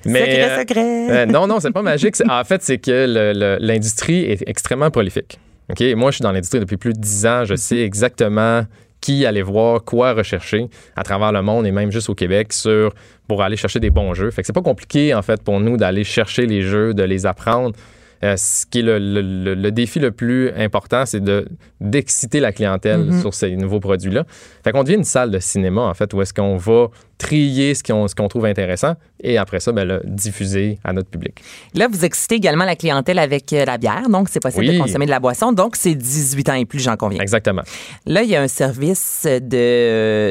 Mais, 0.05 0.19
secret, 0.19 0.59
secret. 0.59 1.25
Non, 1.27 1.47
non, 1.47 1.59
c'est 1.59 1.71
pas 1.71 1.81
magique. 1.81 2.15
En 2.39 2.43
fait, 2.43 2.61
c'est 2.61 2.77
que 2.77 3.57
l'industrie 3.59 4.21
est 4.23 4.43
extrêmement 4.47 4.91
prolifique. 4.91 5.39
OK? 5.69 5.81
Moi, 5.95 6.11
je 6.11 6.15
suis 6.15 6.23
dans 6.23 6.31
l'industrie 6.31 6.59
depuis 6.59 6.77
plus 6.77 6.93
de 6.93 6.99
10 6.99 7.25
ans. 7.25 7.45
Je 7.45 7.55
sais 7.55 7.79
exactement 7.79 8.65
qui 9.01 9.25
aller 9.25 9.41
voir, 9.41 9.83
quoi 9.83 10.13
rechercher 10.13 10.67
à 10.95 11.03
travers 11.03 11.31
le 11.33 11.41
monde 11.41 11.65
et 11.67 11.71
même 11.71 11.91
juste 11.91 12.09
au 12.09 12.15
Québec 12.15 12.53
sur 12.53 12.93
pour 13.27 13.41
aller 13.43 13.57
chercher 13.57 13.79
des 13.81 13.89
bons 13.89 14.13
jeux. 14.13 14.31
Fait 14.31 14.41
que 14.41 14.47
c'est 14.47 14.53
pas 14.53 14.61
compliqué 14.61 15.13
en 15.13 15.21
fait 15.21 15.41
pour 15.43 15.59
nous 15.59 15.75
d'aller 15.75 16.03
chercher 16.05 16.45
les 16.45 16.61
jeux, 16.61 16.93
de 16.93 17.03
les 17.03 17.25
apprendre. 17.25 17.75
Euh, 18.23 18.37
ce 18.37 18.65
qui 18.65 18.79
est 18.79 18.83
le, 18.83 18.99
le- 18.99 19.53
le 19.55 19.71
défi 19.73 19.99
le 19.99 20.11
plus 20.11 20.49
important, 20.55 21.05
c'est 21.05 21.19
de 21.21 21.45
d'exciter 21.81 22.39
la 22.39 22.53
clientèle 22.53 23.09
sur 23.19 23.33
ces 23.33 23.53
nouveaux 23.57 23.81
produits-là. 23.81 24.23
Fait 24.63 24.71
qu'on 24.71 24.83
devient 24.85 24.95
une 24.95 25.03
salle 25.03 25.29
de 25.31 25.39
cinéma, 25.39 25.81
en 25.81 25.93
fait, 25.93 26.13
où 26.13 26.21
est-ce 26.21 26.33
qu'on 26.33 26.55
va 26.55 26.87
trier 27.23 27.73
ce 27.73 27.83
qu'on 28.15 28.27
trouve 28.27 28.45
intéressant 28.45 28.93
et 29.25 29.37
après 29.37 29.61
ça, 29.61 29.71
ben, 29.71 29.87
le 29.87 30.01
diffuser 30.03 30.79
à 30.83 30.91
notre 30.91 31.09
public. 31.09 31.41
Là, 31.75 31.87
vous 31.89 32.03
excitez 32.03 32.35
également 32.35 32.65
la 32.65 32.75
clientèle 32.75 33.19
avec 33.19 33.53
euh, 33.53 33.63
la 33.63 33.77
bière, 33.77 34.09
donc 34.09 34.27
c'est 34.29 34.41
possible 34.41 34.65
Oui. 34.67 34.73
de 34.75 34.79
consommer 34.81 35.05
de 35.05 35.11
la 35.11 35.19
boisson. 35.21 35.53
Donc, 35.53 35.77
c'est 35.77 35.95
18 35.95 36.49
ans 36.49 36.53
et 36.55 36.65
plus, 36.65 36.79
j'en 36.79 36.97
conviens. 36.97 37.21
Exactement. 37.21 37.61
Là, 38.05 38.23
il 38.23 38.29
y 38.29 38.35
a 38.35 38.41
un 38.41 38.47
service 38.49 39.25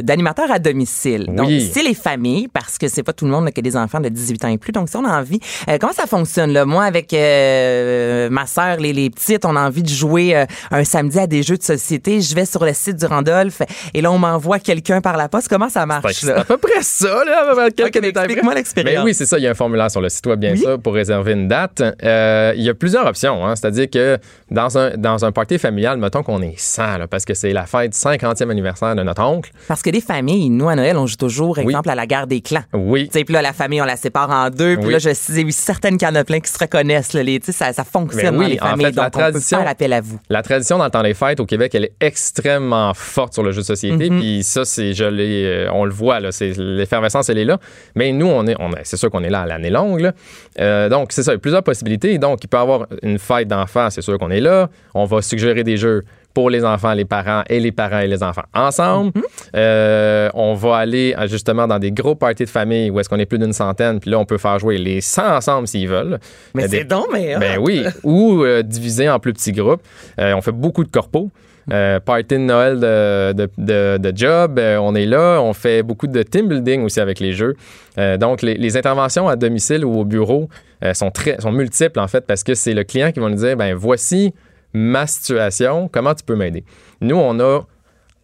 d'animateur 0.02 0.50
à 0.50 0.58
domicile. 0.58 1.26
Donc, 1.34 1.48
c'est 1.72 1.82
les 1.82 1.94
familles, 1.94 2.48
parce 2.48 2.76
que 2.78 2.88
c'est 2.88 3.02
pas 3.02 3.12
tout 3.12 3.24
le 3.24 3.30
monde 3.30 3.44
là, 3.46 3.50
qui 3.52 3.60
a 3.60 3.62
des 3.62 3.76
enfants 3.76 4.00
de 4.00 4.08
18 4.08 4.44
ans 4.44 4.48
et 4.48 4.58
plus. 4.58 4.72
Donc, 4.72 4.88
si 4.88 4.96
on 4.96 5.04
a 5.04 5.18
envie, 5.20 5.40
euh, 5.68 5.78
comment 5.80 5.92
ça 5.92 6.06
fonctionne 6.06 6.52
là? 6.52 6.64
Moi, 6.66 6.84
avec 6.84 7.12
euh, 7.14 8.28
ma 8.30 8.46
sœur, 8.46 8.76
les, 8.76 8.92
les 8.92 9.08
petites, 9.10 9.44
on 9.44 9.56
a 9.56 9.60
envie 9.66 9.82
de 9.82 9.88
jouer 9.88 10.36
euh, 10.36 10.44
un 10.70 10.84
samedi 10.84 11.18
à 11.18 11.26
des 11.26 11.42
jeux 11.42 11.56
de 11.56 11.62
société. 11.62 12.20
Je 12.20 12.34
vais 12.34 12.44
sur 12.44 12.64
le 12.64 12.72
site 12.74 12.96
du 12.96 13.06
Randolph 13.06 13.62
et 13.94 14.00
là, 14.02 14.12
on 14.12 14.18
m'envoie 14.18 14.58
quelqu'un 14.58 15.00
par 15.00 15.16
la 15.16 15.28
poste. 15.28 15.48
Comment 15.48 15.68
ça 15.70 15.86
marche 15.86 16.12
C'est 16.12 16.30
à 16.32 16.44
peu 16.44 16.58
près 16.58 16.81
ça, 16.82 17.24
là. 17.24 17.70
quelques 17.70 17.96
Ok, 17.96 18.02
mais 18.02 18.08
détails 18.08 18.24
explique-moi 18.24 18.54
l'expérience. 18.54 18.94
Mais 18.98 19.04
oui, 19.04 19.14
c'est 19.14 19.26
ça. 19.26 19.38
Il 19.38 19.44
y 19.44 19.46
a 19.46 19.50
un 19.50 19.54
formulaire 19.54 19.90
sur 19.90 20.00
le 20.00 20.08
site 20.08 20.26
web, 20.26 20.38
bien 20.40 20.52
Oui. 20.52 20.58
sûr, 20.58 20.78
pour 20.80 20.94
réserver 20.94 21.32
une 21.32 21.48
date. 21.48 21.82
Euh, 22.02 22.52
il 22.56 22.62
y 22.62 22.68
a 22.68 22.74
plusieurs 22.74 23.06
options. 23.06 23.44
hein. 23.46 23.54
C'est-à-dire 23.56 23.88
que 23.90 24.18
dans 24.50 24.76
un, 24.78 24.96
dans 24.96 25.24
un 25.24 25.32
party 25.32 25.58
familial, 25.58 25.98
mettons 25.98 26.22
qu'on 26.22 26.42
est 26.42 26.54
100, 26.58 26.98
là, 26.98 27.06
parce 27.06 27.24
que 27.24 27.34
c'est 27.34 27.52
la 27.52 27.66
fête 27.66 27.92
50e 27.94 28.50
anniversaire 28.50 28.94
de 28.94 29.02
notre 29.02 29.22
oncle. 29.22 29.50
Parce 29.68 29.82
que 29.82 29.90
des 29.90 30.00
familles, 30.00 30.50
nous 30.50 30.68
à 30.68 30.76
Noël, 30.76 30.96
on 30.96 31.06
joue 31.06 31.16
toujours, 31.16 31.56
Oui. 31.58 31.64
exemple, 31.64 31.90
à 31.90 31.94
la 31.94 32.06
guerre 32.06 32.26
des 32.26 32.40
clans. 32.40 32.64
Oui. 32.72 33.08
Tu 33.12 33.18
sais, 33.18 33.24
puis 33.24 33.34
là, 33.34 33.42
la 33.42 33.52
famille, 33.52 33.80
on 33.80 33.84
la 33.86 33.96
sépare 33.96 34.30
en 34.30 34.50
deux. 34.50 34.76
Puis 34.76 34.86
Oui. 34.86 34.92
là, 34.92 34.98
je 34.98 35.12
sais 35.14 35.44
certaines 35.50 35.96
qu'il 35.96 36.08
y 36.08 36.10
en 36.10 36.14
a 36.14 36.24
plein 36.24 36.40
qui 36.40 36.50
se 36.50 36.58
reconnaissent. 36.58 37.12
Là, 37.12 37.22
les, 37.22 37.38
tu 37.40 37.46
sais, 37.46 37.52
ça, 37.52 37.72
ça 37.72 37.84
fonctionne 37.84 38.36
oui, 38.36 38.44
dans 38.44 38.50
les 38.52 38.60
en 38.60 38.66
familles. 38.66 38.86
fait, 38.86 38.92
la 38.96 39.02
donc, 39.04 39.16
on 39.16 39.18
tradition- 39.18 39.56
peut 39.58 39.62
faire 39.64 39.70
appel 39.72 39.92
à 39.92 40.00
vous. 40.00 40.18
La 40.28 40.42
tradition 40.42 40.78
dans 40.78 40.84
le 40.84 40.90
temps 40.90 41.02
des 41.02 41.14
fêtes 41.14 41.40
au 41.40 41.46
Québec, 41.46 41.74
elle 41.74 41.84
est 41.84 41.92
extrêmement 42.00 42.92
forte 42.94 43.34
sur 43.34 43.42
le 43.42 43.52
jeu 43.52 43.60
de 43.60 43.66
société. 43.66 44.10
Mhm. 44.10 44.18
Puis 44.20 44.42
ça, 44.42 44.64
c'est, 44.64 44.92
je 44.92 45.04
l'ai, 45.04 45.44
euh, 45.44 45.70
on 45.72 45.84
le 45.84 45.92
voit, 45.92 46.20
là, 46.20 46.32
c'est, 46.32 46.52
l'effervescence, 46.62 47.28
elle 47.28 47.38
est 47.38 47.44
là. 47.44 47.58
Mais 47.94 48.12
nous, 48.12 48.26
on 48.26 48.46
est, 48.46 48.56
on 48.58 48.70
c'est 48.84 48.96
sûr 48.96 49.10
qu'on 49.10 49.22
est 49.22 49.30
là 49.30 49.42
à 49.42 49.46
l'année 49.46 49.70
longue. 49.70 50.00
là. 50.00 50.12
Euh, 50.60 50.88
donc, 50.88 51.12
c'est 51.12 51.22
ça, 51.22 51.32
il 51.32 51.34
y 51.34 51.36
a 51.36 51.40
plusieurs 51.40 51.62
possibilités. 51.62 52.18
Donc, 52.18 52.44
il 52.44 52.48
peut 52.48 52.56
y 52.56 52.60
avoir 52.60 52.86
une 53.02 53.18
fête 53.18 53.48
d'enfants, 53.48 53.90
c'est 53.90 54.02
sûr 54.02 54.18
qu'on 54.18 54.30
est 54.30 54.40
là. 54.40 54.68
On 54.94 55.04
va 55.04 55.22
suggérer 55.22 55.64
des 55.64 55.76
jeux 55.76 56.04
pour 56.34 56.50
les 56.50 56.64
enfants, 56.64 56.94
les 56.94 57.04
parents 57.04 57.42
et 57.48 57.60
les 57.60 57.72
parents 57.72 58.00
et 58.00 58.06
les 58.06 58.22
enfants 58.22 58.44
ensemble. 58.54 59.12
Mhm. 59.14 59.22
Euh, 59.56 60.30
on 60.34 60.54
va 60.54 60.76
aller 60.76 61.14
euh, 61.18 61.26
justement 61.26 61.66
dans 61.66 61.78
des 61.78 61.92
gros 61.92 62.14
parties 62.14 62.44
de 62.44 62.50
famille 62.50 62.90
où 62.90 63.00
est-ce 63.00 63.08
qu'on 63.08 63.18
est 63.18 63.26
plus 63.26 63.38
d'une 63.38 63.52
centaine. 63.52 64.00
Puis 64.00 64.10
là, 64.10 64.18
on 64.18 64.24
peut 64.24 64.38
faire 64.38 64.58
jouer 64.58 64.78
les 64.78 65.00
100 65.00 65.36
ensemble 65.36 65.68
s'ils 65.68 65.88
veulent. 65.88 66.18
Mais 66.54 66.68
c'est 66.68 66.84
donc, 66.84 67.06
mais. 67.12 67.36
ben 67.38 67.58
oui, 67.60 67.84
ou 68.02 68.42
euh, 68.42 68.62
divisé 68.62 69.08
en 69.08 69.18
plus 69.18 69.32
petits 69.32 69.52
groupes. 69.52 69.82
Euh, 70.18 70.34
on 70.34 70.40
fait 70.40 70.52
beaucoup 70.52 70.84
de 70.84 70.90
corpos. 70.90 71.30
Euh, 71.70 72.00
party 72.00 72.34
de 72.34 72.36
Noël 72.38 72.80
de, 72.80 73.32
de, 73.34 73.48
de- 73.56 73.98
de 73.98 74.16
job, 74.16 74.58
euh, 74.58 74.78
on 74.78 74.94
est 74.96 75.06
là. 75.06 75.40
On 75.40 75.52
fait 75.52 75.82
beaucoup 75.84 76.08
de 76.08 76.22
team 76.24 76.48
building 76.48 76.82
aussi 76.82 76.98
avec 76.98 77.20
les 77.20 77.32
jeux. 77.32 77.54
Euh, 77.98 78.16
donc, 78.16 78.42
les, 78.42 78.54
les 78.54 78.76
interventions 78.76 79.28
à 79.28 79.36
domicile 79.36 79.84
ou 79.84 80.00
au 80.00 80.04
bureau 80.04 80.48
sont, 80.94 81.12
très, 81.12 81.40
sont 81.40 81.52
multiples, 81.52 82.00
en 82.00 82.08
fait, 82.08 82.26
parce 82.26 82.42
que 82.42 82.54
c'est 82.54 82.74
le 82.74 82.82
client 82.82 83.12
qui 83.12 83.20
va 83.20 83.28
nous 83.28 83.36
dire, 83.36 83.56
ben 83.56 83.72
voici 83.74 84.34
ma 84.72 85.06
situation, 85.06 85.88
comment 85.92 86.14
tu 86.14 86.24
peux 86.24 86.34
m'aider? 86.34 86.64
Nous, 87.00 87.14
on 87.14 87.38
a 87.38 87.60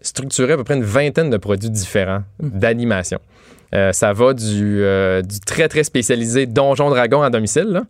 structuré 0.01 0.55
à 0.55 0.57
peu 0.57 0.65
près 0.65 0.75
une 0.75 0.83
vingtaine 0.83 1.31
de 1.31 1.37
produits 1.37 1.71
différents 1.71 2.23
d'animation. 2.41 3.21
Euh, 3.75 3.93
ça 3.93 4.13
va 4.13 4.33
du, 4.35 4.83
du 5.23 5.41
très, 5.47 5.69
très 5.69 5.85
spécialisé 5.85 6.47
Donjon 6.47 6.91
Dragon 6.91 7.23
à 7.23 7.31
domicile, 7.31 7.69
là. 7.69 7.83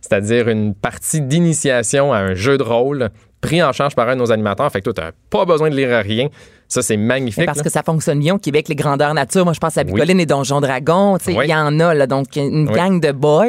c'est-à-dire 0.00 0.48
une 0.48 0.74
partie 0.74 1.20
d'initiation 1.20 2.12
à 2.12 2.18
un 2.18 2.34
jeu 2.34 2.58
de 2.58 2.62
rôle 2.62 3.10
pris 3.40 3.62
en 3.62 3.72
charge 3.72 3.94
par 3.94 4.08
un 4.08 4.14
de 4.14 4.20
nos 4.20 4.32
animateurs. 4.32 4.70
Fait 4.70 4.80
que 4.80 4.90
toi, 4.90 5.10
tu 5.10 5.12
pas 5.30 5.44
besoin 5.44 5.70
de 5.70 5.76
lire 5.76 5.90
rien. 6.04 6.28
Ça, 6.68 6.82
c'est 6.82 6.96
magnifique. 6.96 7.38
Mais 7.38 7.46
parce 7.46 7.58
là. 7.58 7.64
que 7.64 7.70
ça 7.70 7.82
fonctionne 7.82 8.18
bien 8.18 8.34
au 8.34 8.38
Québec, 8.38 8.68
les 8.68 8.74
grandeurs 8.74 9.14
nature. 9.14 9.44
Moi, 9.44 9.52
je 9.54 9.60
pense 9.60 9.76
à 9.78 9.82
Oui. 9.82 9.92
Bicoline 9.92 10.20
et 10.20 10.26
Donjon 10.26 10.60
Dragon. 10.60 11.16
Il 11.28 11.36
Oui. 11.38 11.46
y 11.48 11.54
en 11.54 11.78
a, 11.80 11.94
là. 11.94 12.06
Donc, 12.06 12.34
une 12.36 12.68
Oui. 12.68 12.74
gang 12.74 13.00
de 13.00 13.12
boys 13.12 13.46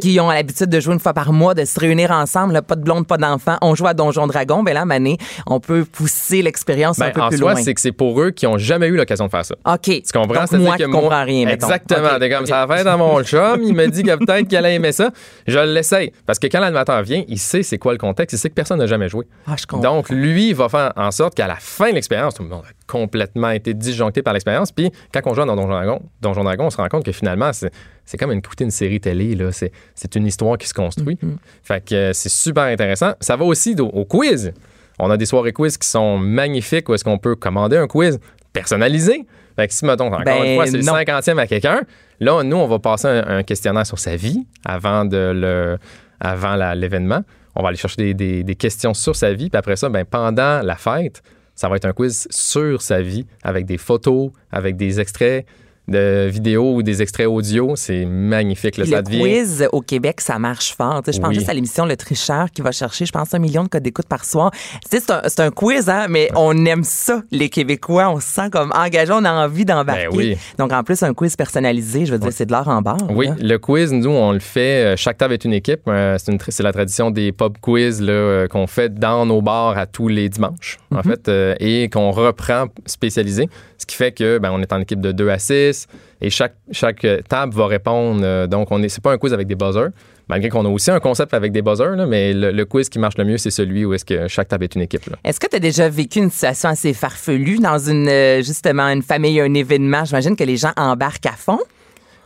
qui 0.00 0.18
ont 0.20 0.30
l'habitude 0.30 0.68
de 0.68 0.80
jouer 0.80 0.94
une 0.94 1.00
fois 1.00 1.12
par 1.14 1.32
mois, 1.32 1.54
de 1.54 1.64
se 1.64 1.78
réunir 1.78 2.10
ensemble. 2.10 2.54
là, 2.54 2.62
pas 2.62 2.76
de 2.76 2.82
blonde, 2.82 3.06
pas 3.06 3.16
d'enfants. 3.16 3.56
On 3.62 3.74
joue 3.74 3.86
à 3.86 3.94
Donjon 3.94 4.26
Dragon. 4.26 4.62
Ben 4.62 4.74
là, 4.74 4.84
Mané, 4.84 5.16
on 5.46 5.60
peut 5.60 5.84
pousser 5.84 6.42
l'expérience 6.42 7.00
un 7.00 7.06
ben, 7.06 7.12
peu 7.12 7.20
en 7.22 7.28
plus 7.28 7.38
soi, 7.38 7.52
loin. 7.54 7.62
c'est 7.62 7.72
que 7.74 7.80
c'est 7.80 7.92
pour 7.92 8.20
eux 8.20 8.30
qui 8.32 8.46
n'ont 8.46 8.58
jamais 8.58 8.86
eu 8.88 8.96
l'occasion 8.96 9.26
de 9.26 9.30
faire 9.30 9.44
ça. 9.44 9.54
OK. 9.66 9.80
Tu 9.82 10.02
comprends? 10.12 10.44
Donc, 10.44 10.52
moi 10.60 10.76
que 10.76 10.84
qui 10.84 10.90
comprends 10.90 11.24
rien, 11.24 11.46
mettons. 11.46 11.66
Exactement. 11.66 12.08
OK, 12.14 12.18
T'es 12.20 12.30
comme 12.30 12.46
ça 12.46 12.62
a 12.62 12.76
fait 12.76 12.84
dans 12.84 12.98
mon 12.98 13.22
chum. 13.22 13.62
Il 13.62 13.74
me 13.74 13.86
dit 13.88 14.02
que 14.04 14.14
peut-être 14.16 14.48
qu'elle 14.48 14.64
a 14.66 14.70
aimé 14.70 14.92
ça. 14.92 15.10
Je 15.46 15.58
l'essaye. 15.58 16.12
Parce 16.26 16.38
que 16.38 16.46
quand 16.48 16.60
l'animateur 16.60 17.02
vient, 17.02 17.22
il 17.28 17.38
sait 17.38 17.62
c'est 17.62 17.78
quoi 17.78 17.92
le 17.92 17.98
contexte. 17.98 18.34
Il 18.34 18.38
sait 18.38 18.48
que 18.50 18.54
personne 18.54 18.78
n'a 18.78 18.86
jamais 18.86 19.08
joué. 19.08 19.24
Ah, 19.46 19.54
je 19.58 19.66
comprends. 19.66 19.94
Donc, 19.96 20.10
lui, 20.10 20.48
il 20.48 20.54
va 20.54 20.68
faire 20.68 20.92
en 20.96 21.10
sorte 21.10 21.34
qu'à 21.34 21.46
la 21.46 21.56
fin 21.56 21.90
de 21.90 21.94
l'expérience, 21.94 22.23
monde 22.42 22.52
a 22.64 22.68
complètement 22.86 23.50
été 23.50 23.74
disjoncté 23.74 24.22
par 24.22 24.32
l'expérience. 24.32 24.72
Puis, 24.72 24.90
quand 25.12 25.20
on 25.26 25.34
joue 25.34 25.44
dans 25.44 25.56
Donjon 25.56 25.68
Dragon, 25.68 26.02
Donjon 26.20 26.44
Dragon, 26.44 26.66
on 26.66 26.70
se 26.70 26.76
rend 26.76 26.88
compte 26.88 27.04
que 27.04 27.12
finalement, 27.12 27.52
c'est, 27.52 27.70
c'est 28.04 28.16
comme 28.16 28.32
une, 28.32 28.38
écouter 28.38 28.64
une 28.64 28.70
série 28.70 29.00
télé. 29.00 29.34
Là. 29.34 29.52
C'est, 29.52 29.72
c'est 29.94 30.14
une 30.16 30.26
histoire 30.26 30.58
qui 30.58 30.66
se 30.68 30.74
construit. 30.74 31.16
Mm-hmm. 31.22 31.36
Fait 31.62 31.84
que 31.84 31.94
euh, 31.94 32.12
c'est 32.12 32.28
super 32.30 32.64
intéressant. 32.64 33.12
Ça 33.20 33.36
va 33.36 33.44
aussi 33.44 33.74
au, 33.78 33.86
au 33.86 34.04
quiz. 34.04 34.52
On 34.98 35.10
a 35.10 35.16
des 35.16 35.26
soirées 35.26 35.52
quiz 35.52 35.76
qui 35.76 35.88
sont 35.88 36.18
magnifiques 36.18 36.88
où 36.88 36.94
est-ce 36.94 37.04
qu'on 37.04 37.18
peut 37.18 37.34
commander 37.34 37.76
un 37.76 37.86
quiz 37.88 38.18
personnalisé. 38.52 39.26
Fait 39.56 39.68
que 39.68 39.74
si, 39.74 39.84
mettons, 39.84 40.06
encore 40.06 40.22
Ben, 40.24 40.42
une 40.44 40.54
fois, 40.56 40.66
c'est 40.66 40.78
le 40.78 40.82
non. 40.84 40.94
50e 40.94 41.38
à 41.38 41.46
quelqu'un, 41.46 41.80
là, 42.20 42.42
nous, 42.42 42.56
on 42.56 42.66
va 42.66 42.78
passer 42.78 43.06
un, 43.08 43.38
un 43.38 43.42
questionnaire 43.42 43.86
sur 43.86 43.98
sa 43.98 44.16
vie 44.16 44.46
avant, 44.64 45.04
de 45.04 45.32
le, 45.34 45.78
avant 46.20 46.56
la- 46.56 46.74
l'événement. 46.74 47.22
On 47.56 47.62
va 47.62 47.68
aller 47.68 47.76
chercher 47.76 47.96
des, 48.02 48.14
des- 48.14 48.42
des 48.44 48.54
questions 48.56 48.94
sur 48.94 49.14
sa 49.14 49.32
vie. 49.32 49.50
Puis 49.50 49.58
après 49.58 49.76
ça, 49.76 49.88
ben, 49.88 50.04
pendant 50.04 50.60
la 50.62 50.74
fête, 50.76 51.22
ça 51.54 51.68
va 51.68 51.76
être 51.76 51.84
un 51.84 51.92
quiz 51.92 52.26
sur 52.30 52.82
sa 52.82 53.00
vie 53.02 53.26
avec 53.42 53.66
des 53.66 53.78
photos, 53.78 54.30
avec 54.50 54.76
des 54.76 55.00
extraits 55.00 55.46
de 55.88 56.28
vidéos 56.30 56.74
ou 56.76 56.82
des 56.82 57.02
extraits 57.02 57.26
audio. 57.26 57.72
C'est 57.76 58.04
magnifique. 58.06 58.76
Là, 58.78 58.86
ça 58.86 58.96
le 58.96 59.02
devient... 59.02 59.20
quiz 59.20 59.68
au 59.72 59.80
Québec, 59.80 60.20
ça 60.20 60.38
marche 60.38 60.74
fort. 60.74 61.02
Je 61.06 61.18
pense 61.18 61.28
Oui. 61.28 61.34
juste 61.34 61.48
à 61.48 61.54
l'émission 61.54 61.84
Le 61.86 61.96
Tricheur 61.96 62.50
qui 62.50 62.62
va 62.62 62.72
chercher, 62.72 63.04
je 63.06 63.12
pense, 63.12 63.34
un 63.34 63.38
million 63.38 63.64
de 63.64 63.68
codes 63.68 63.82
d'écoute 63.82 64.06
par 64.06 64.24
soir. 64.24 64.50
C'est 64.90 65.40
un, 65.40 65.50
quiz, 65.50 65.88
hein, 65.88 66.06
mais 66.08 66.30
on 66.36 66.64
aime 66.64 66.84
ça, 66.84 67.22
les 67.30 67.48
Québécois. 67.48 68.08
On 68.10 68.20
se 68.20 68.26
sent 68.26 68.50
comme 68.50 68.72
engagé, 68.74 69.12
on 69.12 69.24
a 69.24 69.32
envie 69.44 69.64
d'embarquer. 69.64 70.08
Ben 70.10 70.16
oui. 70.16 70.36
Donc, 70.58 70.72
en 70.72 70.82
plus, 70.82 71.02
un 71.02 71.12
quiz 71.12 71.36
personnalisé, 71.36 72.06
je 72.06 72.12
veux 72.12 72.18
dire, 72.18 72.32
c'est 72.32 72.46
de 72.46 72.52
l'art 72.52 72.68
en 72.68 72.80
barre. 72.80 72.96
Oui, 73.10 73.26
là. 73.26 73.34
le 73.40 73.58
quiz, 73.58 73.92
nous, 73.92 74.10
on 74.10 74.32
le 74.32 74.38
fait. 74.40 74.94
euh, 74.94 74.96
Chaque 74.96 75.18
table 75.18 75.34
est 75.34 75.44
une 75.44 75.52
équipe. 75.52 75.80
Euh, 75.88 76.16
C'est, 76.18 76.62
la 76.62 76.72
tradition 76.72 77.10
des 77.10 77.32
pub 77.32 77.58
quiz 77.60 78.00
euh, 78.02 78.48
qu'on 78.48 78.66
fait 78.66 78.94
dans 78.94 79.26
nos 79.26 79.42
bars 79.42 79.76
à 79.76 79.86
tous 79.86 80.08
les 80.08 80.28
dimanches, 80.28 80.78
en 80.94 81.02
fait, 81.02 81.28
euh, 81.28 81.54
et 81.60 81.88
qu'on 81.90 82.10
reprend 82.10 82.66
spécialisé. 82.86 83.48
Ce 83.78 83.86
qui 83.86 83.96
fait 83.96 84.12
que 84.12 84.38
ben, 84.38 84.50
on 84.52 84.62
est 84.62 84.72
en 84.72 84.80
équipe 84.80 85.00
de 85.00 85.12
2 85.12 85.28
à 85.28 85.38
6 85.38 85.73
et 86.20 86.30
chaque, 86.30 86.54
chaque 86.72 87.04
euh, 87.04 87.20
table 87.28 87.52
va 87.54 87.66
répondre. 87.66 88.20
euh, 88.24 88.46
donc, 88.46 88.68
on 88.70 88.82
est, 88.82 88.88
c'est 88.88 89.02
pas 89.02 89.12
un 89.12 89.18
quiz 89.18 89.32
avec 89.32 89.46
des 89.46 89.54
buzzers, 89.54 89.88
malgré 90.28 90.48
qu'on 90.48 90.64
a 90.64 90.68
aussi 90.68 90.90
un 90.90 91.00
concept 91.00 91.34
avec 91.34 91.52
des 91.52 91.62
buzzers, 91.62 91.96
là, 91.96 92.06
mais 92.06 92.32
le, 92.32 92.50
le 92.50 92.64
quiz 92.64 92.88
qui 92.88 92.98
marche 92.98 93.16
le 93.18 93.24
mieux, 93.24 93.38
c'est 93.38 93.50
celui 93.50 93.84
où 93.84 93.92
est-ce 93.94 94.04
que 94.04 94.26
chaque 94.28 94.48
table 94.48 94.64
est 94.64 94.74
une 94.74 94.82
équipe. 94.82 95.02
Est-ce 95.24 95.38
que 95.40 95.46
tu 95.48 95.56
as 95.56 95.60
déjà 95.60 95.88
vécu 95.88 96.18
une 96.20 96.30
situation 96.30 96.68
assez 96.70 96.92
farfelue 96.94 97.58
dans 97.58 97.78
une, 97.78 98.08
euh, 98.08 98.42
justement, 98.42 98.84
une 98.88 99.02
famille, 99.02 99.40
un 99.40 99.52
événement? 99.54 100.04
J'imagine 100.04 100.36
que 100.36 100.44
les 100.44 100.56
gens 100.56 100.72
embarquent 100.76 101.26
à 101.26 101.32
fond. 101.36 101.58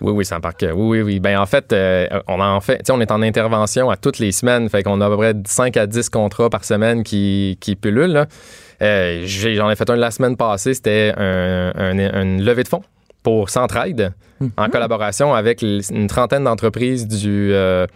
Oui, 0.01 0.13
oui, 0.13 0.25
ça 0.25 0.37
embarque. 0.37 0.63
Oui, 0.63 1.01
oui, 1.01 1.03
oui. 1.03 1.19
Ben, 1.19 1.41
en 1.41 1.47
fait, 1.47 1.73
euh, 1.73 2.07
on 2.29 2.39
en 2.41 2.61
fait, 2.61 2.89
on 2.89 3.01
est 3.01 3.11
en 3.11 3.21
intervention 3.21 3.91
à 3.91 3.97
toutes 3.97 4.21
les 4.21 4.31
semaines. 4.31 4.69
Fait 4.69 4.85
qu'on 4.85 5.01
a 5.01 5.07
à 5.07 5.09
peu 5.11 5.17
près 5.17 5.35
5 5.45 5.77
à 5.77 5.89
10 5.89 6.09
contrats 6.09 6.49
par 6.51 6.65
semaine 6.65 7.03
qui, 7.03 7.59
qui 7.61 7.75
pullulent. 7.75 8.27
J'en 8.81 9.71
ai 9.71 9.75
fait 9.77 9.91
un 9.91 9.97
la 9.97 10.13
semaine 10.13 10.37
passée. 10.37 10.75
C'était 10.75 11.13
un, 11.17 11.73
un- 11.75 12.23
une 12.23 12.43
levée 12.45 12.63
de 12.63 12.69
fonds 12.69 12.83
pour 13.23 13.51
Centraide 13.51 14.13
en 14.57 14.69
collaboration 14.71 15.35
avec 15.35 15.63
une 15.63 16.07
trentaine 16.07 16.45
d'entreprises 16.45 17.07
du, 17.09 17.51
euh, 17.53 17.87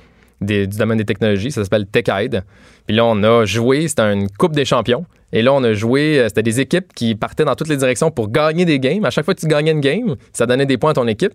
des- 0.41 0.67
du 0.67 0.77
domaine 0.77 0.99
des 0.99 1.05
technologies. 1.05 1.53
Ça 1.53 1.63
s'appelle 1.63 1.87
TechAid. 1.87 2.43
Puis 2.87 2.97
là, 2.97 3.05
on 3.05 3.23
a 3.23 3.45
joué. 3.45 3.87
C'était 3.89 4.13
une 4.13 4.29
Coupe 4.29 4.53
des 4.57 4.65
champions. 4.65 5.05
Et 5.33 5.41
là, 5.41 5.53
on 5.55 5.63
a 5.63 5.73
joué. 5.73 6.19
euh, 6.19 6.29
C'était 6.29 6.43
des 6.43 6.61
équipes 6.61 6.93
qui 6.95 7.15
partaient 7.15 7.45
dans 7.45 7.55
toutes 7.55 7.69
les 7.69 7.77
directions 7.77 8.11
pour 8.11 8.29
gagner 8.31 8.65
des 8.65 8.79
games. 8.81 9.05
À 9.05 9.11
chaque 9.11 9.25
fois 9.25 9.35
que 9.35 9.41
tu 9.41 9.47
gagnais 9.47 9.71
une 9.71 9.81
game, 9.81 10.17
ça 10.33 10.45
donnait 10.47 10.67
des 10.67 10.77
points 10.79 10.91
à 10.91 10.95
ton 10.95 11.07
équipe. 11.07 11.33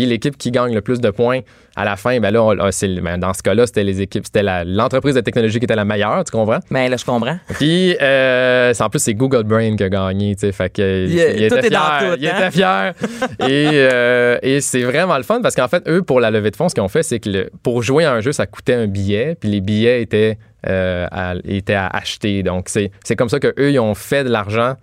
Puis 0.00 0.06
l'équipe 0.08 0.38
qui 0.38 0.50
gagne 0.50 0.72
le 0.74 0.80
plus 0.80 0.98
de 0.98 1.10
points 1.10 1.40
à 1.76 1.84
la 1.84 1.96
fin, 1.96 2.18
ben 2.20 2.30
là, 2.30 2.42
on- 2.42 2.58
ah, 2.58 2.70
ben, 3.02 3.18
dans 3.18 3.34
ce 3.34 3.42
cas-là, 3.42 3.66
c'était 3.66 3.84
les 3.84 4.00
équipes, 4.00 4.24
c'était 4.24 4.42
l'entreprise 4.64 5.14
de 5.14 5.20
technologie 5.20 5.58
qui 5.58 5.64
était 5.66 5.76
la 5.76 5.84
meilleure, 5.84 6.24
tu 6.24 6.32
comprends? 6.32 6.60
Mais 6.70 6.84
Ben, 6.86 6.90
là, 6.92 6.96
je 6.96 7.04
comprends. 7.04 7.38
Puis 7.58 7.96
euh, 8.00 8.72
en 8.80 8.88
plus, 8.88 8.98
c'est 9.00 9.12
Google 9.12 9.42
Brain 9.42 9.76
qui 9.76 9.82
a 9.84 9.88
gagné, 9.90 10.34
tu 10.36 10.40
sais, 10.46 10.52
fait 10.52 10.70
que 10.70 11.06
Il 11.06 11.18
était 11.42 11.60
fier, 11.68 11.98
tout, 12.00 12.06
hein? 12.12 12.14
était 12.18 12.50
fier. 12.50 12.94
et 13.46 13.68
euh, 13.74 14.38
et 14.42 14.62
c'est 14.62 14.82
vraiment 14.84 15.18
le 15.18 15.22
fun 15.22 15.40
parce 15.42 15.54
qu'en 15.54 15.68
fait, 15.68 15.86
eux, 15.86 16.00
pour 16.02 16.18
la 16.20 16.30
levée 16.30 16.50
de 16.50 16.56
fonds, 16.56 16.70
ce 16.70 16.74
qu'ils 16.74 16.82
ont 16.82 16.88
fait, 16.88 17.02
c'est 17.02 17.20
que 17.20 17.28
le- 17.28 17.50
pour 17.62 17.82
jouer 17.82 18.06
à 18.06 18.12
un 18.14 18.20
jeu, 18.20 18.32
ça 18.32 18.46
coûtait 18.46 18.72
un 18.74 18.86
billet, 18.86 19.36
puis 19.38 19.50
les 19.50 19.60
billets 19.60 20.00
étaient, 20.00 20.38
euh, 20.66 21.06
à, 21.12 21.34
étaient 21.44 21.74
à 21.74 21.88
acheter. 21.88 22.42
Donc 22.42 22.70
c'est 22.70 22.90
c'est 23.04 23.16
comme 23.16 23.28
ça 23.28 23.38
qu'eux, 23.38 23.70
ils 23.70 23.78
ont 23.80 23.94
fait 23.94 24.24
de 24.24 24.30
l'argent 24.30 24.76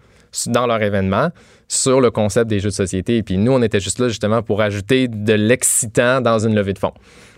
dans 0.47 0.67
leur 0.67 0.81
événement 0.83 1.29
sur 1.67 1.99
le 2.01 2.11
concept 2.11 2.47
des 2.49 2.59
jeux 2.59 2.69
de 2.69 2.73
société. 2.73 3.17
Et 3.17 3.23
puis 3.23 3.37
nous, 3.37 3.51
on 3.51 3.61
était 3.61 3.79
juste 3.79 3.99
là 3.99 4.07
justement 4.07 4.41
pour 4.41 4.61
ajouter 4.61 5.07
de 5.07 5.33
l'excitant 5.33 6.21
dans 6.21 6.39
une 6.39 6.55
levée 6.55 6.73
de 6.73 6.79
fonds. 6.79 6.93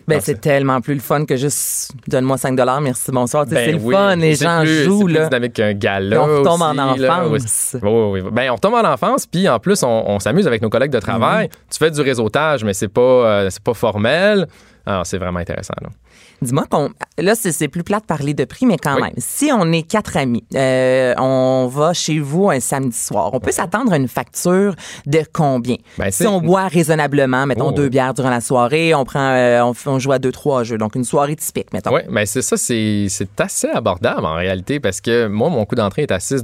Ben, 0.08 0.20
c'est 0.22 0.42
tellement 0.42 0.82
plus 0.82 0.96
le 0.96 1.00
fun 1.02 1.24
que 1.26 1.36
juste 1.36 1.92
donne-moi 2.08 2.38
5 2.40 2.60
merci, 2.82 3.12
bonsoir. 3.12 3.46
Ben 3.46 3.64
c'est 3.64 3.72
le 3.74 3.78
oui, 3.78 3.94
fun, 3.94 4.16
les 4.16 4.34
gens 4.34 4.62
plus- 4.62 4.84
jouent. 4.84 5.08
c'est 5.08 5.14
plus 5.16 5.24
dynamique 5.26 5.54
qu'un 5.54 5.74
gala. 5.74 6.24
On 6.24 6.40
retombe 6.40 6.62
en 6.64 6.92
aussi, 6.94 7.00
là. 7.02 7.26
enfance. 7.26 7.76
Oui, 7.84 7.90
oui, 7.92 8.22
oui. 8.22 8.30
Ben, 8.32 8.50
on 8.50 8.56
retombe 8.56 8.74
en 8.74 8.86
enfance, 8.92 9.28
puis 9.28 9.48
en 9.48 9.60
plus, 9.60 9.84
on, 9.84 9.88
on 10.10 10.18
s'amuse 10.20 10.48
avec 10.48 10.64
nos 10.64 10.70
collègues 10.70 10.92
de 10.92 11.00
travail. 11.00 11.46
Mhm. 11.46 11.54
Tu 11.72 11.78
fais 11.78 11.92
du 11.92 12.02
réseautage, 12.02 12.64
mais 12.64 12.74
c'est 12.74 12.88
pas, 12.88 13.02
euh, 13.02 13.50
pas 13.64 13.76
formel. 13.76 14.48
Alors, 14.84 15.06
c'est 15.06 15.20
vraiment 15.20 15.40
intéressant. 15.40 15.76
Là. 15.80 15.90
Dis-moi 16.42 16.66
qu'on. 16.70 16.90
Là, 17.18 17.36
c'est 17.36 17.68
plus 17.68 17.84
plat 17.84 18.00
de 18.00 18.06
parler 18.06 18.34
de 18.34 18.46
prix, 18.46 18.66
mais 18.66 18.78
quand 18.78 18.96
Oui. 18.96 19.02
même, 19.04 19.14
si 19.18 19.52
on 19.54 19.72
est 19.72 19.84
quatre 19.84 20.16
amis, 20.18 20.44
euh, 20.56 21.14
on 21.18 21.68
va 21.68 21.94
chez 21.94 22.20
vous 22.20 22.50
un 22.50 22.60
samedi 22.60 22.98
soir, 22.98 23.32
on 23.34 23.40
peut 23.40 23.52
s'attendre 23.52 23.92
à 23.92 23.98
une 23.98 24.08
facture 24.08 24.76
de 25.06 25.20
combien? 25.34 25.76
Ben, 25.98 26.12
si 26.12 26.26
on 26.28 26.40
boit 26.42 26.68
raisonnablement, 26.68 27.46
mettons 27.46 27.70
Oh, 27.70 27.72
deux 27.72 27.90
bières 27.90 28.14
durant 28.14 28.30
la 28.30 28.42
soirée, 28.42 28.96
on 28.96 29.04
prend, 29.06 29.20
euh, 29.34 29.72
on, 29.86 30.00
joue 30.00 30.12
à 30.12 30.20
deux, 30.20 30.32
trois 30.32 30.64
jeux. 30.64 30.78
Donc, 30.78 30.96
une 30.96 31.04
soirée 31.04 31.36
typique, 31.36 31.74
mettons. 31.74 31.94
Oui, 31.94 32.02
mais 32.10 32.26
c'est 32.26 32.42
ça, 32.42 32.58
c'est, 32.58 33.08
c'est 33.10 33.40
assez 33.42 33.68
abordable 33.68 34.26
en 34.26 34.36
réalité 34.36 34.80
parce 34.80 35.02
que 35.02 35.28
moi, 35.28 35.50
mon 35.50 35.66
coût 35.66 35.76
d'entrée 35.76 36.04
est 36.04 36.12
à 36.12 36.20
6 36.20 36.44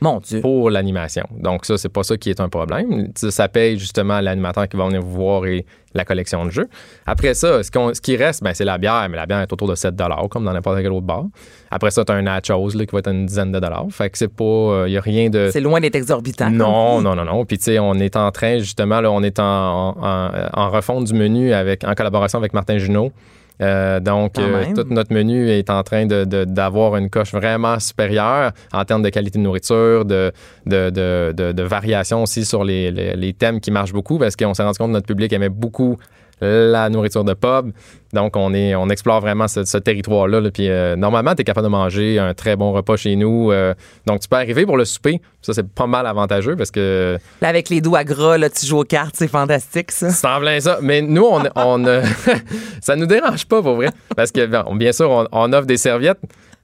Mon 0.00 0.18
Dieu. 0.20 0.40
pour 0.40 0.70
l'animation. 0.70 1.24
Donc, 1.30 1.64
ça, 1.64 1.78
c'est 1.78 1.88
pas 1.88 2.02
ça 2.02 2.16
qui 2.16 2.30
est 2.30 2.40
un 2.40 2.48
problème. 2.48 3.08
Ça, 3.14 3.30
ça 3.30 3.48
paye 3.48 3.78
justement 3.78 4.20
l'animateur 4.20 4.68
qui 4.68 4.76
va 4.76 4.86
venir 4.86 5.00
vous 5.02 5.14
voir 5.14 5.46
et 5.46 5.64
la 5.98 6.04
collection 6.04 6.44
de 6.46 6.50
jeux. 6.50 6.68
Après 7.06 7.34
ça, 7.34 7.62
ce, 7.62 8.00
qui 8.00 8.16
reste, 8.16 8.42
ben, 8.42 8.54
c'est 8.54 8.64
la 8.64 8.78
bière, 8.78 9.06
mais 9.10 9.16
la 9.16 9.26
bière 9.26 9.40
est 9.40 9.52
autour 9.52 9.68
de 9.68 9.74
7 9.74 9.94
comme 10.30 10.44
dans 10.44 10.52
n'importe 10.52 10.78
quel 10.80 10.92
autre 10.92 11.06
bar. 11.06 11.24
Après 11.70 11.90
ça, 11.90 12.04
tu 12.04 12.12
as 12.12 12.14
un 12.14 12.22
nachos 12.22 12.70
là, 12.74 12.86
qui 12.86 12.92
va 12.92 13.00
être 13.00 13.10
une 13.10 13.26
dizaine 13.26 13.52
de 13.52 13.60
dollars. 13.60 13.86
Fait 13.90 14.08
que 14.08 14.16
c'est 14.16 14.28
pas. 14.28 14.84
Il 14.86 14.90
n'y 14.90 14.96
a 14.96 15.00
rien 15.00 15.28
de. 15.28 15.50
C'est 15.52 15.60
loin 15.60 15.80
d'être 15.80 15.96
exorbitant. 15.96 16.50
Non, 16.50 17.00
non, 17.00 17.14
non, 17.14 17.24
non. 17.24 17.44
Puis, 17.44 17.58
tu 17.58 17.64
sais, 17.64 17.78
on 17.78 17.94
est 17.94 18.16
en 18.16 18.30
train, 18.30 18.58
justement, 18.58 19.00
là, 19.00 19.10
on 19.10 19.22
est 19.22 19.38
en, 19.38 19.44
en, 19.44 20.30
en 20.52 20.70
refonte 20.70 21.04
du 21.04 21.14
menu 21.14 21.52
avec, 21.52 21.84
en 21.84 21.94
collaboration 21.94 22.38
avec 22.38 22.54
Martin 22.54 22.78
Junot. 22.78 23.12
Euh, 23.60 23.98
donc, 24.00 24.38
euh, 24.38 24.64
tout 24.74 24.86
notre 24.90 25.12
menu 25.12 25.50
est 25.50 25.68
en 25.70 25.82
train 25.82 26.06
de- 26.06 26.24
de- 26.24 26.44
d'avoir 26.44 26.96
une 26.96 27.10
coche 27.10 27.32
vraiment 27.32 27.78
supérieure 27.80 28.52
en 28.72 28.84
termes 28.84 29.02
de 29.02 29.08
qualité 29.08 29.38
de 29.38 29.44
nourriture, 29.44 30.04
de, 30.04 30.32
de, 30.66 30.90
de, 30.90 31.32
de- 31.36 31.52
de 31.52 31.62
variation 31.62 32.22
aussi 32.22 32.44
sur 32.44 32.62
les, 32.64 32.90
les- 32.90 33.16
les 33.16 33.32
thèmes 33.32 33.60
qui 33.60 33.70
marchent 33.70 33.92
beaucoup 33.92 34.18
parce 34.18 34.36
qu'on 34.36 34.54
s'est 34.54 34.62
rendu 34.62 34.78
compte 34.78 34.88
que 34.88 34.92
notre 34.94 35.06
public 35.06 35.32
aimait 35.32 35.48
beaucoup 35.48 35.96
la 36.40 36.88
nourriture 36.88 37.24
de 37.24 37.34
pub. 37.34 37.72
Donc, 38.12 38.36
on, 38.36 38.54
est, 38.54 38.74
on 38.74 38.88
explore 38.88 39.20
vraiment 39.20 39.48
ce, 39.48 39.64
ce 39.64 39.76
territoire-là. 39.76 40.40
là. 40.40 40.50
Puis, 40.50 40.68
euh, 40.68 40.96
normalement, 40.96 41.34
tu 41.34 41.42
es 41.42 41.44
capable 41.44 41.66
de 41.66 41.70
manger 41.70 42.18
un 42.18 42.32
très 42.32 42.56
bon 42.56 42.72
repas 42.72 42.96
chez 42.96 43.16
nous. 43.16 43.52
Euh, 43.52 43.74
donc, 44.06 44.20
tu 44.20 44.28
peux 44.28 44.36
arriver 44.36 44.64
pour 44.64 44.76
le 44.78 44.84
souper. 44.86 45.20
Ça, 45.42 45.52
c'est 45.52 45.68
pas 45.68 45.86
mal 45.86 46.06
avantageux 46.06 46.56
parce 46.56 46.70
que 46.70 47.18
Là, 47.42 47.48
avec 47.48 47.68
les 47.68 47.80
doigts 47.80 48.04
gras, 48.04 48.38
là, 48.38 48.48
tu 48.48 48.64
joues 48.66 48.78
aux 48.78 48.84
cartes, 48.84 49.14
c'est 49.16 49.28
fantastique, 49.28 49.90
ça. 49.90 50.10
c'est 50.10 50.26
en 50.26 50.40
plein 50.40 50.58
ça. 50.60 50.78
Mais 50.80 51.02
nous, 51.02 51.24
on, 51.24 51.42
on 51.54 51.84
euh, 51.86 52.02
ça 52.80 52.96
nous 52.96 53.06
dérange 53.06 53.44
pas, 53.46 53.62
pour 53.62 53.74
vrai. 53.74 53.90
Parce 54.16 54.32
que, 54.32 54.74
bien 54.74 54.92
sûr, 54.92 55.10
on, 55.10 55.26
on 55.30 55.52
offre 55.52 55.66
des 55.66 55.76
serviettes. 55.76 56.20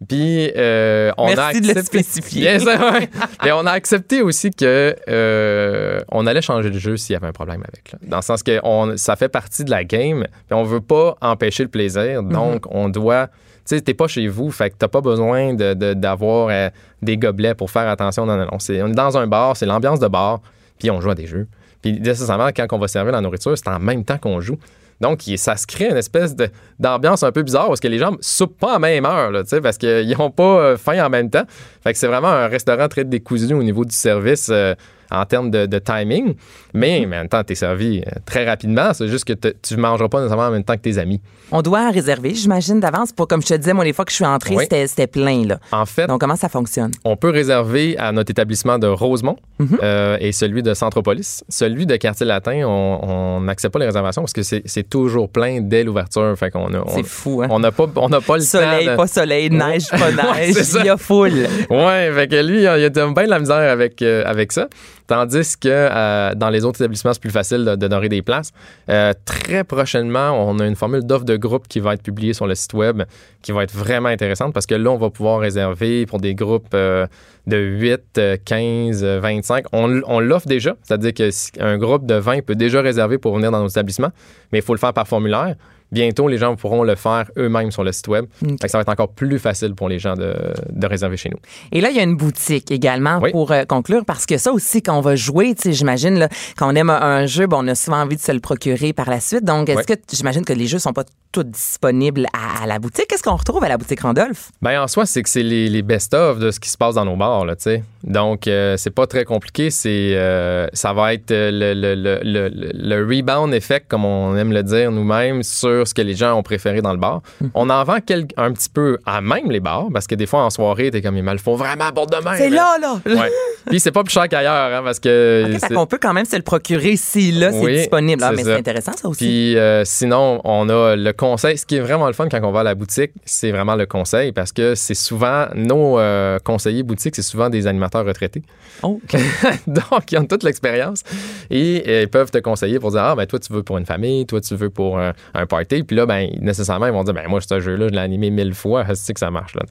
Puis, 0.09 0.51
euh, 0.57 1.13
on 1.17 1.29
a 1.29 1.53
de 1.55 1.59
le 1.67 1.71
accepté- 1.71 1.83
spécifier. 2.03 2.41
Bien 2.57 2.59
sûr, 2.59 2.69
ouais. 2.93 3.09
Mais 3.45 3.53
on 3.53 3.65
a 3.65 3.71
accepté 3.71 4.23
aussi 4.23 4.51
que 4.51 4.95
euh, 5.09 6.01
on 6.11 6.27
allait 6.27 6.43
changer 6.43 6.69
le 6.71 6.79
jeu 6.79 6.97
s'il 6.97 7.15
y 7.15 7.17
avait 7.17 7.29
un 7.29 7.33
problème 7.33 7.63
avec. 7.67 7.93
là. 7.93 7.99
Dans 8.07 8.17
le 8.19 8.23
sens 8.23 8.43
que 8.43 8.61
on, 8.65 8.97
ça 8.97 9.17
fait 9.17 9.29
partie 9.29 9.65
de 9.65 9.71
la 9.71 9.85
game. 9.85 10.27
Puis 10.47 10.55
on 10.55 10.65
veut 10.65 10.81
pas 10.81 11.17
empêcher 11.23 11.63
le 11.63 11.69
plaisir. 11.71 12.23
Mhm. 12.23 12.33
Donc, 12.33 12.65
on 12.71 12.89
doit. 12.89 13.29
Tu 13.67 13.77
sais, 13.77 13.81
t'es 13.81 13.95
pas 13.95 14.09
chez 14.09 14.29
vous, 14.29 14.51
fait 14.51 14.69
que 14.71 14.75
t'as 14.79 14.89
pas 14.89 15.01
besoin 15.01 15.55
de- 15.55 15.73
de- 15.73 15.95
d'avoir 15.95 16.49
euh, 16.51 16.69
des 17.01 17.17
gobelets 17.17 17.55
pour 17.55 17.71
faire 17.71 17.89
attention. 17.89 18.27
Non, 18.27 18.37
non, 18.37 18.45
non. 18.45 18.59
On 18.59 18.89
est 18.91 18.93
dans 18.95 19.17
un 19.17 19.27
bar, 19.27 19.57
c'est 19.57 19.65
l'ambiance 19.65 20.01
de 20.01 20.09
bar, 20.09 20.41
puis 20.79 20.91
on 20.91 21.01
joue 21.01 21.11
à 21.11 21.15
des 21.15 21.27
jeux. 21.27 21.47
Puis 21.81 21.99
nécessairement, 22.01 22.49
quand 22.49 22.67
on 22.73 22.79
va 22.79 22.89
servir 22.89 23.13
la 23.13 23.23
nourriture, 23.23 23.57
c'est 23.57 23.69
en 23.69 23.79
même 23.79 24.05
temps 24.05 24.19
qu'on 24.19 24.41
joue. 24.41 24.59
Donc, 25.01 25.23
ça 25.37 25.57
se 25.57 25.67
crée 25.67 25.91
une 25.91 25.97
espèce 25.97 26.35
d'ambiance 26.79 27.23
un 27.23 27.33
peu 27.33 27.43
bizarre 27.43 27.67
parce 27.69 27.81
que 27.81 27.89
les 27.89 27.99
gens 27.99 28.13
ne 28.13 28.17
soupent 28.21 28.59
pas 28.59 28.77
à 28.77 28.79
même 28.79 29.05
heure, 29.05 29.33
parce 29.63 29.79
qu'ils 29.79 30.17
n'ont 30.19 30.31
pas 30.31 30.61
euh, 30.61 30.77
faim 30.77 31.05
en 31.05 31.11
même 31.11 31.31
temps. 31.31 31.45
Fait 31.83 31.95
c'est 31.95 32.07
vraiment 32.07 32.29
un 32.29 32.49
restaurant 32.49 32.89
très 32.89 33.05
décousu 33.05 33.53
au 33.53 33.63
niveau 33.63 33.85
du 33.85 33.95
service 33.95 34.49
euh, 34.51 34.75
en 35.11 35.25
termes 35.25 35.51
de, 35.51 35.67
de 35.67 35.79
timing. 35.79 36.35
Mais, 36.73 37.05
mais 37.09 37.17
en 37.17 37.21
même 37.21 37.29
temps, 37.29 37.43
tu 37.45 37.53
es 37.53 37.57
servi 37.57 38.01
euh, 38.07 38.11
très 38.27 38.45
rapidement. 38.47 38.93
C'est 38.95 39.09
juste 39.09 39.25
que 39.25 39.33
te- 39.33 39.55
tu 39.63 39.75
ne 39.77 39.81
mangeras 39.81 40.09
pas 40.09 40.19
nécessairement 40.21 40.49
en 40.49 40.51
même 40.51 40.65
temps 40.65 40.75
que 40.77 40.81
tes 40.83 40.99
amis. 40.99 41.21
On 41.53 41.63
doit 41.63 41.91
réserver, 41.91 42.35
j'imagine, 42.35 42.81
d'avance. 42.81 43.13
Pour, 43.13 43.29
comme 43.29 43.43
je 43.43 43.47
te 43.49 43.55
disais, 43.55 43.73
moi, 43.75 43.85
les 43.85 43.93
fois 43.93 44.05
que 44.05 44.11
je 44.11 44.17
suis 44.17 44.25
entrée, 44.25 44.57
Oui. 44.57 44.65
c'était 44.87 45.07
plein, 45.07 45.45
là. 45.47 45.59
En 45.73 45.87
fait, 45.87 46.07
Donc, 46.07 46.21
comment 46.21 46.37
ça 46.37 46.49
fonctionne? 46.49 46.91
on 47.05 47.17
peut 47.17 47.31
réserver 47.31 47.97
à 47.99 48.13
notre 48.13 48.31
établissement 48.31 48.79
de 48.79 48.87
Rosemont 48.87 49.37
euh, 49.83 50.17
et 50.21 50.33
celui 50.33 50.63
de 50.63 50.75
Centropolis. 50.75 51.45
Celui 51.49 51.87
de 51.87 51.97
Quartier 51.97 52.27
Latin, 52.27 52.65
on 52.67 53.41
n'accepte 53.41 53.73
pas 53.73 53.79
les 53.79 53.87
réservations 53.87 54.23
parce 54.23 54.33
que 54.33 54.43
c'est 54.43 54.89
toujours 54.89 55.29
plein 55.29 55.61
dès 55.61 55.85
l'ouverture. 55.85 56.35
Fait 56.37 56.51
qu'on 56.51 56.73
a, 56.75 56.79
on- 56.81 56.89
C'est 56.89 57.05
fou, 57.07 57.43
hein? 57.43 57.49
on 57.51 57.59
n'a 57.61 57.71
pas, 57.73 57.87
on 57.97 58.09
pas 58.09 58.37
le 58.37 58.43
Soleil, 58.43 58.87
temps. 58.87 58.93
de- 58.93 58.97
pas 58.97 59.07
soleil, 59.07 59.51
neige, 59.51 59.89
pas 59.91 60.11
neige. 60.11 60.57
Il 60.81 60.87
y 60.87 60.89
a 60.89 60.97
foule. 60.97 61.47
Ouais, 61.71 62.11
fait 62.15 62.29
que 62.29 62.43
lui, 62.43 62.61
il 62.63 62.67
a, 62.67 62.79
il 62.79 62.85
a 62.85 62.89
bien 62.91 63.13
de 63.13 63.31
la 63.31 63.39
misère 63.39 63.57
avec, 63.71 64.01
euh, 64.03 64.23
avec 64.27 64.51
ça. 64.53 64.69
Tandis 65.07 65.57
que 65.59 65.69
euh, 65.69 66.35
dans 66.35 66.51
les 66.51 66.65
autres 66.65 66.81
établissements, 66.81 67.13
c'est 67.13 67.21
plus 67.21 67.31
facile 67.31 67.65
de, 67.65 67.77
de 67.77 67.89
donner 67.89 68.09
des 68.09 68.23
places. 68.23 68.53
Euh, 68.89 69.13
très 69.25 69.63
prochainement, 69.65 70.31
on 70.49 70.59
a 70.59 70.67
une 70.67 70.77
formule 70.77 71.05
d'offre 71.05 71.25
de 71.25 71.37
groupe 71.37 71.69
qui 71.69 71.81
va 71.81 71.95
être 71.95 72.03
publiée 72.03 72.33
sur 72.33 72.47
le 72.47 72.55
site 72.55 72.73
web 72.75 73.03
qui 73.43 73.53
va 73.53 73.63
être 73.63 73.75
vraiment 73.75 74.09
intéressante 74.09 74.55
parce 74.55 74.67
que 74.67 74.75
là, 74.75 74.91
on 74.91 74.97
va 74.97 75.11
pouvoir 75.11 75.41
réserver 75.41 76.07
pour 76.07 76.19
des 76.19 76.35
groupes 76.35 76.69
euh, 76.75 77.07
de 77.47 77.59
8, 77.59 78.01
euh, 78.19 78.37
15, 78.43 79.05
euh, 79.05 79.21
25. 79.21 79.67
On, 79.73 80.01
on 80.07 80.21
l'offre 80.21 80.47
déjà, 80.47 80.75
c'est-à-dire 80.83 81.13
que 81.13 81.31
si 81.31 81.51
un 81.61 81.77
groupe 81.77 82.07
de 82.07 82.15
20 82.15 82.43
peut 82.45 82.55
déjà 82.55 82.81
réserver 82.81 83.19
pour 83.19 83.35
venir 83.37 83.51
dans 83.51 83.61
nos 83.61 83.69
établissements, 83.69 84.11
mais 84.51 84.61
il 84.61 84.65
faut 84.65 84.73
le 84.73 84.79
faire 84.79 84.95
par 84.95 85.07
formulaire. 85.07 85.55
Bientôt, 85.95 86.29
les 86.29 86.39
gens 86.39 86.57
pourront 86.57 86.83
le 86.83 86.95
faire 86.97 87.31
eux-mêmes 87.39 87.71
sur 87.71 87.85
le 87.85 87.93
site 87.93 88.09
web. 88.09 88.27
Fait 88.41 88.57
que 88.57 88.69
ça 88.69 88.79
va 88.79 88.83
être 88.83 88.89
encore 88.89 89.09
plus 89.13 89.39
facile 89.39 89.75
pour 89.75 89.89
les 89.89 89.99
gens 89.99 90.15
de, 90.15 90.35
de 90.71 90.87
réserver 90.87 91.17
chez 91.17 91.31
nous. 91.31 91.39
Et 91.73 91.81
là, 91.81 91.91
il 91.91 91.97
y 91.97 92.01
a 92.01 92.03
une 92.03 92.17
boutique 92.17 92.71
également 92.71 93.19
Oui. 93.23 93.31
pour 93.31 93.53
euh, 93.53 93.65
conclure, 93.65 94.05
parce 94.05 94.27
que 94.27 94.37
ça 94.37 94.53
aussi, 94.53 94.83
quand 94.83 94.99
on 94.99 95.01
va 95.01 95.15
jouer, 95.17 95.55
tu 95.55 95.63
sais, 95.63 95.73
j'imagine, 95.73 96.29
quand 96.57 96.71
on 96.71 96.75
aime 96.75 96.91
un, 96.91 97.01
un 97.01 97.27
jeu, 97.27 97.47
bon, 97.47 97.65
on 97.65 97.69
a 97.69 97.75
souvent 97.75 98.03
envie 98.03 98.17
de 98.17 98.21
se 98.21 98.33
le 98.33 98.41
procurer 98.41 98.93
par 98.93 99.09
la 99.09 99.21
suite. 99.21 99.45
Donc, 99.45 99.69
est-ce 99.69 99.79
Oui. 99.79 99.85
que 99.87 99.95
j'imagine 100.13 100.45
que 100.45 100.53
les 100.53 100.67
jeux 100.67 100.79
sont 100.81 100.93
pas 100.93 101.05
disponibles 101.43 102.27
à, 102.33 102.63
à 102.63 102.67
la 102.67 102.79
boutique? 102.79 103.07
Qu'est-ce 103.09 103.23
qu'on 103.23 103.37
retrouve 103.37 103.65
à 103.65 103.69
la 103.69 103.77
boutique 103.77 104.01
Randolph? 104.01 104.51
Ben 104.63 104.81
en 104.81 104.87
soi, 104.87 105.07
c'est 105.07 105.23
que 105.23 105.29
c'est 105.29 105.43
les, 105.43 105.69
les 105.69 105.83
best-of 105.83 106.39
de 106.39 106.51
ce 106.51 106.61
qui 106.61 106.69
se 106.69 106.79
passe 106.79 106.95
dans 106.95 107.05
nos 107.05 107.17
bars, 107.17 107.45
là, 107.45 107.57
tu 107.57 107.63
sais. 107.63 107.83
Donc, 108.05 108.47
euh, 108.47 108.77
c'est 108.77 108.91
pas 108.91 109.07
très 109.07 109.25
compliqué. 109.25 109.71
C'est, 109.71 110.11
euh, 110.15 110.67
ça 110.73 110.93
va 110.93 111.15
être 111.15 111.31
euh, 111.31 111.51
le, 111.51 111.75
le, 111.75 111.95
le, 111.95 112.49
le, 112.49 112.71
le 112.75 113.05
rebound 113.17 113.55
effect, 113.55 113.87
comme 113.89 114.05
on 114.05 114.37
aime 114.37 114.53
le 114.53 114.63
dire 114.63 114.93
nous-mêmes, 114.93 115.43
sur 115.43 115.89
ce 115.89 115.95
que 115.95 116.03
les 116.03 116.15
gens 116.15 116.35
ont 116.35 116.43
préféré 116.43 116.83
dans 116.83 116.93
le 116.93 116.99
bar. 116.99 117.23
Mhm. 117.41 117.51
On 117.55 117.71
en 117.71 117.83
vend 117.85 117.97
un 118.37 118.53
petit 118.53 118.69
peu 118.69 118.99
à 119.07 119.21
même 119.21 119.51
les 119.51 119.61
bars, 119.61 119.87
parce 119.93 120.07
que 120.07 120.15
des 120.15 120.27
fois, 120.27 120.43
en 120.43 120.51
soirée, 120.51 120.91
t'es 120.91 121.01
comme, 121.03 121.17
ils 121.17 121.23
me 121.23 121.33
le 121.33 121.39
font 121.39 121.57
vraiment 121.57 121.85
à 121.85 121.93
bord 121.93 122.07
de 122.07 122.23
main. 122.23 122.37
C'est 122.37 122.51
là, 122.51 122.77
là! 122.81 123.01
Ouais. 123.07 123.31
Puis 123.71 123.81
c'est 123.81 123.93
pas 123.93 124.03
plus 124.05 124.13
cher 124.13 124.29
qu'ailleurs, 124.29 124.79
hein, 124.79 124.83
parce 124.85 125.01
que... 125.01 125.45
OK, 125.55 125.61
fait 125.61 125.75
qu'on 125.75 125.87
peut 125.87 125.99
quand 126.01 126.13
même 126.13 126.27
se 126.27 126.37
le 126.37 126.43
procurer 126.43 126.97
si 126.97 127.33
là, 127.33 127.51
c'est 127.51 127.59
Oui, 127.61 127.75
disponible. 127.77 128.23
Ah, 128.23 128.31
c'est 128.31 128.37
mais 128.37 128.45
c'est 128.45 128.55
intéressant, 128.55 128.93
ça 128.93 129.09
aussi. 129.09 129.25
Puis 129.25 129.57
euh, 129.57 129.85
sinon, 129.87 130.43
on 130.45 130.69
a 130.69 130.95
le 130.97 131.13
conseil. 131.25 131.59
Ce 131.59 131.67
qui 131.67 131.77
est 131.77 131.81
vraiment 131.81 132.07
le 132.07 132.13
fun 132.13 132.29
quand 132.29 132.41
on 132.43 132.53
va 132.53 132.61
à 132.61 132.65
la 132.65 132.75
boutique, 132.75 133.13
c'est 133.25 133.51
vraiment 133.51 133.77
le 133.77 133.87
conseil 133.87 134.33
parce 134.33 134.53
que 134.53 134.75
c'est 134.75 134.95
souvent 134.95 135.47
nos 135.55 135.99
euh, 135.99 136.39
conseillers 136.39 136.83
boutiques, 136.83 137.17
c'est 137.17 137.23
souvent 137.23 137.49
des 137.49 137.67
animateurs 137.67 138.05
retraités. 138.05 138.43
Oh, 138.83 139.01
Donc, 139.67 140.13
ils 140.13 140.19
ont 140.19 140.27
toute 140.27 140.43
l'expérience 140.43 141.03
et 141.51 141.83
euh, 141.87 142.03
ils 142.03 142.09
peuvent 142.09 142.31
te 142.31 142.39
conseiller 142.39 142.79
pour 142.79 142.91
dire 142.91 143.03
Ah, 143.03 143.15
ben 143.17 143.27
toi, 143.27 143.39
tu 143.39 143.53
veux 143.53 143.63
pour 143.63 143.79
une 143.79 143.87
famille, 143.87 144.27
toi, 144.27 144.41
tu 144.41 144.55
veux 144.55 144.71
pour 144.71 144.99
un, 144.99 145.13
un 145.33 145.47
party. 145.47 145.83
Puis 145.83 145.97
là, 145.97 146.07
ben 146.07 146.29
nécessairement, 146.41 146.87
ils 146.87 146.93
vont 146.93 147.05
dire 147.05 147.15
Ben 147.15 147.27
moi, 147.29 147.41
ce 147.41 147.61
jeu-là, 147.61 147.89
je 147.89 147.93
l'ai 147.95 148.01
animé 148.01 148.31
mille 148.31 148.55
fois, 148.55 148.85
c'est 148.95 149.15
que 149.15 149.21
ça 149.21 149.31
marche. 149.31 149.55
Là. 149.55 149.63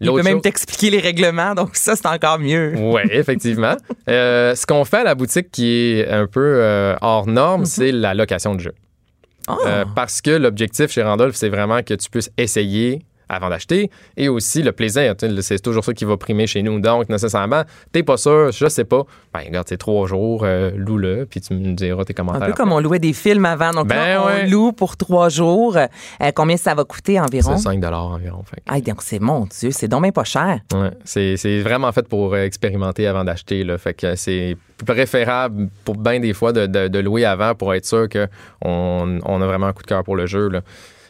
Il 0.00 0.06
peut 0.06 0.12
L'autre 0.12 0.24
même 0.24 0.40
t'expliquer 0.40 0.90
les 0.90 1.00
règlements, 1.00 1.54
donc 1.54 1.76
ça, 1.76 1.96
c'est 1.96 2.06
encore 2.06 2.38
mieux. 2.38 2.74
oui, 2.76 3.02
effectivement. 3.10 3.76
Euh, 4.08 4.54
ce 4.54 4.66
qu'on 4.66 4.84
fait 4.84 4.98
à 4.98 5.04
la 5.04 5.14
boutique 5.14 5.50
qui 5.50 5.98
est 5.98 6.08
un 6.08 6.26
peu 6.26 6.40
euh, 6.40 6.94
hors 7.00 7.26
norme, 7.26 7.64
c'est 7.64 7.92
la 7.92 8.14
location 8.14 8.54
de 8.54 8.60
jeu. 8.60 8.74
Ah. 9.50 9.68
Euh, 9.68 9.84
parce 9.94 10.20
que 10.20 10.30
l'objectif 10.30 10.90
chez 10.90 11.02
Randolph, 11.02 11.34
c'est 11.34 11.48
vraiment 11.48 11.82
que 11.82 11.94
tu 11.94 12.10
puisses 12.10 12.30
essayer 12.36 13.02
avant 13.30 13.48
d'acheter 13.48 13.90
et 14.16 14.28
aussi 14.28 14.62
le 14.62 14.72
plaisir. 14.72 15.14
C'est 15.40 15.62
toujours 15.62 15.84
ça 15.84 15.94
qui 15.94 16.04
va 16.04 16.16
primer 16.16 16.46
chez 16.46 16.62
nous. 16.62 16.80
Donc, 16.80 17.08
nécessairement, 17.08 17.62
t'es 17.92 18.02
pas 18.02 18.16
sûr, 18.16 18.50
je 18.52 18.68
sais 18.68 18.84
pas. 18.84 19.04
Ben, 19.32 19.40
regarde, 19.46 19.66
c'est 19.68 19.76
trois 19.78 20.06
jours, 20.08 20.42
euh, 20.44 20.72
loue-le, 20.76 21.26
puis 21.30 21.40
tu 21.40 21.54
me 21.54 21.72
diras 21.74 22.04
tes 22.04 22.12
Un 22.12 22.16
commentaires. 22.16 22.48
peu 22.48 22.52
comme 22.54 22.72
on 22.72 22.80
louait 22.80 22.98
des 22.98 23.12
films 23.12 23.44
avant. 23.44 23.70
Donc 23.70 23.86
Ben 23.86 23.94
là, 23.96 24.22
on 24.22 24.26
ouais. 24.26 24.46
loue 24.48 24.72
pour 24.72 24.96
trois 24.96 25.28
jours. 25.28 25.76
Euh, 25.76 25.86
combien 26.34 26.56
ça 26.56 26.74
va 26.74 26.84
coûter 26.84 27.20
environ? 27.20 27.56
C'est 27.56 27.62
5 27.62 27.84
environ. 27.84 28.42
Fait. 28.42 28.62
Ah, 28.68 28.80
donc 28.80 29.02
c'est 29.02 29.20
mon 29.20 29.46
Dieu, 29.46 29.70
c'est 29.70 29.86
donc 29.88 30.12
pas 30.12 30.24
cher. 30.24 30.58
ouais, 30.74 30.90
c'est 31.04 31.60
vraiment 31.60 31.92
fait 31.92 32.08
pour 32.08 32.34
euh, 32.34 32.42
expérimenter 32.44 33.06
avant 33.06 33.22
d'acheter. 33.24 33.64
Fait 33.78 33.94
que 33.94 34.16
c'est 34.16 34.56
préférable 34.84 35.68
pour 35.84 35.96
bien 35.96 36.18
des 36.20 36.32
fois 36.32 36.52
de, 36.52 36.66
de- 36.66 36.88
de 36.88 36.98
louer 36.98 37.24
avant 37.24 37.54
pour 37.54 37.74
être 37.74 37.84
sûr 37.86 38.08
qu'on 38.08 39.18
on 39.24 39.42
a 39.42 39.46
vraiment 39.46 39.66
un 39.66 39.72
coup 39.72 39.82
de 39.82 39.86
cœur 39.86 40.02
pour 40.02 40.16
le 40.16 40.26
jeu. 40.26 40.48
là. 40.48 40.60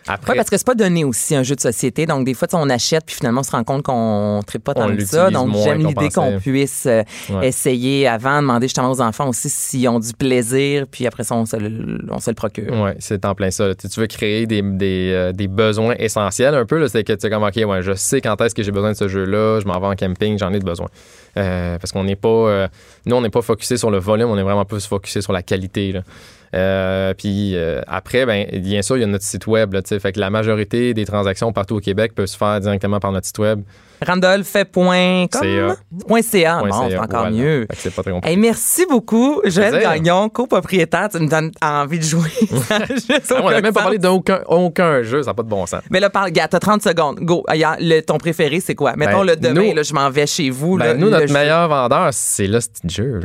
Après, 0.08 0.32
Ouais, 0.32 0.36
parce 0.36 0.48
que 0.50 0.56
c'est 0.56 0.66
pas 0.66 0.74
donné 0.74 1.04
aussi 1.04 1.36
un 1.36 1.42
jeu 1.42 1.54
de 1.54 1.60
société. 1.60 2.06
Donc, 2.06 2.24
des 2.24 2.34
fois, 2.34 2.48
on 2.54 2.68
achète, 2.70 3.04
puis 3.04 3.14
finalement, 3.16 3.40
on 3.40 3.44
se 3.44 3.50
rend 3.52 3.62
compte 3.64 3.82
qu'on 3.82 4.38
ne 4.38 4.58
pas 4.58 4.74
tant 4.74 4.88
que 4.94 5.04
ça. 5.04 5.30
Donc, 5.30 5.54
j'aime 5.62 5.86
l'idée 5.86 6.08
qu'on 6.08 6.38
puisse 6.40 6.86
euh, 6.86 7.02
Ouais. 7.28 7.48
essayer 7.48 8.08
avant, 8.08 8.40
demander 8.40 8.66
justement 8.66 8.90
aux 8.90 9.00
enfants 9.00 9.28
aussi 9.28 9.48
s'ils 9.50 9.88
ont 9.88 9.98
du 10.00 10.12
plaisir, 10.14 10.86
puis 10.90 11.06
après 11.06 11.22
ça, 11.22 11.34
on 11.34 11.44
se 11.46 11.56
le, 11.56 11.98
on 12.10 12.18
se 12.18 12.30
le 12.30 12.34
procure. 12.34 12.72
Oui, 12.72 12.90
c'est 12.98 13.24
en 13.24 13.34
plein 13.34 13.50
ça. 13.50 13.74
Tu 13.74 14.00
veux 14.00 14.06
créer 14.06 14.46
des, 14.46 14.62
des, 14.62 15.12
euh, 15.12 15.32
des 15.32 15.48
besoins 15.48 15.94
essentiels 15.98 16.54
un 16.54 16.64
peu. 16.64 16.88
C'est 16.88 17.04
que 17.04 17.12
tu 17.12 17.26
es 17.26 17.30
comme, 17.30 17.42
OK, 17.44 17.56
ouais, 17.56 17.82
je 17.82 17.92
sais 17.94 18.20
quand 18.20 18.40
est-ce 18.40 18.54
que 18.54 18.62
j'ai 18.62 18.72
besoin 18.72 18.92
de 18.92 18.96
ce 18.96 19.06
jeu-là, 19.06 19.60
je 19.60 19.66
m'en 19.66 19.78
vais 19.78 19.86
en 19.86 19.94
camping, 19.94 20.38
j'en 20.38 20.52
ai 20.52 20.58
de 20.58 20.64
besoin. 20.64 20.88
Euh, 21.36 21.78
parce 21.78 21.92
qu'on 21.92 22.04
n'est 22.04 22.16
pas. 22.16 22.68
nous, 23.06 23.14
on 23.16 23.20
n'est 23.20 23.30
pas 23.30 23.42
focusé 23.42 23.76
sur 23.76 23.90
le 23.90 23.98
volume, 23.98 24.28
on 24.30 24.38
est 24.38 24.42
vraiment 24.42 24.64
plus 24.64 24.86
focusé 24.86 25.20
sur 25.20 25.32
la 25.32 25.42
qualité. 25.42 25.92
là. 25.92 26.00
Euh, 26.54 27.14
puis 27.14 27.54
euh, 27.54 27.80
après, 27.86 28.26
ben, 28.26 28.46
bien 28.60 28.82
sûr, 28.82 28.96
il 28.96 29.00
y 29.00 29.04
a 29.04 29.06
notre 29.06 29.24
site 29.24 29.46
web. 29.46 29.72
Là, 29.72 29.82
fait 29.82 30.12
que 30.12 30.20
la 30.20 30.30
majorité 30.30 30.94
des 30.94 31.04
transactions 31.04 31.52
partout 31.52 31.76
au 31.76 31.80
Québec 31.80 32.14
peuvent 32.14 32.26
se 32.26 32.36
faire 32.36 32.60
directement 32.60 33.00
par 33.00 33.12
notre 33.12 33.26
site 33.26 33.38
web. 33.38 33.62
Randolph.com. 34.06 35.28
CA. 35.30 35.76
Point 36.06 36.22
.ca. 36.22 36.60
Bon, 36.62 36.88
c'est 36.88 36.96
encore 36.98 37.08
voilà. 37.20 37.30
mieux. 37.30 37.66
Fait 37.70 37.76
que 37.76 37.82
c'est 37.82 37.94
pas 37.94 38.02
très 38.02 38.10
compliqué. 38.12 38.32
Hey, 38.34 38.36
merci 38.40 38.86
beaucoup, 38.88 39.40
Joël. 39.44 39.80
Gagnon, 39.80 40.28
copropriétaire. 40.28 41.08
Tu 41.10 41.18
me 41.18 41.28
donnes 41.28 41.50
envie 41.62 41.98
de 41.98 42.04
jouer. 42.04 42.28
A 42.70 42.78
Ah, 42.78 43.40
on 43.42 43.50
n'a 43.50 43.60
même 43.60 43.72
pas 43.72 43.82
parlé 43.82 43.98
d'aucun 43.98 44.40
aucun 44.46 45.02
jeu, 45.02 45.22
ça 45.22 45.30
n'a 45.30 45.34
pas 45.34 45.42
de 45.42 45.48
bon 45.48 45.66
sens. 45.66 45.80
Mais 45.90 46.00
là, 46.00 46.10
parle, 46.10 46.30
gars, 46.30 46.48
t'as 46.48 46.58
30 46.58 46.82
secondes. 46.82 47.18
Go. 47.20 47.44
Ah, 47.48 47.76
le- 47.80 48.00
ton 48.00 48.18
préféré, 48.18 48.60
c'est 48.60 48.74
quoi? 48.74 48.94
Mettons 48.96 49.18
Ben, 49.20 49.26
le 49.26 49.36
demain, 49.36 49.68
nous- 49.70 49.74
là, 49.74 49.82
je 49.82 49.94
m'en 49.94 50.10
vais 50.10 50.26
chez 50.26 50.50
vous. 50.50 50.76
Ben, 50.76 50.86
là, 50.86 50.94
nous, 50.94 51.06
le 51.06 51.10
notre 51.12 51.26
jeu. 51.28 51.34
meilleur 51.34 51.68
vendeur, 51.68 52.08
c'est 52.12 52.46
petit 52.48 52.94
jeu. 52.94 53.20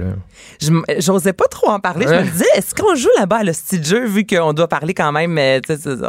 J'osais 1.00 1.34
pas 1.34 1.48
trop 1.48 1.70
en 1.70 1.80
parler. 1.80 2.06
Je 2.08 2.14
me 2.14 2.24
disais, 2.32 2.46
est-ce 2.56 2.74
qu'on 2.76 2.96
joue 2.96 3.10
là-bas 3.18 3.38
à 3.38 3.44
le 3.44 3.54
style 3.54 3.84
jeu, 3.84 4.06
vu 4.06 4.26
qu'on 4.26 4.54
doit 4.54 4.68
parler 4.68 4.94
quand 4.94 5.12
même. 5.12 5.38
euh, 5.38 5.60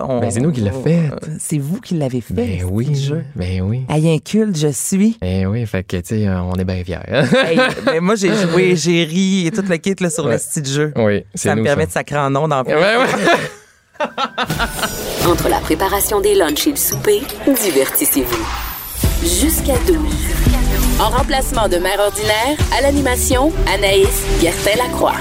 on- 0.09 0.21
Ben, 0.21 0.31
c'est 0.31 0.41
nous 0.41 0.53
qui 0.53 0.61
l'a 0.61 0.73
fait. 0.73 1.11
C'est 1.39 1.59
vous 1.59 1.81
qui 1.81 1.95
l'avez 1.95 2.21
fait. 2.21 2.35
Ben 2.35 2.63
oui. 2.71 2.95
jeu. 2.95 3.25
Ben 3.35 3.61
oui. 3.63 3.85
Hey, 3.89 4.09
un 4.15 4.19
culte, 4.19 4.56
je 4.57 4.69
suis. 4.69 5.17
Ben 5.21 5.47
oui, 5.47 5.65
fait 5.67 5.83
que, 5.85 5.97
tu 5.99 6.03
sais, 6.07 6.27
euh, 6.27 6.41
on 6.41 6.55
est 6.55 6.65
bien 6.65 6.83
fiers. 6.85 6.99
Hey, 7.47 7.59
ben, 7.85 8.01
moi, 8.01 8.15
j'ai 8.17 8.33
joué, 8.35 8.75
j'ai 8.77 9.05
ri 9.05 9.47
et 9.47 9.51
tout 9.51 9.63
le 9.69 9.77
kit 9.77 9.95
là, 10.01 10.11
sur 10.11 10.25
le 10.25 10.31
Ouais. 10.31 10.39
style 10.39 10.67
jeu. 10.67 10.93
oui, 10.97 11.25
c'est 11.35 11.49
Ça 11.49 11.55
me 11.55 11.61
nous, 11.61 11.65
permet 11.67 11.87
de 11.87 11.93
sacrer 11.93 12.19
en 12.19 12.31
nom 12.31 12.49
dans 12.49 12.63
Ouais, 12.65 12.75
ouais. 12.75 13.07
Entre 15.27 15.49
la 15.49 15.59
préparation 15.61 16.21
des 16.21 16.35
lunchs 16.35 16.67
et 16.67 16.71
le 16.71 16.77
souper, 16.77 17.23
divertissez-vous. 17.47 18.47
Jusqu'à 19.23 19.77
12. 19.87 19.97
En 21.01 21.09
remplacement 21.11 21.69
de 21.69 21.77
mère 21.77 21.99
ordinaire, 22.01 22.57
à 22.77 22.83
l'animation, 22.83 23.53
Anaïs 23.75 24.09
Gertin-Lacroix. 24.41 25.15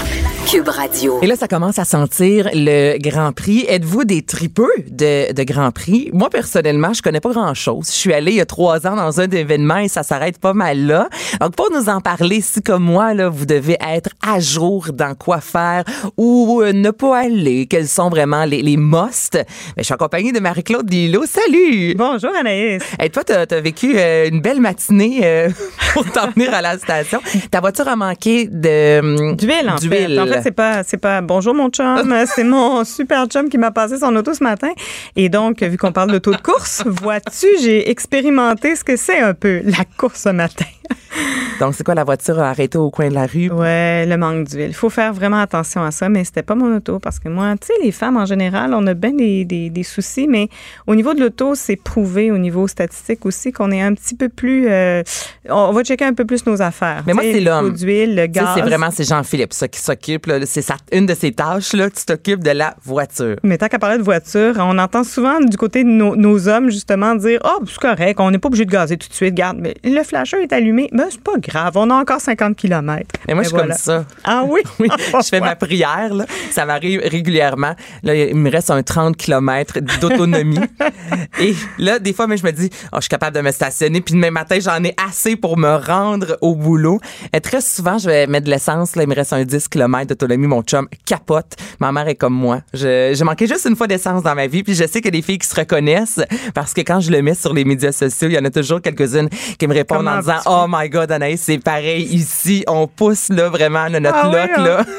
Cube 0.47 0.67
Radio. 0.69 1.19
Et 1.23 1.27
là, 1.27 1.35
ça 1.35 1.47
commence 1.47 1.79
à 1.79 1.85
sentir 1.85 2.49
le 2.53 2.97
Grand 2.99 3.31
Prix. 3.31 3.65
Êtes-vous 3.67 4.03
des 4.03 4.21
tripeux 4.21 4.69
de, 4.91 5.33
de 5.33 5.43
Grand 5.43 5.71
Prix? 5.71 6.11
Moi, 6.13 6.29
personnellement, 6.29 6.93
je 6.93 7.01
connais 7.01 7.19
pas 7.19 7.31
grand-chose. 7.31 7.87
Je 7.87 7.93
suis 7.95 8.13
allée 8.13 8.31
il 8.33 8.37
y 8.37 8.41
a 8.41 8.45
trois 8.45 8.85
ans 8.85 8.95
dans 8.95 9.19
un 9.19 9.27
événement 9.27 9.77
et 9.77 9.87
ça 9.87 10.03
s'arrête 10.03 10.37
pas 10.37 10.53
mal 10.53 10.85
là. 10.85 11.09
Donc, 11.41 11.55
pour 11.55 11.69
nous 11.71 11.89
en 11.89 11.99
parler, 11.99 12.41
si 12.41 12.61
comme 12.61 12.83
moi, 12.83 13.15
là, 13.15 13.27
vous 13.29 13.47
devez 13.47 13.77
être 13.81 14.11
à 14.25 14.39
jour 14.39 14.87
dans 14.93 15.15
quoi 15.15 15.41
faire 15.41 15.83
ou 16.15 16.61
euh, 16.61 16.73
ne 16.73 16.91
pas 16.91 17.21
aller, 17.21 17.65
quels 17.65 17.87
sont 17.87 18.09
vraiment 18.09 18.45
les, 18.45 18.61
les 18.61 18.77
musts, 18.77 19.33
ben, 19.33 19.45
je 19.79 19.83
suis 19.83 19.93
accompagnée 19.93 20.31
de 20.31 20.39
Marie-Claude 20.39 20.89
Lillo. 20.91 21.23
Salut! 21.25 21.95
Bonjour 21.97 22.31
Anaïs. 22.39 22.83
Et 23.01 23.09
toi, 23.09 23.23
t'as 23.23 23.45
as 23.49 23.61
vécu 23.61 23.93
euh, 23.97 24.29
une 24.29 24.41
belle 24.41 24.61
matinée 24.61 25.21
euh, 25.23 25.49
pour 25.93 26.05
t'en 26.11 26.29
venir 26.29 26.53
à 26.53 26.61
la 26.61 26.77
station. 26.77 27.19
Ta 27.49 27.61
voiture 27.61 27.87
a 27.87 27.95
manqué 27.95 28.47
de... 28.47 29.33
D'huile, 29.35 29.69
en 29.71 29.75
D'huile. 29.77 30.21
fait. 30.29 30.34
C'est 30.41 30.51
pas, 30.51 30.83
c'est 30.83 30.97
pas 30.97 31.21
bonjour 31.21 31.53
mon 31.53 31.69
chum, 31.69 32.13
c'est 32.36 32.43
mon 32.43 32.83
super 32.83 33.25
chum 33.27 33.49
qui 33.49 33.57
m'a 33.57 33.71
passé 33.71 33.97
son 33.97 34.15
auto 34.15 34.33
ce 34.33 34.43
matin. 34.43 34.71
Et 35.15 35.29
donc, 35.29 35.61
vu 35.61 35.77
qu'on 35.77 35.91
parle 35.91 36.11
d'auto 36.11 36.31
de 36.31 36.41
course, 36.41 36.83
vois-tu, 36.86 37.47
j'ai 37.61 37.89
expérimenté 37.89 38.75
ce 38.75 38.83
que 38.83 38.95
c'est 38.95 39.19
un 39.19 39.33
peu 39.33 39.61
la 39.63 39.86
course 39.97 40.21
ce 40.21 40.29
matin. 40.29 40.65
Donc, 41.59 41.73
c'est 41.73 41.86
quoi 41.86 41.95
la 41.95 42.03
voiture 42.03 42.38
a 42.39 42.49
arrêté 42.49 42.77
au 42.77 42.89
coin 42.89 43.07
de 43.07 43.13
la 43.13 43.25
rue? 43.25 43.49
Ouais, 43.49 44.05
le 44.05 44.17
manque 44.17 44.45
d'huile. 44.47 44.67
Il 44.67 44.73
faut 44.73 44.89
faire 44.89 45.13
vraiment 45.13 45.39
attention 45.39 45.83
à 45.83 45.91
ça, 45.91 46.09
mais 46.09 46.25
c'était 46.25 46.43
pas 46.43 46.55
mon 46.55 46.75
auto 46.75 46.99
parce 46.99 47.17
que 47.19 47.29
moi, 47.29 47.53
tu 47.59 47.67
sais, 47.67 47.73
les 47.81 47.93
femmes 47.93 48.17
en 48.17 48.25
général, 48.25 48.73
on 48.73 48.86
a 48.88 48.93
bien 48.93 49.13
des, 49.13 49.45
des, 49.45 49.69
des 49.69 49.83
soucis, 49.83 50.27
mais 50.27 50.49
au 50.86 50.95
niveau 50.95 51.13
de 51.13 51.21
l'auto, 51.21 51.55
c'est 51.55 51.77
prouvé 51.77 52.29
au 52.31 52.38
niveau 52.38 52.67
statistique 52.67 53.25
aussi 53.25 53.53
qu'on 53.53 53.71
est 53.71 53.81
un 53.81 53.93
petit 53.93 54.15
peu 54.15 54.27
plus. 54.27 54.67
euh, 54.69 55.01
on 55.49 55.71
va 55.71 55.83
checker 55.83 56.03
un 56.03 56.13
peu 56.13 56.25
plus 56.25 56.45
nos 56.45 56.61
affaires. 56.61 57.03
Mais 57.07 57.13
moi, 57.13 57.23
c'est 57.23 57.39
le 57.39 57.45
l'homme. 57.45 57.73
d'huile, 57.73 58.15
le 58.15 58.25
gaz. 58.27 58.49
c'est 58.55 58.61
vraiment 58.61 58.89
c'est 58.91 59.07
Jean-Philippe 59.07 59.53
ça 59.53 59.69
qui 59.69 59.79
s'occupe 59.79 60.29
c'est 60.45 60.65
une 60.91 61.05
de 61.05 61.13
ses 61.13 61.31
tâches 61.31 61.71
là, 61.73 61.89
tu 61.89 62.03
t'occupes 62.05 62.43
de 62.43 62.51
la 62.51 62.75
voiture. 62.83 63.38
Mais 63.43 63.57
tant 63.57 63.67
qu'à 63.67 63.79
parler 63.79 63.97
de 63.97 64.03
voiture, 64.03 64.55
on 64.59 64.77
entend 64.77 65.05
souvent 65.05 65.39
du 65.39 65.55
côté 65.55 65.83
de 65.86 65.89
nos, 65.89 66.17
nos 66.17 66.49
hommes, 66.49 66.69
justement, 66.69 67.15
dire 67.15 67.39
Ah, 67.45 67.55
c'est 67.65 67.79
correct, 67.79 68.19
on 68.19 68.29
n'est 68.31 68.39
pas 68.39 68.47
obligé 68.47 68.65
de 68.65 68.71
gazer 68.71 68.97
tout 68.97 69.07
de 69.07 69.13
suite. 69.13 69.33
Garde, 69.36 69.57
mais 69.61 69.75
le 69.86 70.03
flasher 70.03 70.41
est 70.41 70.51
allumé. 70.51 70.74
Ben, 70.76 71.07
c'est 71.09 71.21
pas 71.21 71.38
grave, 71.38 71.73
on 71.76 71.89
a 71.89 71.95
encore 71.95 72.19
50 72.19 72.55
km. 72.55 73.07
Mais 73.28 73.34
moi 73.34 73.43
je 73.43 73.49
suis 73.49 73.57
comme 73.57 73.71
ça. 73.73 74.05
Ah 74.23 74.43
oui? 74.45 74.61
Oui, 74.80 74.89
je 75.23 75.30
fais 75.30 75.39
ma 75.39 75.55
prière 75.55 76.13
là, 76.13 76.26
ça 76.51 76.65
m'arrive 76.65 77.01
régulièrement. 77.03 77.76
Là, 78.03 78.13
il 78.13 78.36
me 78.36 78.51
reste 78.51 78.71
un 78.71 78.84
30 78.84 79.15
km 79.15 79.80
d'autonomie. 80.01 80.59
Et 81.39 81.55
là 81.78 81.99
des 81.99 82.13
fois 82.13 82.28
mais 82.28 82.38
je 82.38 82.45
me 82.45 82.51
dis 82.51 82.69
oh, 82.91 82.97
je 82.97 83.01
suis 83.01 83.09
capable 83.09 83.36
de 83.38 83.41
me 83.41 83.51
stationner 83.51 84.01
puis 84.01 84.13
demain 84.13 84.32
matin 84.32 84.57
j'en 84.59 84.84
ai 84.84 84.93
assez 85.07 85.36
pour 85.36 85.57
me 85.57 85.76
rendre 85.76 86.38
au 86.41 86.55
boulot. 86.55 86.99
Et 87.34 87.39
très 87.39 87.61
souvent 87.61 87.97
je 87.97 88.07
vais 88.07 88.28
mettre 88.28 88.45
de 88.45 88.51
l'essence 88.51 88.95
là, 88.95 89.03
il 89.03 89.09
me 89.09 89.15
reste 89.15 89.34
un 89.34 89.43
10 89.43 89.67
km 89.69 90.07
d'autonomie, 90.07 90.47
mon 90.47 90.61
chum 90.61 90.88
capote. 91.05 91.55
Ma 91.80 91.91
mère 91.91 92.07
est 92.07 92.15
comme 92.15 92.34
moi. 92.34 92.61
J'ai 92.73 93.15
manqué 93.23 93.47
juste 93.47 93.65
une 93.65 93.76
fois 93.76 93.88
d'essence 93.88 94.23
dans 94.23 94.36
ma 94.36 94.47
vie 94.47 94.63
puis 94.63 94.76
je 94.76 94.86
sais 94.86 95.01
que 95.01 95.09
les 95.09 95.21
filles 95.21 95.39
qui 95.39 95.47
se 95.47 95.55
reconnaissent 95.55 96.21
parce 96.53 96.73
que 96.73 96.82
quand 96.82 96.99
je 96.99 97.11
le 97.11 97.21
mets 97.21 97.36
sur 97.36 97.53
les 97.53 97.63
médias 97.63 97.93
sociaux, 97.93 98.28
il 98.28 98.34
y 98.34 98.39
en 98.39 98.45
a 98.45 98.49
toujours 98.49 98.82
quelques-unes 98.82 99.30
qui 99.57 99.67
me 99.67 99.73
répondent 99.73 99.99
Comment 99.99 100.11
en 100.11 100.19
disant 100.19 100.34
vas-tu? 100.34 100.49
"Oh 100.66 100.70
my 100.70 100.89
god 100.89 101.11
Anaïs, 101.11 101.41
c'est 101.41 101.59
pareil 101.63 102.03
ici, 102.03 102.63
on 102.68 102.88
pousse 102.88 103.30
là 103.30 103.49
vraiment 103.49 103.89
notre 103.89 104.16
Ah 104.16 104.30
oui, 104.30 104.36
hein? 104.39 104.63
là." 104.63 104.86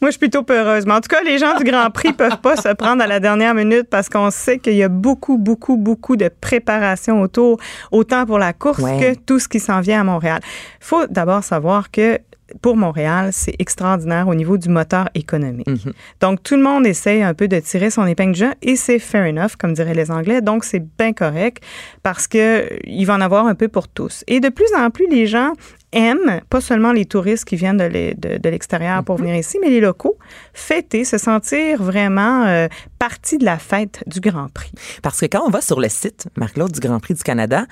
Moi, 0.00 0.10
je 0.10 0.12
suis 0.12 0.20
plutôt 0.20 0.44
peureuse. 0.44 0.86
Mais 0.86 0.92
en 0.92 1.00
tout 1.00 1.08
cas, 1.08 1.22
les 1.24 1.38
gens 1.38 1.56
du 1.56 1.64
Grand 1.64 1.90
Prix 1.90 2.12
peuvent 2.12 2.36
pas 2.40 2.54
se 2.56 2.72
prendre 2.74 3.02
à 3.02 3.08
la 3.08 3.18
dernière 3.18 3.52
minute 3.52 3.88
parce 3.90 4.08
qu'on 4.08 4.30
sait 4.30 4.60
qu'il 4.60 4.74
y 4.74 4.84
a 4.84 4.88
beaucoup, 4.88 5.38
beaucoup, 5.38 5.76
beaucoup 5.76 6.14
de 6.14 6.28
préparation 6.28 7.20
autour, 7.20 7.58
autant 7.90 8.24
pour 8.24 8.38
la 8.38 8.52
course 8.52 8.78
Ouais. 8.78 9.00
que 9.14 9.18
tout 9.18 9.40
ce 9.40 9.48
qui 9.48 9.58
s'en 9.58 9.80
vient 9.80 10.02
à 10.02 10.04
Montréal. 10.04 10.38
faut 10.78 11.04
d'abord 11.08 11.42
savoir 11.42 11.90
que 11.90 12.20
pour 12.62 12.76
Montréal, 12.76 13.30
c'est 13.32 13.54
extraordinaire 13.58 14.28
au 14.28 14.34
niveau 14.34 14.56
du 14.58 14.68
moteur 14.68 15.08
économique. 15.14 15.68
Donc, 16.20 16.42
tout 16.42 16.56
le 16.56 16.62
monde 16.62 16.86
essaye 16.86 17.22
un 17.22 17.34
peu 17.34 17.48
de 17.48 17.58
tirer 17.60 17.90
son 17.90 18.06
épingle 18.06 18.32
du 18.32 18.38
jeu 18.40 18.50
et 18.62 18.76
c'est 18.76 18.98
fair 18.98 19.26
enough, 19.28 19.56
comme 19.58 19.74
diraient 19.74 19.94
les 19.94 20.10
Anglais. 20.10 20.40
Donc, 20.40 20.64
c'est 20.64 20.82
bien 20.98 21.12
correct 21.12 21.62
parce 22.02 22.26
que 22.26 22.68
il 22.84 23.04
va 23.04 23.14
en 23.14 23.20
avoir 23.20 23.46
un 23.46 23.54
peu 23.54 23.68
pour 23.68 23.88
tous. 23.88 24.24
Et 24.26 24.40
de 24.40 24.48
plus 24.48 24.66
en 24.76 24.90
plus, 24.90 25.06
les 25.08 25.26
gens 25.26 25.52
aiment, 25.92 26.40
pas 26.50 26.60
seulement 26.60 26.92
les 26.92 27.06
touristes 27.06 27.44
qui 27.46 27.56
viennent 27.56 27.78
de 27.78 27.84
l'e- 27.84 28.14
de- 28.14 28.36
de 28.38 28.48
l'extérieur 28.50 29.02
pour 29.04 29.16
venir 29.16 29.34
ici, 29.36 29.58
mais 29.62 29.70
les 29.70 29.80
locaux, 29.80 30.18
fêter, 30.52 31.04
se 31.04 31.16
sentir 31.16 31.82
vraiment 31.82 32.44
euh, 32.46 32.68
partie 32.98 33.38
de 33.38 33.44
la 33.46 33.58
fête 33.58 34.02
du 34.06 34.20
Grand 34.20 34.48
Prix. 34.52 34.70
Parce 35.02 35.18
que 35.20 35.26
quand 35.26 35.42
on 35.46 35.50
va 35.50 35.60
sur 35.62 35.80
le 35.80 35.88
site, 35.88 36.28
Marc-Claude 36.36 36.72
du 36.72 36.80
Grand 36.80 37.00
Prix 37.00 37.14
du 37.14 37.22
Canada, 37.22 37.64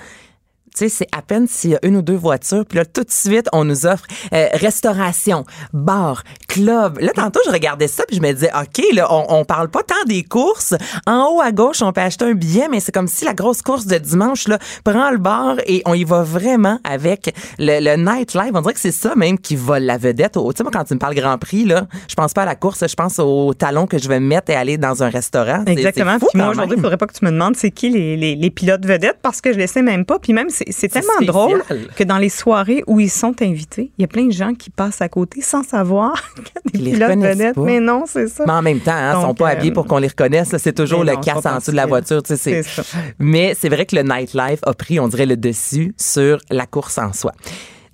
tu 0.77 0.89
sais, 0.89 0.89
c'est 0.89 1.07
à 1.15 1.21
peine 1.23 1.47
s'il 1.47 1.71
y 1.71 1.75
a 1.75 1.79
une 1.81 1.97
ou 1.97 2.01
deux 2.01 2.15
voitures, 2.15 2.63
puis 2.65 2.77
là, 2.77 2.85
tout 2.85 3.03
de 3.03 3.11
suite, 3.11 3.47
on 3.51 3.65
nous 3.65 3.87
offre 3.87 4.05
euh, 4.33 4.47
restauration, 4.53 5.43
bar, 5.73 6.23
club. 6.47 6.99
Là, 6.99 7.11
tantôt, 7.15 7.39
je 7.45 7.51
regardais 7.51 7.87
ça, 7.87 8.03
puis 8.07 8.17
je 8.17 8.21
me 8.21 8.31
disais, 8.31 8.51
OK, 8.55 8.83
là, 8.93 9.11
on, 9.11 9.39
on 9.39 9.45
parle 9.45 9.69
pas 9.69 9.81
tant 9.81 9.95
des 10.05 10.23
courses. 10.23 10.75
En 11.07 11.29
haut 11.31 11.41
à 11.41 11.51
gauche, 11.51 11.81
on 11.81 11.91
peut 11.91 12.01
acheter 12.01 12.25
un 12.25 12.33
billet, 12.33 12.67
mais 12.69 12.79
c'est 12.79 12.91
comme 12.91 13.07
si 13.07 13.25
la 13.25 13.33
grosse 13.33 13.63
course 13.63 13.87
de 13.87 13.97
dimanche, 13.97 14.47
là, 14.47 14.59
prend 14.83 15.09
le 15.09 15.17
bar 15.17 15.55
et 15.65 15.81
on 15.85 15.95
y 15.95 16.03
va 16.03 16.21
vraiment 16.21 16.79
avec 16.83 17.33
le, 17.57 17.79
le 17.79 17.95
nightlife. 17.97 18.51
On 18.53 18.61
dirait 18.61 18.73
que 18.73 18.79
c'est 18.79 18.91
ça 18.91 19.15
même 19.15 19.39
qui 19.39 19.55
vole 19.55 19.83
la 19.83 19.97
vedette. 19.97 20.33
Tu 20.33 20.39
sais, 20.55 20.63
moi, 20.63 20.71
quand 20.71 20.83
tu 20.83 20.93
me 20.93 20.99
parles 20.99 21.15
Grand 21.15 21.37
Prix, 21.39 21.65
là, 21.65 21.87
je 22.07 22.13
pense 22.13 22.33
pas 22.33 22.43
à 22.43 22.45
la 22.45 22.55
course, 22.55 22.85
je 22.87 22.95
pense 22.95 23.17
au 23.17 23.55
talon 23.55 23.87
que 23.87 23.97
je 23.97 24.07
vais 24.07 24.19
me 24.19 24.27
mettre 24.27 24.51
et 24.51 24.55
aller 24.55 24.77
dans 24.77 25.01
un 25.01 25.09
restaurant. 25.09 25.63
Exactement. 25.65 26.19
fou 26.19 26.27
Puis 26.31 26.39
moi, 26.39 26.49
aujourd'hui, 26.49 26.77
il 26.77 26.81
faudrait 26.81 26.97
pas 26.97 27.07
que 27.07 27.13
tu 27.13 27.25
me 27.25 27.31
demandes 27.31 27.55
c'est 27.55 27.71
qui 27.71 27.89
les, 27.89 28.15
les, 28.15 28.35
les 28.35 28.49
pilotes 28.51 28.85
vedettes 28.85 29.17
parce 29.21 29.41
que 29.41 29.51
je 29.53 29.57
les 29.57 29.67
sais 29.67 29.81
même 29.81 30.05
pas. 30.05 30.19
Puis 30.19 30.33
même, 30.33 30.49
c'est 30.49 30.66
c'est 30.71 30.87
tellement 30.87 31.13
drôle 31.21 31.63
que 31.95 32.03
dans 32.03 32.17
les 32.17 32.29
soirées 32.29 32.83
où 32.87 32.99
ils 32.99 33.09
sont 33.09 33.41
invités, 33.41 33.91
il 33.97 34.01
y 34.01 34.05
a 34.05 34.07
plein 34.07 34.25
de 34.25 34.31
gens 34.31 34.53
qui 34.53 34.69
passent 34.69 35.01
à 35.01 35.09
côté 35.09 35.41
sans 35.41 35.63
savoir 35.63 36.13
qu'il 36.35 36.43
y 36.45 36.47
a 36.47 36.61
Ils 36.73 36.79
des 36.83 36.85
les 36.91 36.91
pilotes 37.15 37.19
vedettes. 37.37 37.55
pas. 37.55 37.61
Mais 37.61 37.79
non, 37.79 38.03
c'est 38.07 38.27
ça. 38.27 38.43
Mais 38.45 38.53
en 38.53 38.61
même 38.61 38.79
temps, 38.79 38.91
hein, 38.93 39.13
ils 39.15 39.21
sont 39.21 39.27
Donc, 39.27 39.37
pas 39.39 39.45
euh, 39.49 39.51
habillés 39.53 39.71
pour 39.71 39.85
qu'on 39.85 39.97
les 39.99 40.07
reconnaisse. 40.07 40.55
C'est 40.57 40.73
toujours 40.75 41.03
le 41.03 41.13
non, 41.13 41.19
casse 41.21 41.43
sont 41.43 41.49
en 41.49 41.57
dessous 41.57 41.71
de 41.71 41.75
la 41.75 41.85
voiture. 41.85 42.21
tu 42.23 42.35
sais, 42.35 42.37
c'est- 42.37 42.63
C'est 42.63 42.81
ça. 42.83 42.97
Mais 43.19 43.55
c'est 43.59 43.69
vrai 43.69 43.85
que 43.85 43.95
le 43.95 44.03
nightlife 44.03 44.59
a 44.63 44.73
pris, 44.73 44.99
on 44.99 45.07
dirait, 45.07 45.25
le 45.25 45.37
dessus 45.37 45.93
sur 45.97 46.37
la 46.49 46.65
course 46.65 46.97
en 46.97 47.13
soi. 47.13 47.31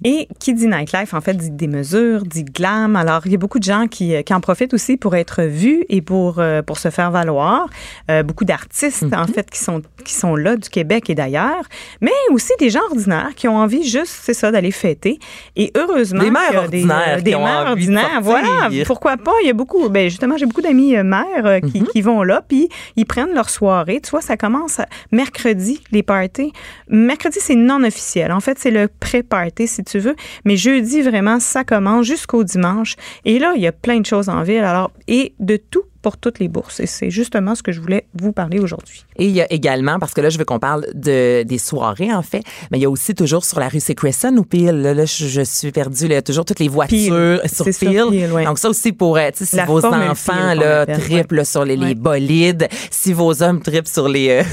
Et 0.05 0.27
qui 0.39 0.53
dit 0.53 0.67
nightlife, 0.67 1.13
en 1.13 1.21
fait, 1.21 1.33
dit 1.35 1.51
des 1.51 1.67
mesures, 1.67 2.23
dit 2.23 2.43
glam. 2.43 2.95
Alors, 2.95 3.21
il 3.25 3.31
y 3.31 3.35
a 3.35 3.37
beaucoup 3.37 3.59
de 3.59 3.63
gens 3.63 3.87
qui, 3.87 4.21
qui 4.23 4.33
en 4.33 4.41
profitent 4.41 4.73
aussi 4.73 4.97
pour 4.97 5.15
être 5.15 5.43
vus 5.43 5.85
et 5.89 6.01
pour, 6.01 6.39
euh, 6.39 6.61
pour 6.61 6.77
se 6.77 6.89
faire 6.89 7.11
valoir. 7.11 7.67
Euh, 8.11 8.23
beaucoup 8.23 8.45
d'artistes, 8.45 9.05
en 9.13 9.27
fait, 9.27 9.49
qui 9.49 9.59
sont, 9.59 9.81
qui 10.03 10.13
sont 10.13 10.35
là 10.35 10.55
du 10.55 10.69
Québec 10.69 11.09
et 11.09 11.15
d'ailleurs. 11.15 11.63
Mais 12.01 12.11
aussi 12.31 12.51
des 12.59 12.69
gens 12.69 12.81
ordinaires 12.89 13.31
qui 13.35 13.47
ont 13.47 13.57
envie 13.57 13.87
juste, 13.87 14.19
c'est 14.23 14.33
ça, 14.33 14.51
d'aller 14.51 14.71
fêter. 14.71 15.19
Et 15.55 15.71
heureusement. 15.75 16.23
Des 16.23 16.31
mères 16.31 16.55
ordinaires 16.55 17.21
Des, 17.21 17.35
ont 17.35 17.43
mères 17.43 17.65
de 17.65 17.69
ordinaires. 17.71 18.21
Voilà. 18.21 18.69
Pourquoi 18.85 19.17
pas? 19.17 19.33
Il 19.41 19.47
y 19.47 19.49
a 19.49 19.53
beaucoup. 19.53 19.89
Ben, 19.89 20.09
justement, 20.09 20.37
j'ai 20.37 20.45
beaucoup 20.45 20.61
d'amis 20.61 20.95
euh, 20.95 21.03
mères 21.03 21.45
euh, 21.45 21.59
qui, 21.59 21.83
qui 21.83 22.01
vont 22.01 22.23
là, 22.23 22.41
puis 22.47 22.69
ils 22.95 23.05
prennent 23.05 23.33
leur 23.33 23.49
soirée. 23.49 24.01
Tu 24.01 24.11
vois, 24.11 24.21
ça 24.21 24.37
commence 24.37 24.79
mercredi, 25.11 25.81
les 25.91 26.03
parties. 26.03 26.51
Mercredi, 26.89 27.39
c'est 27.41 27.55
non 27.55 27.83
officiel. 27.83 28.31
En 28.31 28.39
fait, 28.39 28.59
c'est 28.59 28.71
le 28.71 28.87
pré-party, 28.87 29.67
si 29.67 29.83
tu 29.83 29.92
veux. 29.99 30.15
Mais 30.45 30.57
jeudi, 30.57 31.01
vraiment, 31.01 31.39
ça 31.39 31.63
commence 31.63 32.05
jusqu'au 32.05 32.43
dimanche. 32.43 32.95
Et 33.25 33.39
là, 33.39 33.53
il 33.55 33.61
y 33.61 33.67
a 33.67 33.71
plein 33.71 33.99
de 33.99 34.05
choses 34.05 34.29
en 34.29 34.43
ville. 34.43 34.63
Alors, 34.63 34.91
et 35.07 35.33
de 35.39 35.57
tout 35.57 35.83
pour 36.03 36.17
toutes 36.17 36.37
les 36.37 36.49
bourses. 36.49 36.79
Et 36.79 36.85
c'est 36.85 37.09
justement 37.09 37.55
ce 37.55 37.63
que 37.63 37.71
je 37.71 37.81
voulais 37.81 38.05
vous 38.13 38.33
parler 38.33 38.59
aujourd'hui. 38.59 39.05
Et 39.15 39.25
il 39.25 39.31
y 39.31 39.41
a 39.41 39.51
également, 39.51 39.97
parce 39.97 40.13
que 40.13 40.21
là, 40.21 40.29
je 40.29 40.37
veux 40.37 40.45
qu'on 40.45 40.59
parle 40.59 40.85
de, 40.93 41.43
des 41.43 41.57
soirées, 41.57 42.13
en 42.13 42.21
fait, 42.21 42.43
mais 42.69 42.77
il 42.77 42.81
y 42.81 42.85
a 42.85 42.89
aussi 42.89 43.15
toujours 43.15 43.45
sur 43.45 43.59
la 43.59 43.69
rue, 43.69 43.79
c'est 43.79 43.95
ou 44.03 44.43
Peel? 44.43 44.81
Là, 44.81 44.93
là, 44.93 45.05
je, 45.05 45.27
je 45.27 45.41
suis 45.41 45.71
perdue. 45.71 46.07
Là, 46.07 46.13
il 46.13 46.15
y 46.15 46.17
a 46.17 46.21
toujours 46.21 46.45
toutes 46.45 46.59
les 46.59 46.67
voitures 46.67 47.39
Peel. 47.39 47.49
sur 47.49 47.65
Peel. 47.65 48.09
Peel, 48.09 48.31
ouais. 48.33 48.45
Donc 48.45 48.59
ça 48.59 48.69
aussi 48.69 48.91
pour, 48.91 49.17
euh, 49.17 49.29
tu 49.35 49.45
si 49.45 49.55
La 49.55 49.65
vos 49.65 49.83
enfants 49.83 50.53
là, 50.53 50.85
là, 50.85 51.45
sur 51.45 51.63
les, 51.63 51.77
les 51.77 51.95
bolides, 51.95 52.67
si 52.91 53.13
vos 53.13 53.41
hommes 53.41 53.61
trippent 53.61 53.87
sur 53.87 54.09
les, 54.09 54.29
euh, 54.29 54.43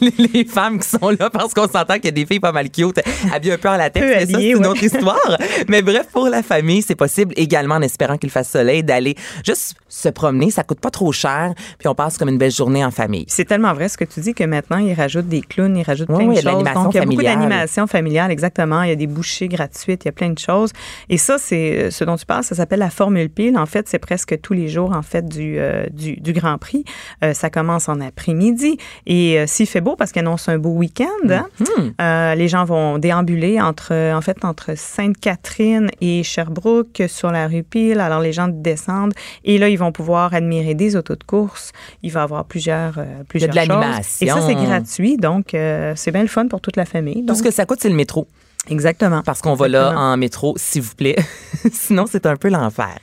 les 0.34 0.44
femmes 0.44 0.78
qui 0.78 0.88
sont 0.88 1.08
là, 1.18 1.30
parce 1.30 1.54
qu'on 1.54 1.68
s'entend 1.68 1.94
qu'il 1.94 2.06
y 2.06 2.08
a 2.08 2.12
des 2.12 2.26
filles 2.26 2.40
pas 2.40 2.52
mal 2.52 2.70
cute, 2.70 3.00
habillées 3.32 3.54
un 3.54 3.58
peu 3.58 3.68
en 3.68 3.76
latex, 3.76 4.06
Peu 4.06 4.12
mais 4.12 4.26
ça, 4.26 4.38
c'est 4.38 4.50
une 4.50 4.66
autre 4.66 4.82
histoire. 4.82 5.38
mais 5.68 5.80
bref, 5.80 6.08
pour 6.12 6.28
la 6.28 6.42
famille, 6.42 6.82
c'est 6.82 6.94
possible 6.94 7.32
également, 7.36 7.76
en 7.76 7.82
espérant 7.82 8.18
qu'il 8.18 8.30
fasse 8.30 8.50
soleil, 8.50 8.82
d'aller 8.82 9.14
juste 9.44 9.74
se 9.88 10.08
promener. 10.08 10.50
Ça 10.50 10.62
coûte 10.62 10.80
pas 10.80 10.90
trop 10.98 11.12
cher, 11.12 11.54
puis 11.78 11.86
on 11.86 11.94
passe 11.94 12.18
comme 12.18 12.28
une 12.28 12.38
belle 12.38 12.50
journée 12.50 12.84
en 12.84 12.90
famille. 12.90 13.24
C'est 13.28 13.44
tellement 13.44 13.72
vrai 13.72 13.88
ce 13.88 13.96
que 13.96 14.04
tu 14.04 14.18
dis 14.18 14.34
que 14.34 14.42
maintenant, 14.42 14.78
ils 14.78 14.94
rajoutent 14.94 15.28
des 15.28 15.42
clowns, 15.42 15.76
ils 15.76 15.84
rajoutent 15.84 16.08
Oui, 16.08 16.16
plein 16.16 16.28
oui, 16.28 16.34
de 16.34 16.40
il 16.40 16.44
y 16.44 16.48
a 16.48 16.50
de 16.50 16.66
choses. 16.66 16.74
Donc, 16.74 16.94
il 16.94 16.96
y 16.96 17.00
a 17.00 17.04
beaucoup 17.04 17.22
d'animation 17.22 17.86
familiale, 17.86 18.32
exactement. 18.32 18.82
Il 18.82 18.88
y 18.88 18.92
a 18.92 18.96
des 18.96 19.06
bouchées 19.06 19.46
gratuites, 19.46 20.04
il 20.04 20.08
y 20.08 20.08
a 20.08 20.12
plein 20.12 20.30
de 20.30 20.38
choses. 20.40 20.72
Et 21.08 21.16
ça, 21.16 21.38
c'est 21.38 21.78
euh, 21.78 21.90
ce 21.92 22.02
dont 22.02 22.16
tu 22.16 22.26
parles, 22.26 22.42
ça 22.42 22.56
s'appelle 22.56 22.80
la 22.80 22.90
Formule 22.90 23.30
Pile. 23.30 23.56
En 23.56 23.66
fait, 23.66 23.88
c'est 23.88 24.00
presque 24.00 24.40
tous 24.40 24.54
les 24.54 24.66
jours, 24.66 24.90
en 24.92 25.02
fait, 25.02 25.24
du, 25.28 25.58
euh, 25.58 25.86
du, 25.92 26.16
du 26.16 26.32
Grand 26.32 26.58
Prix. 26.58 26.84
Euh, 27.22 27.32
ça 27.32 27.48
commence 27.48 27.88
en 27.88 28.00
après-midi. 28.00 28.76
Et 29.06 29.38
euh, 29.38 29.44
s'il 29.46 29.68
fait 29.68 29.80
beau, 29.80 29.94
parce 29.94 30.10
qu'il 30.10 30.20
annonce 30.20 30.48
un 30.48 30.58
beau 30.58 30.70
week-end, 30.70 31.04
hein, 31.30 31.46
Mm-hmm. 31.60 32.34
les 32.36 32.48
gens 32.48 32.64
vont 32.64 32.98
déambuler 32.98 33.60
entre, 33.60 33.92
en 33.94 34.20
fait, 34.20 34.44
entre 34.44 34.76
Sainte-Catherine 34.76 35.90
et 36.00 36.22
Sherbrooke 36.22 37.02
sur 37.06 37.30
la 37.30 37.46
rue 37.46 37.62
Pile. 37.62 38.00
Alors, 38.00 38.20
les 38.20 38.32
gens 38.32 38.48
descendent 38.48 39.14
et 39.44 39.58
là, 39.58 39.68
ils 39.68 39.78
vont 39.78 39.92
pouvoir 39.92 40.34
admirer 40.34 40.74
des 40.74 40.87
autos 40.96 41.16
de 41.16 41.24
course. 41.24 41.72
Il 42.02 42.10
va 42.12 42.20
y 42.20 42.22
avoir 42.22 42.44
plusieurs, 42.44 42.98
euh, 42.98 43.04
plusieurs 43.28 43.52
de 43.52 43.58
choses. 43.58 43.68
l'animation. 43.68 44.26
Et 44.26 44.28
ça, 44.28 44.40
c'est 44.46 44.54
gratuit. 44.54 45.16
Donc, 45.16 45.54
euh, 45.54 45.92
c'est 45.96 46.10
bien 46.10 46.22
le 46.22 46.28
fun 46.28 46.46
pour 46.48 46.60
toute 46.60 46.76
la 46.76 46.84
famille. 46.84 47.20
Tout 47.20 47.26
Donc, 47.26 47.36
ce 47.36 47.42
que 47.42 47.50
ça 47.50 47.66
coûte, 47.66 47.78
c'est 47.80 47.88
le 47.88 47.94
métro. 47.94 48.26
Exactement. 48.68 49.22
Parce 49.22 49.40
qu'on 49.40 49.54
va 49.54 49.68
là 49.68 49.94
en 49.96 50.16
métro, 50.16 50.54
s'il 50.56 50.82
vous 50.82 50.94
plaît. 50.94 51.16
Sinon, 51.72 52.04
c'est 52.10 52.26
un 52.26 52.36
peu 52.36 52.48
l'enfer. 52.48 52.96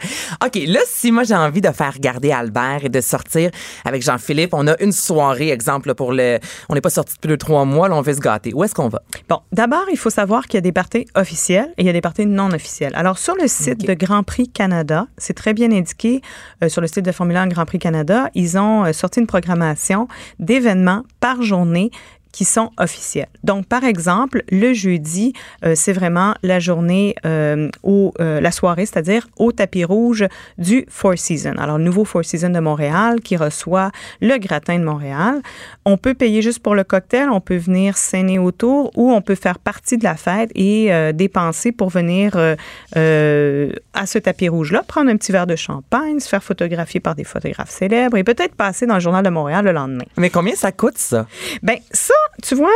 OK, 0.44 0.60
là, 0.68 0.80
si 0.88 1.12
moi 1.12 1.24
j'ai 1.24 1.36
envie 1.36 1.62
de 1.62 1.72
faire 1.72 2.00
garder 2.00 2.32
Albert 2.32 2.86
et 2.86 2.90
de 2.90 3.02
sortir 3.02 3.52
avec 3.84 4.02
Jean-Philippe, 4.02 4.54
on 4.54 4.68
a 4.68 4.80
une 4.82 4.92
soirée, 4.92 5.50
exemple, 5.50 5.94
pour 5.96 6.14
le. 6.14 6.40
On 6.70 6.76
n'est 6.76 6.82
pas 6.82 6.90
sorti 6.90 7.16
depuis 7.16 7.30
deux, 7.30 7.38
trois 7.38 7.66
mois, 7.66 7.90
là, 7.90 7.96
on 7.96 8.02
veut 8.02 8.14
se 8.14 8.20
gâter. 8.20 8.54
Où 8.54 8.64
est-ce 8.64 8.74
qu'on 8.74 8.90
va? 8.90 9.02
Bon, 9.30 9.40
d'abord, 9.52 9.86
il 9.92 9.98
faut 9.98 10.10
savoir 10.10 10.46
qu'il 10.46 10.56
y 10.56 10.60
a 10.60 10.62
des 10.62 10.72
parties 10.72 11.06
officielles 11.16 11.74
et 11.78 11.84
il 11.84 11.86
y 11.86 11.90
a 11.90 11.94
des 11.94 12.02
parties 12.02 12.26
non 12.26 12.52
officielles. 12.52 12.94
Alors, 12.96 13.18
sur 13.18 13.36
le 13.36 13.48
site 13.48 13.86
de 13.86 13.94
Grand 13.94 14.24
Prix 14.24 14.48
Canada, 14.50 15.08
c'est 15.18 15.34
très 15.34 15.54
bien 15.54 15.72
indiqué 15.72 16.22
euh, 16.64 16.70
sur 16.70 16.82
le 16.82 16.88
site 16.88 17.06
de 17.06 17.12
Formule 17.12 17.38
1 17.38 17.48
Grand 17.48 17.66
Prix 17.66 17.80
Canada, 17.80 18.30
ils 18.34 18.58
ont 18.58 18.86
euh, 18.86 18.94
sorti 18.94 19.20
une 19.20 19.28
programmation 19.28 20.08
d'événements 20.40 21.04
par 21.20 21.42
journée 21.42 21.92
qui 22.36 22.44
sont 22.44 22.72
officiels. 22.78 23.30
Donc, 23.46 23.66
par 23.66 23.86
exemple, 23.86 24.44
le 24.50 24.74
jeudi, 24.74 25.32
euh, 25.64 25.72
c'est 25.74 25.94
vraiment 25.94 26.36
la 26.44 26.60
journée 26.60 27.16
euh, 27.26 27.70
au, 27.82 28.14
euh, 28.20 28.42
la 28.42 28.52
soirée, 28.52 28.86
c'est-à-dire 28.86 29.26
au 29.38 29.54
tapis 29.54 29.86
rouge 29.86 30.26
du 30.58 30.86
Four 30.90 31.18
Seasons. 31.18 31.56
Alors, 31.58 31.78
le 31.78 31.86
nouveau 31.86 32.04
Four 32.04 32.26
Seasons 32.26 32.50
de 32.50 32.60
Montréal 32.60 33.22
qui 33.22 33.38
reçoit 33.38 33.90
le 34.20 34.38
gratin 34.38 34.78
de 34.78 34.84
Montréal. 34.84 35.42
On 35.86 35.96
peut 35.96 36.14
payer 36.14 36.42
juste 36.42 36.60
pour 36.60 36.76
le 36.76 36.84
cocktail, 36.84 37.30
on 37.30 37.40
peut 37.40 37.56
venir 37.56 37.96
s'aîner 37.96 38.38
autour 38.38 38.92
ou 38.98 39.14
on 39.14 39.22
peut 39.22 39.36
faire 39.36 39.58
partie 39.58 39.98
de 39.98 40.04
la 40.04 40.18
fête 40.18 40.52
et 40.56 40.94
euh, 40.94 41.14
dépenser 41.14 41.72
pour 41.72 41.88
venir 41.88 42.36
à 42.36 44.06
ce 44.06 44.18
tapis 44.20 44.50
rouge-là, 44.50 44.84
prendre 44.86 45.10
un 45.10 45.16
petit 45.16 45.32
verre 45.32 45.48
de 45.48 45.56
champagne, 45.56 46.20
se 46.20 46.28
faire 46.28 46.44
photographier 46.44 47.00
par 47.00 47.16
des 47.16 47.24
photographes 47.24 47.70
célèbres 47.70 48.18
et 48.18 48.26
peut-être 48.26 48.56
passer 48.56 48.86
dans 48.86 48.96
le 48.96 49.00
Journal 49.00 49.24
de 49.24 49.30
Montréal 49.30 49.64
le 49.64 49.72
lendemain. 49.72 50.04
Mais 50.18 50.30
combien 50.30 50.56
ça 50.56 50.74
coûte, 50.74 50.98
ça? 50.98 51.28
Ben 51.64 51.78
ça, 51.92 52.14
tu 52.44 52.56
vois, 52.56 52.72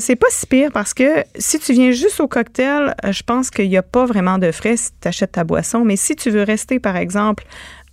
c'est 0.00 0.16
pas 0.16 0.26
si 0.30 0.46
pire 0.46 0.70
parce 0.72 0.94
que 0.94 1.24
si 1.36 1.58
tu 1.58 1.72
viens 1.72 1.90
juste 1.90 2.20
au 2.20 2.28
cocktail, 2.28 2.94
euh, 3.04 3.12
je 3.12 3.22
pense 3.22 3.50
qu'il 3.50 3.68
n'y 3.68 3.76
a 3.76 3.82
pas 3.82 4.06
vraiment 4.06 4.38
de 4.38 4.50
frais 4.52 4.76
si 4.76 4.90
tu 5.00 5.08
achètes 5.08 5.32
ta 5.32 5.44
boisson. 5.44 5.84
Mais 5.84 5.96
si 5.96 6.16
tu 6.16 6.30
veux 6.30 6.42
rester, 6.42 6.78
par 6.80 6.96
exemple, 6.96 7.44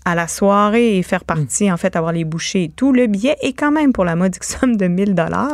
à 0.03 0.15
la 0.15 0.27
soirée 0.27 0.97
et 0.97 1.03
faire 1.03 1.23
partie, 1.23 1.71
en 1.71 1.77
fait, 1.77 1.95
avoir 1.95 2.11
les 2.11 2.23
bouchées 2.23 2.63
et 2.63 2.69
tout, 2.69 2.91
le 2.91 3.05
billet 3.07 3.35
est 3.41 3.53
quand 3.53 3.71
même 3.71 3.93
pour 3.93 4.03
la 4.03 4.15
modique 4.15 4.43
somme 4.43 4.75
de 4.75 4.87
1000 4.87 5.13
dollars. 5.13 5.53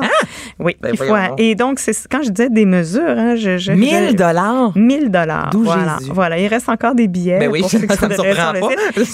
Oui, 0.59 0.75
Ben 0.81 0.91
il 0.93 0.97
faut. 0.97 1.15
Et 1.37 1.55
donc, 1.55 1.79
c'est 1.79 1.93
quand 2.09 2.21
je 2.23 2.29
disais 2.29 2.49
des 2.49 2.65
mesures, 2.65 3.03
hein, 3.05 3.35
je, 3.35 3.57
je 3.57 3.73
1000 3.73 4.09
je- 4.11 4.13
dollars? 4.15 4.71
1000 4.77 5.11
dollars. 5.11 5.51
Voilà, 5.53 5.97
Jésus. 5.99 6.11
voilà, 6.13 6.39
il 6.39 6.47
reste 6.47 6.69
encore 6.69 6.95
des 6.95 7.07
billets. 7.07 7.39
Ben 7.39 7.49
oui, 7.51 7.59
pour 7.61 7.69
ceux 7.69 7.79
qui 7.79 7.87
ça 7.95 7.95
sont 7.95 8.23
pas. 8.23 8.53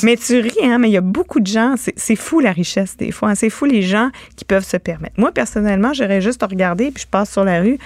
Mais 0.04 0.16
tu 0.18 0.40
ris, 0.40 0.52
hein, 0.64 0.78
mais 0.78 0.90
il 0.90 0.94
y 0.94 0.98
a 0.98 1.02
beaucoup 1.02 1.40
de 1.40 1.48
gens. 1.48 1.76
C'est 1.96 2.16
fou 2.16 2.40
la 2.40 2.52
richesse 2.52 2.96
des 2.98 3.12
fois. 3.12 3.30
hein. 3.30 3.36
C'est 3.36 3.50
fou 3.50 3.66
les 3.66 3.82
gens 3.82 4.10
qui 4.36 4.46
peuvent 4.46 4.66
se 4.66 4.78
permettre. 4.78 5.16
Moi, 5.18 5.32
personnellement, 5.32 5.94
j'aurais 5.94 6.22
juste 6.22 6.44
regardé 6.44 6.92
puis 6.92 7.04
je 7.04 7.08
passe 7.08 7.32
sur 7.32 7.44
la 7.44 7.60
rue 7.62 7.78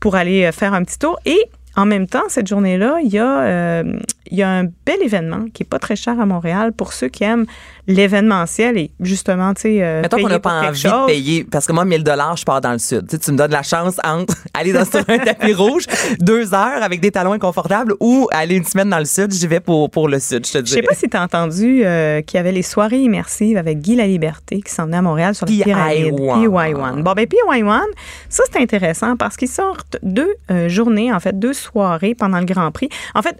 pour 0.00 0.16
aller 0.16 0.44
euh, 0.44 0.52
faire 0.52 0.74
un 0.74 0.82
petit 0.82 0.98
tour. 0.98 1.18
Et 1.24 1.38
en 1.76 1.84
même 1.84 2.06
temps, 2.06 2.22
cette 2.28 2.46
journée-là, 2.46 2.98
il 3.04 3.12
y, 3.12 3.18
a, 3.18 3.40
euh, 3.42 3.98
il 4.30 4.38
y 4.38 4.42
a 4.42 4.48
un 4.48 4.64
bel 4.64 5.02
événement 5.02 5.44
qui 5.52 5.62
est 5.62 5.68
pas 5.68 5.78
très 5.78 5.94
cher 5.94 6.18
à 6.18 6.24
Montréal 6.24 6.72
pour 6.72 6.94
ceux 6.94 7.08
qui 7.08 7.22
aiment 7.22 7.44
l'événementiel 7.86 8.78
et 8.78 8.90
justement, 8.98 9.52
tu 9.52 9.62
sais, 9.62 9.82
euh, 9.82 10.00
Mettons 10.00 10.16
qu'on 10.16 10.28
n'a 10.28 10.40
pas 10.40 10.68
envie 10.68 10.82
de 10.82 11.06
payer, 11.06 11.44
parce 11.44 11.66
que 11.66 11.72
moi, 11.72 11.84
1000 11.84 12.02
dollars, 12.02 12.36
je 12.36 12.44
pars 12.44 12.62
dans 12.62 12.72
le 12.72 12.78
sud. 12.78 13.06
Tu, 13.06 13.30
me 13.30 13.36
donnes 13.36 13.52
la 13.52 13.62
chance 13.62 13.96
entre 14.02 14.34
aller 14.54 14.72
dans 14.72 14.80
un 14.80 15.18
tapis 15.18 15.52
rouge, 15.52 15.84
deux 16.18 16.54
heures 16.54 16.82
avec 16.82 17.00
des 17.00 17.10
talons 17.10 17.32
inconfortables, 17.32 17.94
ou 18.00 18.26
aller 18.32 18.56
une 18.56 18.64
semaine 18.64 18.88
dans 18.88 18.98
le 18.98 19.04
sud, 19.04 19.32
j'y 19.32 19.46
vais 19.46 19.60
pour, 19.60 19.90
pour 19.90 20.08
le 20.08 20.18
sud, 20.18 20.46
je 20.46 20.52
te 20.52 20.58
Je 20.58 20.62
dis. 20.62 20.70
sais 20.72 20.82
pas 20.82 20.94
si 20.94 21.08
tu 21.08 21.16
as 21.16 21.22
entendu 21.22 21.84
euh, 21.84 22.22
qu'il 22.22 22.38
y 22.38 22.40
avait 22.40 22.52
les 22.52 22.62
soirées 22.62 23.00
immersives 23.00 23.58
avec 23.58 23.80
Guy 23.80 23.96
Laliberté 23.96 24.62
qui 24.62 24.72
s'en 24.72 24.86
venait 24.86 24.96
à 24.96 25.02
Montréal 25.02 25.34
sur 25.34 25.46
PY1. 25.46 25.58
la 25.58 25.64
pyramide. 25.64 26.14
PY1. 26.14 27.02
Bon, 27.02 27.12
ben 27.12 27.26
PY1, 27.26 27.82
ça 28.30 28.42
c'est 28.50 28.60
intéressant 28.60 29.16
parce 29.16 29.36
qu'ils 29.36 29.48
sortent 29.48 29.98
deux 30.02 30.34
euh, 30.50 30.70
journées, 30.70 31.12
en 31.12 31.20
fait, 31.20 31.38
deux 31.38 31.52
soirées 31.52 31.65
pendant 31.72 32.38
le 32.38 32.44
Grand 32.44 32.70
Prix. 32.70 32.88
En 33.14 33.22
fait, 33.22 33.38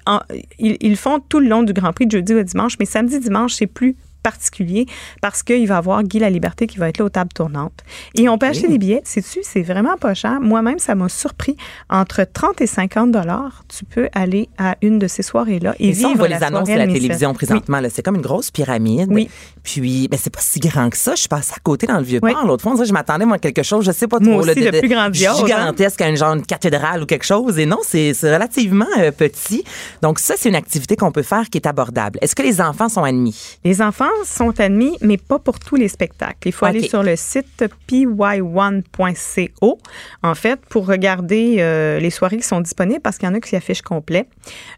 ils, 0.58 0.76
ils 0.80 0.96
font 0.96 1.20
tout 1.20 1.40
le 1.40 1.48
long 1.48 1.62
du 1.62 1.72
Grand 1.72 1.92
Prix 1.92 2.06
de 2.06 2.12
jeudi 2.12 2.34
au 2.34 2.42
dimanche, 2.42 2.76
mais 2.78 2.86
samedi, 2.86 3.20
dimanche, 3.20 3.54
c'est 3.54 3.66
plus 3.66 3.96
particulier 4.26 4.86
parce 5.22 5.44
qu'il 5.44 5.68
va 5.68 5.76
y 5.76 5.78
avoir 5.78 6.02
Guy 6.02 6.18
La 6.18 6.30
Liberté 6.30 6.66
qui 6.66 6.78
va 6.78 6.88
être 6.88 6.98
là 6.98 7.04
aux 7.04 7.10
tables 7.10 7.32
tournantes. 7.32 7.84
Et 8.16 8.28
on 8.28 8.38
peut 8.38 8.46
acheter 8.46 8.66
des 8.66 8.78
billets, 8.78 9.02
sais-tu, 9.04 9.38
c'est 9.44 9.62
vraiment 9.62 9.96
pas 9.96 10.14
cher. 10.14 10.40
Moi-même, 10.40 10.80
ça 10.80 10.96
m'a 10.96 11.08
surpris. 11.08 11.56
Entre 11.88 12.24
30 12.24 12.60
et 12.60 12.66
50 12.66 13.12
dollars, 13.12 13.62
tu 13.68 13.84
peux 13.84 14.08
aller 14.12 14.48
à 14.58 14.74
une 14.82 14.98
de 14.98 15.06
ces 15.06 15.22
soirées-là 15.22 15.76
et, 15.78 15.90
Et 15.90 15.94
ça, 15.94 16.08
on 16.08 16.14
voit 16.16 16.26
la 16.26 16.38
les 16.38 16.44
annonces 16.44 16.68
à 16.68 16.76
la 16.76 16.88
télévision 16.88 17.32
présentement. 17.34 17.80
C'est 17.88 18.02
comme 18.02 18.16
une 18.16 18.22
grosse 18.22 18.50
pyramide. 18.50 19.08
Oui. 19.12 19.30
Puis, 19.62 20.08
ben, 20.08 20.18
c'est 20.20 20.34
pas 20.34 20.40
si 20.40 20.58
grand 20.58 20.90
que 20.90 20.96
ça. 20.96 21.14
Je 21.14 21.20
suis 21.20 21.28
passée 21.28 21.54
à 21.56 21.60
côté 21.60 21.86
dans 21.86 21.98
le 21.98 22.04
vieux 22.04 22.18
port. 22.18 22.28
Oui. 22.28 22.48
L'autre 22.48 22.64
fois, 22.64 22.72
on 22.72 22.74
dirait 22.74 22.84
que 22.84 22.88
je 22.88 22.94
m'attendais 22.94 23.24
à 23.30 23.38
quelque 23.38 23.62
chose, 23.62 23.84
je 23.84 23.92
sais 23.92 24.08
pas 24.08 24.18
trop. 24.18 24.28
Moi 24.28 24.42
aussi, 24.42 24.60
là, 24.60 24.72
de 24.72 24.80
plus 24.80 24.88
grandiose, 24.88 25.40
hein. 25.42 25.46
Gigantesque 25.46 26.00
à 26.00 26.08
une 26.08 26.16
genre 26.16 26.34
de 26.34 26.40
cathédrale 26.40 27.02
ou 27.02 27.06
quelque 27.06 27.24
chose. 27.24 27.58
Et 27.60 27.66
non, 27.66 27.78
c'est 27.82 28.12
c'est 28.14 28.32
relativement 28.34 28.86
euh, 28.98 29.12
petit. 29.12 29.62
Donc, 30.02 30.18
ça, 30.18 30.34
c'est 30.36 30.48
une 30.48 30.56
activité 30.56 30.96
qu'on 30.96 31.12
peut 31.12 31.22
faire 31.22 31.48
qui 31.48 31.58
est 31.58 31.66
abordable. 31.66 32.18
Est-ce 32.22 32.34
que 32.34 32.42
les 32.42 32.60
enfants 32.60 32.88
sont 32.88 33.04
admis? 33.04 33.58
Les 33.64 33.82
enfants 33.82 34.15
sont 34.24 34.58
admis, 34.60 34.96
mais 35.00 35.16
pas 35.16 35.38
pour 35.38 35.58
tous 35.58 35.76
les 35.76 35.88
spectacles. 35.88 36.48
Il 36.48 36.52
faut 36.52 36.66
aller 36.66 36.88
sur 36.88 37.02
le 37.02 37.16
site 37.16 37.64
py1.co, 37.88 39.78
en 40.22 40.34
fait, 40.34 40.60
pour 40.68 40.86
regarder 40.86 41.56
euh, 41.58 41.98
les 41.98 42.10
soirées 42.10 42.38
qui 42.38 42.42
sont 42.42 42.60
disponibles 42.60 43.00
parce 43.00 43.18
qu'il 43.18 43.28
y 43.28 43.32
en 43.32 43.34
a 43.34 43.40
qui 43.40 43.56
affichent 43.56 43.82
complet. 43.82 44.26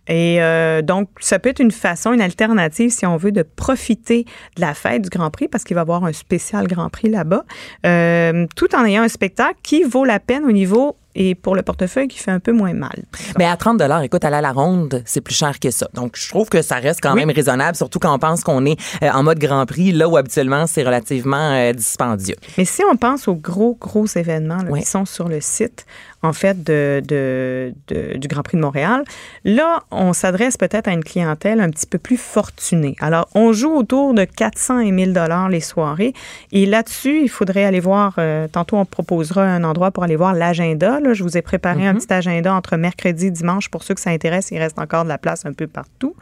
Et 0.06 0.42
euh, 0.42 0.82
donc, 0.82 1.08
ça 1.20 1.38
peut 1.38 1.50
être 1.50 1.60
une 1.60 1.70
façon, 1.70 2.12
une 2.12 2.20
alternative, 2.20 2.90
si 2.90 3.06
on 3.06 3.16
veut, 3.16 3.32
de 3.32 3.42
profiter 3.42 4.24
de 4.56 4.60
la 4.60 4.74
fête 4.74 5.02
du 5.02 5.08
Grand 5.08 5.30
Prix 5.30 5.48
parce 5.48 5.64
qu'il 5.64 5.74
va 5.74 5.80
y 5.80 5.82
avoir 5.82 6.04
un 6.04 6.12
spécial 6.12 6.66
Grand 6.66 6.90
Prix 6.90 7.08
là-bas, 7.08 7.44
euh, 7.86 8.46
tout 8.56 8.74
en 8.74 8.84
ayant 8.84 9.02
un 9.02 9.08
spectacle 9.08 9.58
qui 9.62 9.82
vaut 9.82 10.04
la 10.04 10.20
peine 10.20 10.44
au 10.44 10.52
niveau 10.52 10.96
et 11.18 11.34
pour 11.34 11.56
le 11.56 11.62
portefeuille 11.62 12.06
qui 12.06 12.18
fait 12.18 12.30
un 12.30 12.38
peu 12.38 12.52
moins 12.52 12.72
mal. 12.72 13.02
Mais 13.38 13.44
à 13.44 13.56
30 13.56 13.82
écoute, 14.04 14.24
à 14.24 14.40
la 14.40 14.52
ronde, 14.52 15.02
c'est 15.04 15.20
plus 15.20 15.34
cher 15.34 15.58
que 15.58 15.70
ça. 15.72 15.88
Donc, 15.92 16.16
je 16.16 16.28
trouve 16.28 16.48
que 16.48 16.62
ça 16.62 16.76
reste 16.76 17.00
quand 17.02 17.14
même 17.16 17.30
raisonnable, 17.30 17.76
surtout 17.76 17.98
quand 17.98 18.14
on 18.14 18.20
pense 18.20 18.44
qu'on 18.44 18.64
est 18.64 18.78
euh, 19.02 19.10
en 19.10 19.24
mode 19.24 19.38
Grand 19.38 19.66
Prix, 19.66 19.90
là 19.90 20.08
où 20.08 20.16
habituellement, 20.16 20.68
c'est 20.68 20.84
relativement 20.84 21.52
euh, 21.52 21.72
dispendieux. 21.72 22.36
Mais 22.56 22.64
si 22.64 22.82
on 22.84 22.96
pense 22.96 23.26
aux 23.26 23.34
gros, 23.34 23.76
gros 23.80 24.06
événements 24.06 24.62
là, 24.62 24.78
qui 24.78 24.86
sont 24.86 25.04
sur 25.04 25.28
le 25.28 25.40
site, 25.40 25.84
en 26.22 26.32
fait, 26.32 26.64
de, 26.64 27.02
de, 27.06 27.72
du 28.16 28.28
Grand 28.28 28.42
Prix 28.42 28.56
de 28.56 28.62
Montréal. 28.62 29.04
Là, 29.44 29.82
on 29.90 30.12
s'adresse 30.12 30.56
peut-être 30.56 30.88
à 30.88 30.92
une 30.92 31.04
clientèle 31.04 31.60
un 31.60 31.70
petit 31.70 31.86
peu 31.86 31.98
plus 31.98 32.16
fortunée. 32.16 32.96
Alors, 33.00 33.28
on 33.34 33.52
joue 33.52 33.72
autour 33.72 34.14
de 34.14 34.24
400 34.24 34.80
et 34.80 34.90
1000 34.90 35.12
dollars 35.12 35.48
les 35.48 35.60
soirées. 35.60 36.14
Et 36.50 36.66
là-dessus, 36.66 37.20
il 37.22 37.28
faudrait 37.28 37.64
aller 37.64 37.80
voir, 37.80 38.14
euh, 38.18 38.48
tantôt 38.48 38.76
on 38.76 38.84
proposera 38.84 39.44
un 39.44 39.62
endroit 39.62 39.90
pour 39.90 40.02
aller 40.02 40.16
voir 40.16 40.34
l'agenda. 40.34 40.98
Je 41.14 41.22
vous 41.22 41.36
ai 41.36 41.42
préparé 41.42 41.86
un 41.86 41.94
mm-hmm. 41.94 41.96
petit 41.96 42.12
agenda 42.12 42.54
entre 42.54 42.76
mercredi 42.76 43.26
et 43.26 43.30
dimanche. 43.30 43.68
Pour 43.68 43.82
ceux 43.82 43.94
que 43.94 44.00
ça 44.00 44.10
intéresse, 44.10 44.50
il 44.50 44.58
reste 44.58 44.78
encore 44.78 45.04
de 45.04 45.08
la 45.08 45.18
place 45.18 45.46
un 45.46 45.52
peu 45.52 45.66
partout. 45.66 46.14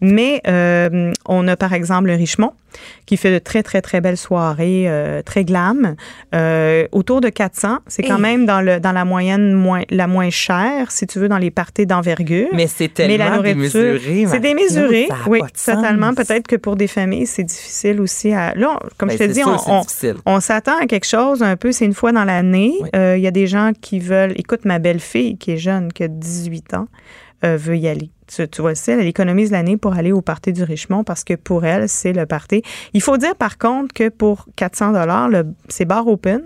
Mais 0.00 0.40
euh, 0.46 1.12
on 1.26 1.48
a 1.48 1.56
par 1.56 1.72
exemple 1.72 2.08
le 2.08 2.14
Richemont 2.14 2.52
qui 3.06 3.16
fait 3.16 3.32
de 3.32 3.38
très, 3.38 3.62
très, 3.62 3.80
très 3.80 4.00
belles 4.00 4.18
soirées, 4.18 4.84
euh, 4.86 5.22
très 5.22 5.44
glam, 5.44 5.96
euh, 6.34 6.86
autour 6.92 7.22
de 7.22 7.30
400. 7.30 7.78
C'est 7.86 8.02
quand 8.02 8.18
même 8.18 8.44
dans, 8.44 8.60
le, 8.60 8.78
dans 8.78 8.92
la 8.92 9.06
moyenne 9.06 9.54
moins, 9.54 9.82
la 9.88 10.06
moins 10.06 10.28
chère, 10.28 10.90
si 10.90 11.06
tu 11.06 11.18
veux, 11.18 11.28
dans 11.28 11.38
les 11.38 11.50
parties 11.50 11.86
d'envergure. 11.86 12.48
Mais 12.52 12.66
c'est 12.66 12.92
tellement 12.92 13.40
démesuré. 13.40 14.26
C'est 14.28 14.38
démesuré, 14.38 15.08
oui, 15.26 15.40
totalement. 15.64 16.14
Peut-être 16.14 16.46
que 16.46 16.56
pour 16.56 16.76
des 16.76 16.86
familles, 16.86 17.26
c'est 17.26 17.42
difficile 17.42 18.00
aussi 18.00 18.32
à... 18.32 18.54
Là, 18.54 18.78
comme 18.98 19.08
ben, 19.08 19.16
je 19.18 19.24
te 19.24 19.32
dis, 19.32 19.42
on, 19.44 19.82
on, 20.26 20.40
s'attend 20.40 20.78
à 20.78 20.86
quelque 20.86 21.06
chose 21.06 21.42
un 21.42 21.56
peu, 21.56 21.72
c'est 21.72 21.86
une 21.86 21.94
fois 21.94 22.12
dans 22.12 22.24
l'année. 22.24 22.74
Il 22.94 23.20
y 23.20 23.26
a 23.26 23.32
des 23.32 23.46
gens 23.46 23.72
qui 23.80 23.98
veulent... 23.98 24.17
Écoute, 24.36 24.64
ma 24.64 24.78
belle-fille, 24.78 25.36
qui 25.36 25.52
est 25.52 25.58
jeune, 25.58 25.92
qui 25.92 26.04
a 26.04 26.08
18 26.08 26.74
ans, 26.74 26.88
veut 27.42 27.76
y 27.76 27.88
aller 27.88 28.10
tu, 28.28 28.60
vois, 28.60 28.72
elle, 28.72 29.00
elle 29.00 29.06
économise 29.06 29.50
l'année 29.50 29.76
pour 29.76 29.94
aller 29.94 30.12
au 30.12 30.20
party 30.20 30.52
du 30.52 30.62
Richemont 30.62 31.04
parce 31.04 31.24
que 31.24 31.34
pour 31.34 31.64
elle, 31.64 31.88
c'est 31.88 32.12
le 32.12 32.26
party. 32.26 32.62
Il 32.92 33.00
faut 33.00 33.16
dire 33.16 33.34
par 33.34 33.58
contre 33.58 33.92
que 33.94 34.08
pour 34.08 34.46
400 34.56 34.92
dollars, 34.92 35.30
c'est 35.68 35.84
bar 35.84 36.06
open. 36.06 36.42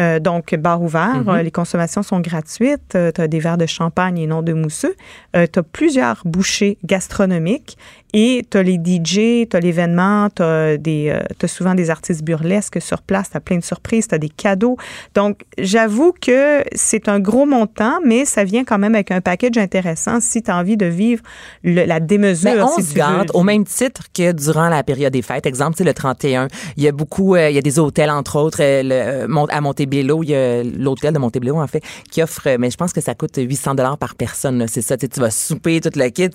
Euh, 0.00 0.18
donc, 0.18 0.54
bar 0.56 0.82
ouvert, 0.82 1.22
mm-hmm. 1.22 1.42
les 1.42 1.50
consommations 1.50 2.02
sont 2.02 2.20
gratuites. 2.20 2.96
Euh, 2.96 3.12
tu 3.12 3.20
as 3.20 3.28
des 3.28 3.38
verres 3.38 3.56
de 3.56 3.66
champagne 3.66 4.18
et 4.18 4.26
non 4.26 4.42
de 4.42 4.52
mousseux. 4.52 4.94
Euh, 5.36 5.46
tu 5.50 5.60
as 5.60 5.62
plusieurs 5.62 6.22
bouchées 6.24 6.78
gastronomiques 6.84 7.78
et 8.14 8.46
tu 8.48 8.56
as 8.56 8.62
les 8.62 8.76
DJ, 8.76 9.48
tu 9.50 9.56
as 9.56 9.60
l'événement, 9.60 10.28
tu 10.30 10.40
as, 10.42 10.76
euh, 10.76 11.20
souvent 11.46 11.74
des 11.74 11.90
artistes 11.90 12.22
burlesques 12.22 12.80
sur 12.80 13.02
place, 13.02 13.30
tu 13.30 13.36
as 13.36 13.40
plein 13.40 13.58
de 13.58 13.64
surprises, 13.64 14.06
tu 14.06 14.14
as 14.14 14.18
des 14.18 14.28
cadeaux. 14.28 14.76
Donc, 15.16 15.40
j'avoue 15.58 16.14
que 16.20 16.62
c'est 16.74 17.08
un 17.08 17.18
gros 17.18 17.44
montant, 17.44 17.98
mais 18.06 18.24
ça 18.24 18.44
vient 18.44 18.62
quand 18.62 18.78
même 18.78 18.94
avec 18.94 19.10
un 19.10 19.20
package 19.20 19.58
intéressant 19.58 20.20
si 20.20 20.44
tu 20.44 20.50
as 20.50 20.56
envie 20.56 20.76
de 20.76 20.86
vivre 20.86 21.22
la 21.64 21.98
démesure. 21.98 22.54
Mais 22.54 22.62
on 22.62 22.80
se 22.80 22.94
garde 22.94 23.32
au 23.34 23.42
même 23.42 23.64
titre 23.64 24.04
que 24.14 24.30
durant 24.30 24.68
la 24.68 24.84
période 24.84 25.12
des 25.12 25.22
fêtes. 25.22 25.46
Exemple, 25.46 25.74
c'est 25.76 25.84
le 25.84 25.92
31. 25.92 26.46
Il 26.76 26.84
y 26.84 26.88
a 26.88 26.92
beaucoup, 26.92 27.34
euh, 27.34 27.50
il 27.50 27.56
y 27.56 27.58
a 27.58 27.62
des 27.62 27.80
hôtels, 27.80 28.10
entre 28.10 28.38
autres, 28.38 28.58
euh, 28.60 28.82
le, 28.84 29.50
à 29.50 29.60
Montebello, 29.60 30.22
il 30.22 30.30
y 30.30 30.36
a 30.36 30.62
l'hôtel 30.62 31.12
de 31.12 31.18
Montebello, 31.18 31.58
en 31.58 31.66
fait, 31.66 31.82
qui 32.12 32.22
offre, 32.22 32.56
mais 32.60 32.70
je 32.70 32.76
pense 32.76 32.92
que 32.92 33.00
ça 33.00 33.16
coûte 33.16 33.38
800 33.38 33.74
dollars 33.74 33.98
par 33.98 34.14
personne. 34.14 34.66
C'est 34.68 34.82
ça, 34.82 34.96
tu 34.96 35.08
vas 35.18 35.32
souper, 35.32 35.80
tout 35.80 35.90
le 35.96 36.08
kit. 36.10 36.30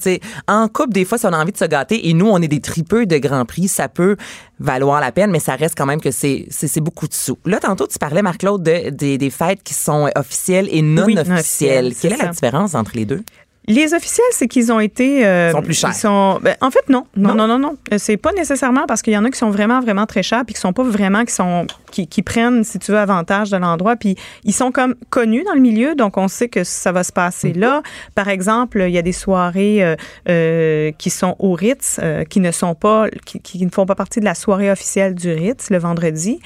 En 0.49 0.67
couple, 0.67 0.91
des 0.91 1.05
fois, 1.05 1.17
si 1.17 1.25
on 1.25 1.32
a 1.32 1.41
envie 1.41 1.53
de 1.53 1.57
se 1.57 1.68
gâter 1.70 2.09
et 2.09 2.13
nous, 2.13 2.28
on 2.28 2.41
est 2.41 2.47
des 2.47 2.59
tripeux 2.61 3.05
de 3.05 3.17
Grand 3.17 3.45
Prix, 3.45 3.67
ça 3.67 3.88
peut 3.88 4.17
valoir 4.59 4.99
la 4.99 5.11
peine, 5.11 5.32
mais 5.32 5.39
ça 5.39 5.55
reste 5.55 5.76
quand 5.78 5.86
même 5.86 6.01
que 6.01 6.11
c'est, 6.11 6.45
c'est, 6.49 6.82
beaucoup 6.82 7.07
de 7.07 7.13
sous. 7.13 7.38
Là, 7.45 7.59
tantôt, 7.59 7.88
tu 7.88 7.97
parlais, 7.97 8.22
Marc-Claude, 8.22 8.63
de, 8.63 8.89
des, 8.89 9.17
des 9.17 9.30
fêtes 9.30 9.63
qui 9.63 9.74
sont 9.74 10.09
officielles 10.15 10.67
et 10.72 10.82
non 10.82 11.05
officielles. 11.05 11.93
Quelle 11.95 12.13
est 12.13 12.17
la 12.17 12.28
différence 12.28 12.76
entre 12.76 12.91
les 12.95 13.05
deux? 13.05 13.24
Les 13.70 13.93
officiels, 13.93 14.26
c'est 14.32 14.47
qu'ils 14.47 14.72
ont 14.72 14.80
été. 14.80 15.24
Euh, 15.24 15.49
ils 15.49 15.51
sont 15.51 15.61
plus 15.61 15.80
chers. 15.80 15.93
sont, 15.93 16.39
ben, 16.41 16.55
en 16.59 16.72
fait, 16.72 16.89
non. 16.89 17.05
Non, 17.15 17.36
non, 17.36 17.47
non, 17.47 17.59
non. 17.59 17.78
Euh, 17.93 17.97
c'est 17.99 18.17
pas 18.17 18.32
nécessairement 18.32 18.88
parce 18.88 19.03
qu'il 19.03 19.13
y 19.13 19.17
en 19.17 19.24
a 19.26 19.30
qui 19.30 19.38
sont 19.38 19.51
vraiment, 19.51 19.80
vraiment 19.80 20.07
très 20.07 20.24
chers 20.24 20.43
puis 20.43 20.55
qui 20.55 20.59
sont 20.59 20.74
pas 20.74 20.82
vraiment, 20.82 21.24
qui 21.24 21.34
sont, 21.34 21.67
qui, 21.91 22.07
qui 22.07 22.24
prennent, 22.24 22.63
si 22.63 22.80
tu 22.80 22.91
veux, 22.91 22.97
avantage 22.97 23.51
de 23.51 23.57
l'endroit. 23.57 23.95
Puis 23.95 24.15
ils 24.43 24.53
sont 24.53 24.72
comme 24.72 24.95
connus 25.11 25.43
dans 25.43 25.53
le 25.53 25.59
milieu, 25.59 25.93
donc 25.93 26.17
on 26.17 26.28
sait 26.28 26.49
que 26.49 26.63
ça 26.63 26.91
va 26.91 27.03
se 27.03 27.11
passer 27.11 27.49
mhm. 27.49 27.59
là. 27.59 27.84
Par 28.15 28.28
exemple, 28.28 28.84
il 28.88 28.91
y 28.91 28.97
a 28.97 29.03
des 29.03 29.11
soirées 29.11 29.84
euh, 29.84 29.95
euh 30.28 30.91
qui 30.97 31.11
sont 31.11 31.36
au 31.38 31.53
Ritz, 31.53 31.99
qui 32.30 32.39
ne 32.39 32.51
sont 32.51 32.74
pas, 32.74 33.07
qui, 33.26 33.39
qui, 33.39 33.63
ne 33.63 33.70
font 33.70 33.86
pas 33.86 33.93
partie 33.93 34.20
de 34.20 34.26
la 34.26 34.34
soirée 34.34 34.72
officielle 34.72 35.13
du 35.13 35.32
Ritz 35.32 35.70
le 35.70 35.78
vendredi, 35.78 36.39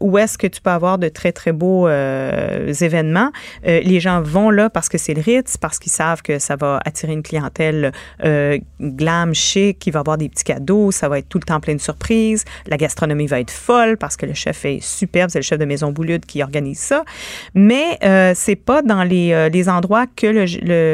où 0.00 0.18
est-ce 0.18 0.38
que 0.38 0.46
tu 0.46 0.62
peux 0.62 0.70
avoir 0.70 0.96
de 0.96 1.08
très, 1.08 1.32
très 1.32 1.52
beaux 1.52 1.88
événements. 1.88 3.30
les 3.64 4.00
gens 4.00 4.22
vont 4.22 4.48
là 4.48 4.70
parce 4.70 4.88
que 4.88 4.96
c'est 4.96 5.14
le 5.14 5.20
Ritz, 5.20 5.56
parce 5.58 5.78
qu'ils 5.78 5.92
savent 5.92 6.21
que 6.22 6.38
ça 6.38 6.56
va 6.56 6.80
attirer 6.84 7.12
une 7.12 7.22
clientèle 7.22 7.92
euh, 8.24 8.58
glam, 8.80 9.34
chic, 9.34 9.78
qui 9.78 9.90
va 9.90 10.00
avoir 10.00 10.18
des 10.18 10.28
petits 10.28 10.44
cadeaux, 10.44 10.90
ça 10.90 11.08
va 11.08 11.18
être 11.18 11.28
tout 11.28 11.38
le 11.38 11.44
temps 11.44 11.60
plein 11.60 11.74
de 11.74 11.80
surprises. 11.80 12.44
La 12.66 12.76
gastronomie 12.76 13.26
va 13.26 13.40
être 13.40 13.50
folle 13.50 13.96
parce 13.96 14.16
que 14.16 14.26
le 14.26 14.34
chef 14.34 14.64
est 14.64 14.80
superbe, 14.82 15.30
c'est 15.30 15.38
le 15.38 15.44
chef 15.44 15.58
de 15.58 15.64
Maison 15.64 15.92
Boulude 15.92 16.24
qui 16.26 16.42
organise 16.42 16.78
ça. 16.78 17.04
Mais 17.54 17.98
euh, 18.04 18.32
c'est 18.34 18.56
pas 18.56 18.82
dans 18.82 19.02
les, 19.02 19.32
euh, 19.32 19.48
les 19.48 19.68
endroits 19.68 20.06
que 20.06 20.26
le, 20.26 20.44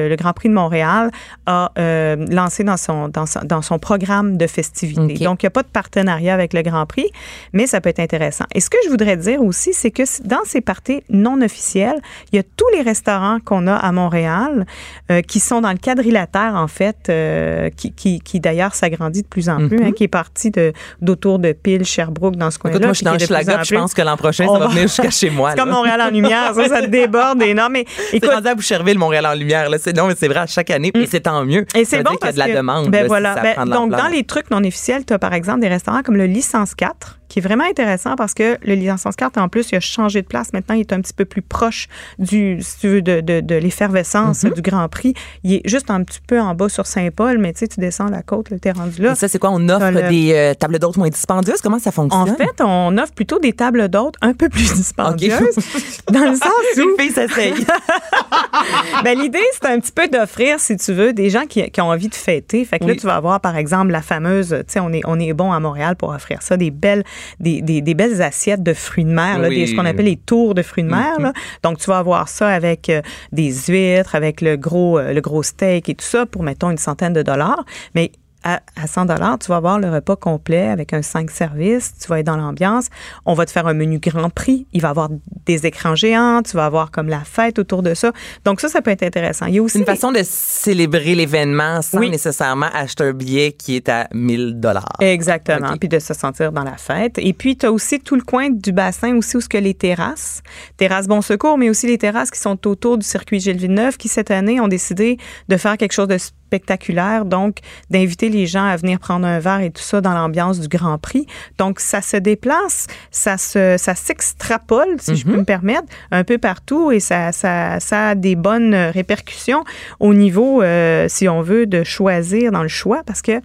le, 0.09 0.17
Grand 0.17 0.33
Prix 0.33 0.49
de 0.49 0.55
Montréal 0.55 1.11
a 1.47 1.73
euh, 1.79 2.17
lancé 2.31 2.65
dans 2.65 2.77
son, 2.77 3.09
dans, 3.09 3.27
son, 3.27 3.41
dans 3.45 3.63
son 3.63 3.79
programme 3.79 4.37
de 4.37 4.47
festivités. 4.47 5.25
Donc, 5.25 5.43
il 5.43 5.47
n'y 5.47 5.49
a 5.49 5.51
pas 5.51 5.63
de 5.63 5.69
partenariat 5.69 6.35
avec 6.35 6.53
le 6.53 6.63
Grand 6.63 6.87
Prix, 6.87 7.11
mais 7.53 7.67
ça 7.67 7.81
peut 7.81 7.91
être 7.91 8.01
intéressant. 8.01 8.45
Et 8.55 8.61
ce 8.61 8.71
que 8.71 8.79
je 8.85 8.91
voudrais 8.91 9.17
dire 9.17 9.43
aussi, 9.43 9.73
c'est 9.73 9.91
que 9.91 10.03
dans 10.25 10.45
ces 10.45 10.61
parties 10.61 11.03
non 11.09 11.41
officielles, 11.43 12.01
il 12.33 12.37
y 12.37 12.39
a 12.39 12.43
tous 12.43 12.69
les 12.75 12.83
restaurants 12.83 13.39
qu'on 13.45 13.67
a 13.67 13.75
à 13.75 13.93
Montréal 13.93 14.67
euh, 15.11 15.18
qui 15.21 15.41
sont 15.41 15.61
dans 15.61 15.73
le 15.73 15.79
quadrilatère, 15.79 16.55
en 16.55 16.69
fait, 16.69 16.97
euh, 17.09 17.71
qui, 17.71 17.93
qui, 17.93 18.21
qui 18.21 18.41
d'ailleurs 18.41 18.75
s'agrandit 18.75 19.23
de 19.23 19.27
plus 19.27 19.49
en 19.49 19.69
plus, 19.69 19.79
hein, 19.79 19.87
mhm. 19.87 19.95
qui 19.95 20.05
est 20.05 20.09
parti 20.09 20.51
de, 20.51 20.73
d'autour 21.01 21.39
de 21.39 21.53
Pile, 21.53 21.85
Sherbrooke, 21.85 22.37
dans 22.37 22.51
ce 22.51 22.59
coin-là. 22.59 22.77
Écoute, 22.77 22.85
moi, 22.85 22.93
je 22.93 22.97
suis 22.99 23.05
dans 23.05 23.65
je 23.65 23.75
pense 23.75 23.95
que 23.95 24.03
l'an 24.03 24.17
prochain, 24.17 24.47
ça 24.47 24.59
va 24.59 24.69
venir 24.69 24.83
jusqu'à 24.83 25.11
chez 25.11 25.31
moi. 25.31 25.51
C'est 25.55 25.59
comme 25.59 25.71
Montréal 25.71 26.01
en 26.01 26.11
lumière, 26.11 26.55
ça, 26.55 26.69
ça 26.69 26.87
déborde. 26.87 27.43
Et 27.43 27.55
non, 27.55 27.69
mais 27.71 27.85
écoute. 28.13 28.31
C'est 28.33 28.49
à 28.49 28.55
Boucherville, 28.55 28.99
Montréal 28.99 29.27
en 29.27 29.35
lumière. 29.35 29.69
Là. 29.69 29.79
C'est, 29.79 29.97
non, 29.97 30.07
mais 30.07 30.15
c'est 30.17 30.29
vrai, 30.29 30.41
à 30.41 30.47
chaque 30.47 30.71
année, 30.71 30.91
et 30.95 30.99
mm. 30.99 31.07
c'est 31.11 31.21
tant 31.21 31.45
mieux. 31.45 31.67
Et 31.75 31.85
c'est 31.85 32.03
bon 32.03 32.17
parce 32.21 32.33
qu'il 32.33 32.41
y 32.41 32.43
a 32.43 32.47
de 32.47 32.53
la 32.53 32.57
demande. 32.57 32.91
Ben 32.91 33.07
voilà. 33.07 33.35
Ben, 33.35 33.67
donc, 33.67 33.91
dans 33.91 34.09
les 34.09 34.25
trucs 34.25 34.51
non 34.51 34.63
officiels, 34.65 35.05
tu 35.05 35.13
as 35.13 35.19
par 35.19 35.35
exemple 35.35 35.61
des 35.61 35.69
restaurants 35.69 36.03
comme 36.03 36.17
le 36.17 36.27
Licence 36.27 36.75
4, 36.75 37.18
qui 37.29 37.41
est 37.41 37.43
vraiment 37.43 37.65
intéressant 37.65 38.17
parce 38.17 38.35
que 38.35 38.57
le 38.63 38.75
licence 38.75 39.17
carte, 39.17 39.37
en 39.37 39.49
plus, 39.49 39.71
il 39.73 39.77
a 39.77 39.81
changé 39.81 40.23
de 40.23 40.27
place. 40.27 40.53
Maintenant, 40.53 40.75
il 40.75 40.81
est 40.81 40.93
un 40.93 41.01
petit 41.01 41.13
peu 41.13 41.25
plus 41.25 41.43
proche 41.43 41.89
du, 42.19 42.59
si 42.63 42.79
tu 42.79 42.89
veux, 42.89 43.03
de, 43.03 43.21
de, 43.21 43.41
de 43.41 43.55
l'effervescence 43.55 44.45
mm-hmm. 44.45 44.55
du 44.55 44.63
Grand 44.63 44.89
Prix. 44.89 45.15
Il 45.45 45.55
est 45.55 45.69
juste 45.69 45.91
un 45.91 46.03
petit 46.05 46.21
peu 46.27 46.41
en 46.41 46.55
bas 46.55 46.69
sur 46.69 46.87
Saint-Paul, 46.87 47.39
mais 47.39 47.53
tu 47.53 47.61
sais, 47.61 47.69
tu 47.69 47.81
descends 47.81 48.09
la 48.09 48.23
côte, 48.23 48.51
le 48.51 48.59
terrain 48.59 48.79
rendu 48.79 49.03
là. 49.03 49.13
Et 49.13 49.15
ça, 49.15 49.29
c'est 49.29 49.39
quoi? 49.39 49.51
On 49.53 49.69
offre 49.69 50.09
des 50.09 50.33
euh, 50.33 50.55
tables 50.55 50.79
d'hôtes 50.79 50.97
moins 50.97 51.09
dispendieuses? 51.09 51.61
Comment 51.61 51.79
ça 51.79 51.91
fonctionne? 51.91 52.23
En 52.23 52.37
fait, 52.37 52.63
on 52.63 52.97
offre 52.99 53.13
plutôt 53.13 53.39
des 53.39 53.53
tables 53.53 53.89
d'hôtes 53.89 54.15
un 54.21 54.35
peu 54.35 54.49
plus 54.49 54.73
dispendieuses. 54.75 55.57
dans 56.11 56.31
le 56.31 56.37
sens 56.37 56.53
où... 56.77 56.81
Une 56.81 56.97
fille 56.99 57.13
ben, 59.05 59.19
l'idée, 59.19 59.43
c'est 59.53 59.67
un 59.67 59.81
petit 59.81 59.93
peu 59.93 60.09
d'offrir, 60.09 60.61
si 60.61 60.77
tu 60.77 60.93
veux, 60.93 61.13
des 61.13 61.31
gens 61.31 61.47
qui, 61.47 61.69
qui, 61.71 61.81
ont 61.81 61.89
envie 61.89 62.09
de 62.09 62.15
fêter. 62.15 62.65
Fait 62.65 62.79
que 62.79 62.85
là, 62.85 62.95
tu 62.95 63.07
vas 63.07 63.17
avoir, 63.17 63.41
par 63.41 63.57
exemple, 63.57 63.91
la 63.91 64.03
fameuse, 64.03 64.51
tu 64.51 64.73
sais, 64.73 64.81
on 64.81 64.93
est, 64.93 65.03
on 65.05 65.19
est 65.19 65.33
bon 65.33 65.53
à 65.53 65.61
Montréal 65.61 65.97
pour 65.97 66.11
offrir 66.11 66.43
ça, 66.43 66.57
des 66.57 66.71
belles 66.71 67.05
des, 67.41 67.61
des, 67.63 67.95
belles 67.95 68.23
assiettes 68.23 68.63
de 68.63 68.75
fruits 68.75 69.05
de 69.05 69.11
mer, 69.11 69.39
là, 69.39 69.49
ce 69.49 69.75
qu'on 69.75 69.85
appelle 69.85 70.07
les 70.07 70.17
tours 70.17 70.55
de 70.55 70.63
fruits 70.63 70.85
de 70.85 70.91
mer. 70.91 71.21
Là. 71.21 71.31
Mm-hmm. 71.31 71.63
Donc, 71.63 71.79
tu 71.79 71.87
vas 71.87 71.99
avoir 71.99 72.29
ça 72.29 72.49
avec 72.49 72.89
euh, 72.89 73.03
des 73.33 73.53
huîtres, 73.69 74.15
avec 74.15 74.41
le 74.41 74.57
gros, 74.57 74.99
euh, 74.99 75.13
le 75.13 75.21
gros 75.21 75.43
steak 75.43 75.89
et 75.89 75.95
tout 75.95 76.05
ça 76.05 76.27
pour, 76.27 76.43
mettons, 76.43 76.71
une 76.71 76.79
centaine 76.79 77.13
de 77.13 77.23
dollars. 77.23 77.65
Mais 77.95 78.13
à, 78.45 78.61
100 78.87 79.07
dollars, 79.07 79.39
tu 79.39 79.49
vas 79.49 79.57
avoir 79.57 79.79
le 79.79 79.91
repas 79.91 80.17
complet 80.17 80.69
avec 80.69 80.93
un 80.93 81.03
5 81.03 81.31
services, 81.31 81.95
tu 82.01 82.09
vas 82.09 82.21
être 82.21 82.27
dans 82.27 82.37
l'ambiance. 82.37 82.87
On 83.27 83.35
va 83.35 83.47
te 83.47 83.51
faire 83.51 83.67
un 83.67 83.75
menu 83.75 83.99
grand 83.99 84.31
prix, 84.31 84.67
il 84.73 84.81
va 84.81 84.89
y 84.89 84.91
avoir 84.91 85.09
des 85.47 85.67
écrans 85.67 85.95
géants, 85.95 86.43
tu 86.43 86.57
vas 86.57 86.67
avoir 86.67 86.91
comme 86.91 87.09
la 87.09 87.21
fête 87.21 87.59
autour 87.59 87.83
de 87.83 87.95
ça. 87.95 88.13
Donc 88.45 88.61
ça 88.61 88.69
ça 88.69 88.83
peut 88.83 88.91
être 88.91 89.03
intéressant. 89.03 89.47
Il 89.47 89.55
y 89.55 89.59
a 89.59 89.63
aussi 89.63 89.79
une 89.79 89.85
façon 89.85 90.13
de 90.13 90.21
célébrer 90.23 91.15
l'événement 91.15 91.83
sans 91.83 92.01
nécessairement 92.01 92.69
acheter 92.73 93.05
un 93.05 93.13
billet 93.13 93.53
qui 93.53 93.77
est 93.77 93.89
à 93.89 94.09
1000 94.13 94.61
dollars. 94.61 94.97
Exactement, 95.01 95.77
puis 95.77 95.89
de 95.89 95.99
se 95.99 96.15
sentir 96.15 96.53
dans 96.53 96.65
la 96.65 96.77
fête. 96.77 97.19
Et 97.19 97.33
puis 97.33 97.57
tu 97.57 97.67
as 97.67 97.73
aussi 97.73 98.01
tout 98.01 98.17
le 98.17 98.23
coin 98.23 98.51
du 98.51 98.73
bassin 98.73 99.17
aussi 99.17 99.37
où 99.37 99.41
ce 99.41 99.49
que 99.49 99.59
les 99.59 99.75
terrasses, 99.75 100.43
terrasses 100.77 101.07
Bon 101.07 101.23
Secours, 101.23 101.59
mais 101.59 101.71
aussi 101.71 101.87
les 101.87 101.99
terrasses 101.99 102.31
qui 102.31 102.41
sont 102.41 102.67
autour 102.67 102.99
du 102.99 103.07
circuit 103.07 103.41
Gilles 103.41 103.59
Villeneuve 103.59 103.97
qui 103.97 104.09
cette 104.09 104.31
année 104.31 104.61
ont 104.61 104.69
décidé 104.69 105.19
de 105.49 105.57
faire 105.57 105.77
quelque 105.77 105.93
chose 105.93 106.09
de 106.09 106.19
spectaculaire, 106.49 107.27
donc 107.27 107.59
d'inviter 107.91 108.31
les 108.31 108.47
gens 108.47 108.65
à 108.65 108.77
venir 108.77 108.99
prendre 108.99 109.27
un 109.27 109.39
verre 109.39 109.61
et 109.61 109.71
tout 109.71 109.83
ça 109.83 110.01
dans 110.01 110.15
l'ambiance 110.15 110.61
du 110.61 110.69
Grand 110.69 110.97
Prix. 110.97 111.27
Donc 111.59 111.79
ça 111.79 112.01
se 112.01 112.17
déplace, 112.17 112.87
ça 113.11 113.37
se, 113.37 113.77
ça 113.77 113.95
s'extrapole, 113.95 114.97
si 114.99 115.15
je 115.15 115.25
peux 115.25 115.33
mhm. 115.33 115.41
me 115.41 115.45
permettre, 115.45 115.89
un 116.11 116.25
peu 116.25 116.39
partout 116.39 116.91
et 116.91 117.01
ça, 117.01 117.33
ça, 117.33 117.81
ça 117.81 118.09
a 118.09 118.15
des 118.15 118.35
bonnes 118.35 118.75
répercussions 118.75 119.65
au 120.01 120.15
niveau, 120.15 120.63
euh, 120.63 121.07
si 121.09 121.29
on 121.29 121.43
veut, 121.43 121.67
de 121.67 121.85
choisir 121.85 122.51
dans 122.51 122.63
le 122.63 122.69
choix, 122.69 123.03
parce 123.05 123.21
que 123.21 123.41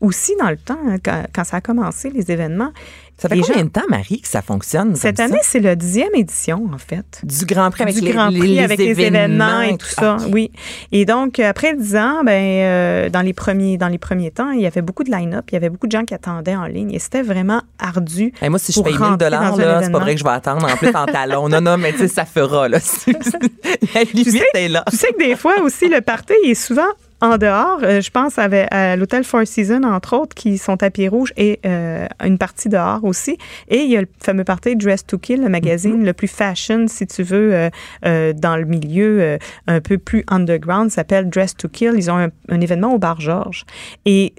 aussi 0.00 0.34
dans 0.38 0.50
le 0.50 0.56
temps, 0.56 0.78
hein, 0.86 0.96
quand, 1.02 1.44
ça 1.44 1.58
a 1.58 1.60
commencé, 1.60 2.10
les 2.10 2.30
événements, 2.30 2.72
Ça 3.18 3.30
fait 3.30 3.36
Les 3.36 3.40
combien 3.40 3.64
de 3.64 3.70
temps, 3.70 3.80
Marie, 3.88 4.20
que 4.20 4.28
ça 4.28 4.42
fonctionne? 4.42 4.94
Cette 4.94 5.20
année, 5.20 5.38
c'est 5.40 5.60
la 5.60 5.74
dixième 5.74 6.14
édition, 6.14 6.68
en 6.70 6.76
fait. 6.76 7.20
Du 7.22 7.46
Grand 7.46 7.70
Prix 7.70 7.84
avec 7.84 7.94
du 7.94 8.02
les, 8.02 8.10
Grand 8.12 8.26
Prix 8.28 8.40
les- 8.56 8.58
avec 8.58 8.78
les 8.78 8.88
événements 8.90 9.62
et 9.62 9.78
tout 9.78 9.86
ça, 9.86 10.18
Ah, 10.20 10.24
oui. 10.30 10.52
Et 10.92 11.06
donc 11.06 11.38
euh, 11.40 11.48
après 11.48 11.74
dix 11.74 11.96
ans, 11.96 12.22
ben 12.24 12.32
euh, 12.32 13.08
dans 13.08 13.22
les 13.22 13.32
premiers 13.32 13.78
dans 13.78 13.88
les 13.88 13.96
premiers 13.96 14.30
temps, 14.30 14.50
il 14.50 14.60
y 14.60 14.66
avait 14.66 14.82
beaucoup 14.82 15.02
de 15.02 15.10
line-up, 15.10 15.46
il 15.50 15.54
y 15.54 15.56
avait 15.56 15.70
beaucoup 15.70 15.86
de 15.86 15.92
gens 15.92 16.04
qui 16.04 16.12
attendaient 16.12 16.56
en 16.56 16.66
ligne 16.66 16.92
et 16.92 16.98
c'était 16.98 17.22
vraiment 17.22 17.62
ardu. 17.78 18.34
Hey, 18.42 18.50
moi, 18.50 18.58
si 18.58 18.72
je 18.72 18.80
paye 18.82 18.92
1000 18.92 19.02
rentrer 19.02 19.16
dollars, 19.16 19.50
dans 19.52 19.60
un 19.60 19.64
là, 19.64 19.82
c'est 19.82 19.90
pas 19.92 19.98
vrai 19.98 20.12
que 20.14 20.20
je 20.20 20.24
vais 20.24 20.30
attendre. 20.30 20.66
En 20.70 20.76
plus, 20.76 20.88
en 20.94 21.06
talon. 21.06 21.48
Non, 21.48 21.60
non, 21.62 21.78
mais 21.78 21.92
tu 21.92 21.98
sais, 22.00 22.08
ça 22.08 22.26
fera, 22.26 22.68
là. 22.68 22.78
La 23.94 24.02
limite 24.04 24.28
sais- 24.30 24.44
est 24.64 24.68
là. 24.68 24.84
Tu 24.90 24.96
sais 24.96 25.08
que 25.12 25.18
des 25.24 25.36
fois 25.36 25.60
aussi 25.62 25.88
le 25.88 26.00
party 26.02 26.34
est 26.44 26.54
souvent 26.54 26.82
en 27.20 27.38
dehors, 27.38 27.80
Euh, 27.82 28.00
je 28.00 28.10
pense 28.10 28.38
avec, 28.38 28.68
à 28.72 28.96
l'hôtel 28.96 29.24
Four 29.24 29.46
Seasons, 29.46 29.82
entre 29.84 30.16
autres, 30.16 30.34
qui 30.34 30.58
sont 30.58 30.76
tapis 30.76 31.08
rouges 31.08 31.32
et 31.36 31.60
euh, 31.64 32.06
une 32.24 32.38
partie 32.38 32.68
dehors 32.68 33.04
aussi. 33.04 33.38
Et 33.68 33.78
il 33.78 33.90
y 33.90 33.96
a 33.96 34.00
le 34.00 34.08
fameux 34.22 34.44
party 34.44 34.76
Dress 34.76 35.06
to 35.06 35.18
Kill, 35.18 35.42
le 35.42 35.48
magazine 35.48 36.04
le 36.04 36.12
plus 36.12 36.28
fashion, 36.28 36.86
si 36.88 37.06
tu 37.06 37.22
veux, 37.22 37.68
euh, 38.04 38.32
dans 38.32 38.56
le 38.56 38.64
milieu 38.64 39.38
un 39.66 39.80
peu 39.80 39.98
plus 39.98 40.24
underground, 40.28 40.90
s'appelle 40.90 41.28
Dress 41.28 41.56
to 41.56 41.68
Kill. 41.68 41.92
Ils 41.96 42.10
ont 42.10 42.18
un, 42.18 42.28
un 42.48 42.60
événement 42.60 42.92
au 42.94 42.98
bar 42.98 43.20
Georges. 43.20 43.64
Et 44.04 44.34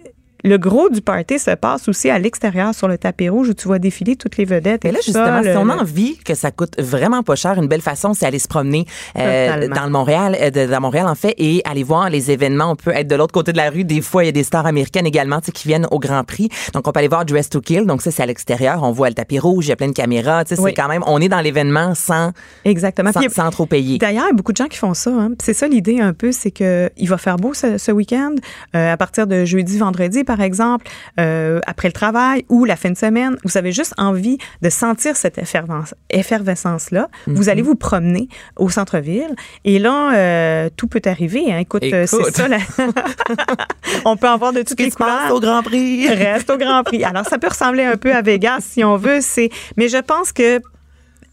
le 0.48 0.58
gros 0.58 0.90
du 0.90 1.02
party 1.02 1.40
se 1.40 1.52
passe 1.52 1.88
aussi 1.88 2.10
à 2.10 2.20
l'extérieur 2.20 2.74
sur 2.74 2.88
le 2.88 2.98
tapis 2.98 3.30
rouge 3.30 3.50
où 3.50 3.54
tu 3.54 3.68
vois 3.68 3.80
défiler 3.80 4.16
toutes 4.16 4.38
les 4.38 4.46
vedettes. 4.46 4.84
Mais 4.84 4.90
et 4.92 4.94
là, 4.94 5.00
justement, 5.04 5.26
ça, 5.26 5.42
si 5.44 5.50
le- 5.50 5.58
on 5.58 5.70
a 5.70 5.76
envie 5.78 6.18
que 6.18 6.36
ça 6.36 6.52
coûte 6.52 6.80
vraiment 6.80 7.24
pas 7.24 7.36
cher, 7.36 7.54
une 7.62 7.68
belle 7.68 7.82
façon, 7.82 8.14
c'est 8.14 8.26
aller 8.26 8.40
se 8.40 8.48
promener 8.48 8.86
euh, 9.18 9.68
dans 9.68 9.84
le 9.86 9.90
Montréal, 9.90 10.36
euh, 10.42 10.68
dans 10.68 10.82
Montréal 10.82 11.08
en 11.08 11.16
fait, 11.16 11.34
et 11.38 11.62
aller 11.66 11.84
voir 11.84 12.10
les 12.10 12.32
événements. 12.32 12.72
On 12.72 12.76
peut 12.76 12.92
être 12.92 13.08
de 13.08 13.16
l'autre 13.16 13.34
côté 13.34 13.52
de 13.52 13.58
la 13.58 13.70
rue. 13.70 13.84
Des 13.84 14.02
fois, 14.02 14.24
il 14.24 14.28
y 14.28 14.30
a 14.30 14.34
des 14.34 14.44
stars 14.44 14.66
américaines 14.66 15.06
également, 15.06 15.40
tu 15.40 15.48
sais, 15.48 15.52
qui 15.52 15.68
viennent 15.68 15.88
au 15.92 16.00
Grand 16.00 16.24
Prix. 16.24 16.50
Donc, 16.74 16.88
on 16.88 16.92
peut 16.92 17.00
aller 17.00 17.08
voir 17.08 17.26
Dress 17.26 17.50
to 17.50 17.62
Kill. 17.62 17.86
Donc, 17.86 18.02
ça, 18.02 18.12
c'est 18.12 18.24
à 18.24 18.26
l'extérieur. 18.26 18.84
On 18.84 18.92
voit 18.92 19.10
le 19.10 19.16
tapis 19.16 19.40
rouge, 19.40 19.66
il 19.66 19.70
y 19.70 19.72
a 19.72 19.76
plein 19.76 19.88
de 19.88 19.94
caméras. 19.94 20.46
Tu 20.46 20.56
sais, 20.56 20.62
Oui. 20.62 20.72
c'est 20.76 20.82
quand 20.82 20.88
même, 20.88 21.04
on 21.08 21.20
est 21.22 21.30
dans 21.30 21.42
l'événement 21.42 21.94
sans, 21.96 22.32
Exactement. 22.66 23.12
sans, 23.12 23.50
trop 23.50 23.66
payer. 23.66 23.98
D'ailleurs, 23.98 24.26
il 24.26 24.30
y 24.30 24.32
a 24.32 24.36
beaucoup 24.36 24.52
de 24.52 24.58
gens 24.58 24.68
qui 24.68 24.78
font 24.78 24.94
ça. 24.94 25.12
hein. 25.12 25.32
C'est 25.42 25.54
ça 25.54 25.68
l'idée 25.68 26.00
un 26.00 26.14
peu, 26.14 26.32
c'est 26.32 26.52
que 26.52 26.90
il 26.98 27.08
va 27.10 27.18
faire 27.18 27.38
beau 27.38 27.54
ce, 27.54 27.78
ce 27.78 27.92
week-end, 27.92 28.36
euh, 28.76 28.94
à 28.94 28.98
partir 28.98 29.28
de 29.28 29.46
jeudi, 29.46 29.78
vendredi, 29.78 30.24
par 30.24 30.37
exemple, 30.42 30.86
euh, 31.20 31.60
après 31.68 31.88
le 31.88 31.94
travail 31.94 32.46
ou 32.50 32.66
la 32.66 32.76
fin 32.76 32.90
de 32.92 32.98
semaine. 32.98 33.36
Vous 33.44 33.58
avez 33.58 33.72
juste 33.72 33.94
envie 33.98 34.38
de 34.62 34.70
sentir 34.70 35.16
cette 35.16 35.38
effervescence- 35.38 35.94
effervescence-là. 36.10 37.10
Vous 37.28 37.50
allez 37.50 37.62
vous 37.62 37.76
promener 37.76 38.28
au 38.58 38.70
centre-ville 38.70 39.36
et 39.66 39.80
là, 39.80 40.14
euh, 40.16 40.70
tout 40.76 40.88
peut 40.88 41.02
arriver. 41.06 41.52
hein. 41.52 41.58
Écoute, 41.60 41.84
euh, 41.84 42.06
Écoute. 42.06 42.22
c'est 42.26 42.36
ça. 42.42 42.48
la- 42.48 42.58
On 44.06 44.18
peut 44.18 44.28
en 44.30 44.38
voir 44.38 44.54
de 44.54 44.62
toutes 44.62 44.80
les 44.80 44.86
qui 44.86 44.92
se 44.92 44.98
passe 44.98 45.08
couleurs 45.28 45.36
au 45.36 45.40
Grand 45.40 45.64
Prix. 45.64 46.08
reste 46.10 46.50
au 46.50 46.58
Grand 46.58 46.84
Prix. 46.84 47.04
Alors, 47.04 47.26
ça 47.26 47.38
peut 47.38 47.48
ressembler 47.48 47.84
un 47.84 47.98
peu 47.98 48.14
à 48.14 48.22
Vegas, 48.22 48.60
si 48.62 48.84
on 48.84 48.98
veut. 48.98 49.20
C'est, 49.22 49.50
mais 49.78 49.88
je 49.90 49.98
pense 49.98 50.32
que 50.32 50.60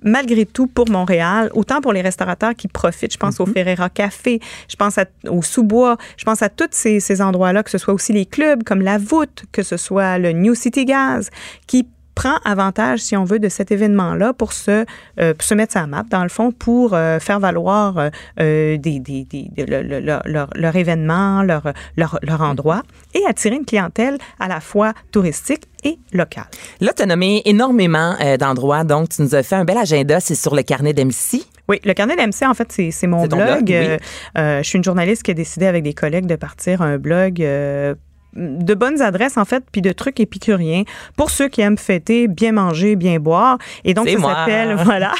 malgré 0.05 0.47
tout, 0.47 0.67
pour 0.67 0.89
Montréal, 0.91 1.51
autant 1.55 1.81
pour 1.81 1.93
les 1.93 2.03
restaurateurs 2.03 2.55
qui 2.55 2.69
profitent, 2.69 3.13
je 3.13 3.19
pense 3.19 3.41
au 3.41 3.47
Ferrera 3.47 3.89
Café, 3.91 4.39
je 4.69 4.77
pense 4.77 4.99
à- 4.99 5.07
au 5.29 5.43
Sous-Bois, 5.43 5.97
je 6.17 6.25
pense 6.25 6.43
à 6.43 6.49
tous 6.49 6.69
ces, 6.71 7.01
ces 7.01 7.21
endroits-là, 7.21 7.63
que 7.63 7.71
ce 7.71 7.79
soit 7.79 7.95
aussi 7.95 8.13
les 8.13 8.27
clubs 8.27 8.63
comme 8.63 8.83
la 8.83 8.99
Voûte, 8.99 9.45
que 9.51 9.63
ce 9.63 9.77
soit 9.77 10.19
le 10.19 10.33
New 10.33 10.55
City 10.55 10.85
Gaz, 10.85 11.31
qui 11.67 11.89
prend 12.15 12.37
avantage, 12.45 13.01
si 13.01 13.17
on 13.17 13.25
veut, 13.25 13.39
de 13.39 13.49
cet 13.49 13.73
événement-là 13.73 14.33
pour 14.33 14.53
se, 14.53 14.85
euh, 15.21 15.35
pour 15.35 15.43
se 15.43 15.55
mettre 15.55 15.73
sa 15.73 15.87
map, 15.87 16.05
dans 16.11 16.23
le 16.23 16.29
fond, 16.29 16.53
pour 16.53 16.95
euh, 16.95 17.19
faire 17.19 17.41
valoir 17.41 18.11
euh, 18.41 18.77
des, 18.79 19.01
des, 19.01 19.25
des- 19.25 19.51
de- 19.57 19.65
le- 19.71 19.83
le- 20.01 20.47
leur, 20.55 20.77
événement, 20.77 21.43
leur, 21.43 21.73
leur, 21.97 22.19
leur 22.23 22.41
endroit, 22.43 22.83
et 23.15 23.25
attirer 23.27 23.57
une 23.57 23.65
clientèle 23.65 24.19
à 24.39 24.49
la 24.49 24.61
fois 24.61 24.93
touristique 25.11 25.65
et 25.83 25.99
locale. 26.13 26.45
Là, 26.81 26.93
tu 26.97 27.03
as 27.03 27.07
nommé 27.07 27.43
énormément 27.45 28.15
euh, 28.21 28.37
d'endroits. 28.37 28.85
Donc, 28.85 29.11
tu 29.11 29.23
nous 29.23 29.35
as 29.35 29.43
fait 29.43 29.57
un 29.57 29.65
bel 29.65 29.77
agenda. 29.77 30.21
C'est 30.21 30.35
sur 30.35 30.55
le 30.55 30.63
carnet 30.63 30.93
d'MC. 30.95 31.43
Oui, 31.69 31.81
le 31.85 31.93
carnet 31.95 32.17
d'MC, 32.17 32.47
en 32.49 32.55
fait, 32.55 32.71
c'est 32.91 33.07
mon 33.07 33.27
blog. 33.27 33.65
blog, 33.65 33.65
oui. 33.69 33.97
Euh, 34.39 34.63
je 34.63 34.69
suis 34.69 34.77
une 34.79 34.85
journaliste 34.85 35.23
qui 35.23 35.31
a 35.31 35.35
décidé 35.35 35.67
avec 35.67 35.83
des 35.83 35.95
collègues 35.95 36.27
de 36.27 36.37
partir 36.37 36.81
un 36.83 36.99
blog. 36.99 37.43
euh, 37.43 37.95
de 38.37 38.75
bonnes 38.75 39.01
adresses, 39.03 39.37
en 39.37 39.45
fait, 39.45 39.65
puis 39.71 39.83
de 39.83 39.93
trucs 39.93 40.21
épicuriens 40.21 40.85
pour 41.17 41.31
ceux 41.31 41.49
qui 41.49 41.61
aiment 41.61 41.79
fêter, 41.79 42.29
bien 42.29 42.53
manger, 42.53 42.97
bien 42.97 43.19
boire. 43.19 43.59
Et 43.85 43.95
donc, 43.95 44.09
ça 44.09 44.19
s'appelle, 44.19 44.77
voilà. 44.85 45.13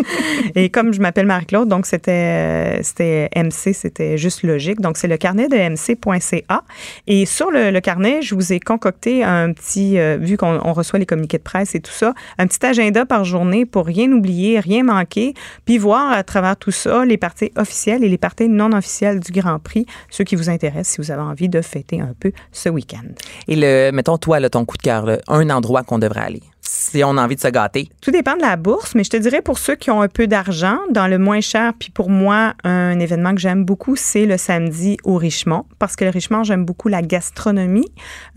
Et 0.54 0.70
comme 0.70 0.92
je 0.92 1.00
m'appelle 1.00 1.26
Marie-Claude, 1.26 1.68
donc 1.68 1.86
c'était 1.86 2.80
c'était 2.82 3.28
MC, 3.36 3.72
c'était 3.72 4.18
juste 4.18 4.42
logique. 4.42 4.80
Donc, 4.80 4.96
c'est 4.96 5.08
le 5.08 5.16
carnet 5.16 5.48
de 5.48 5.56
MC.ca. 5.56 6.62
Et 7.06 7.26
sur 7.26 7.50
le, 7.50 7.70
le 7.70 7.80
carnet, 7.80 8.22
je 8.22 8.34
vous 8.34 8.52
ai 8.52 8.60
concocté 8.60 9.24
un 9.24 9.52
petit, 9.52 9.98
euh, 9.98 10.16
vu 10.20 10.36
qu'on 10.36 10.60
on 10.64 10.72
reçoit 10.72 10.98
les 10.98 11.06
communiqués 11.06 11.38
de 11.38 11.42
presse 11.42 11.74
et 11.74 11.80
tout 11.80 11.92
ça, 11.92 12.14
un 12.38 12.46
petit 12.46 12.64
agenda 12.64 13.06
par 13.06 13.24
journée 13.24 13.66
pour 13.66 13.86
rien 13.86 14.10
oublier, 14.12 14.60
rien 14.60 14.82
manquer, 14.82 15.34
puis 15.64 15.78
voir 15.78 16.12
à 16.12 16.22
travers 16.22 16.56
tout 16.56 16.70
ça 16.70 17.04
les 17.04 17.16
parties 17.16 17.52
officielles 17.56 18.04
et 18.04 18.08
les 18.08 18.18
parties 18.18 18.48
non 18.48 18.72
officielles 18.72 19.20
du 19.20 19.32
Grand 19.32 19.58
Prix, 19.58 19.86
ceux 20.10 20.24
qui 20.24 20.36
vous 20.36 20.50
intéressent 20.50 20.94
si 20.94 21.00
vous 21.00 21.10
avez 21.10 21.22
envie 21.22 21.48
de 21.48 21.60
fêter 21.60 22.00
un 22.00 22.14
peu 22.18 22.32
ce 22.56 22.68
week-end. 22.68 23.06
Et 23.48 23.56
le, 23.56 23.90
mettons, 23.92 24.18
toi, 24.18 24.40
là, 24.40 24.50
ton 24.50 24.64
coup 24.64 24.76
de 24.76 24.82
cœur, 24.82 25.18
un 25.28 25.50
endroit 25.50 25.82
qu'on 25.82 25.98
devrait 25.98 26.20
aller. 26.20 26.42
Si 26.68 27.04
on 27.04 27.16
a 27.16 27.22
envie 27.22 27.36
de 27.36 27.40
se 27.40 27.48
gâter. 27.48 27.88
Tout 28.00 28.10
dépend 28.10 28.36
de 28.36 28.42
la 28.42 28.56
bourse, 28.56 28.96
mais 28.96 29.04
je 29.04 29.10
te 29.10 29.16
dirais 29.16 29.40
pour 29.40 29.58
ceux 29.58 29.76
qui 29.76 29.90
ont 29.90 30.02
un 30.02 30.08
peu 30.08 30.26
d'argent, 30.26 30.78
dans 30.90 31.06
le 31.06 31.16
moins 31.16 31.40
cher, 31.40 31.72
puis 31.78 31.90
pour 31.90 32.10
moi, 32.10 32.54
un 32.64 32.98
événement 32.98 33.34
que 33.34 33.40
j'aime 33.40 33.64
beaucoup, 33.64 33.94
c'est 33.94 34.26
le 34.26 34.36
samedi 34.36 34.96
au 35.04 35.16
Richemont, 35.16 35.64
parce 35.78 35.94
que 35.94 36.04
le 36.04 36.10
Richemont, 36.10 36.42
j'aime 36.42 36.64
beaucoup 36.64 36.88
la 36.88 37.02
gastronomie. 37.02 37.88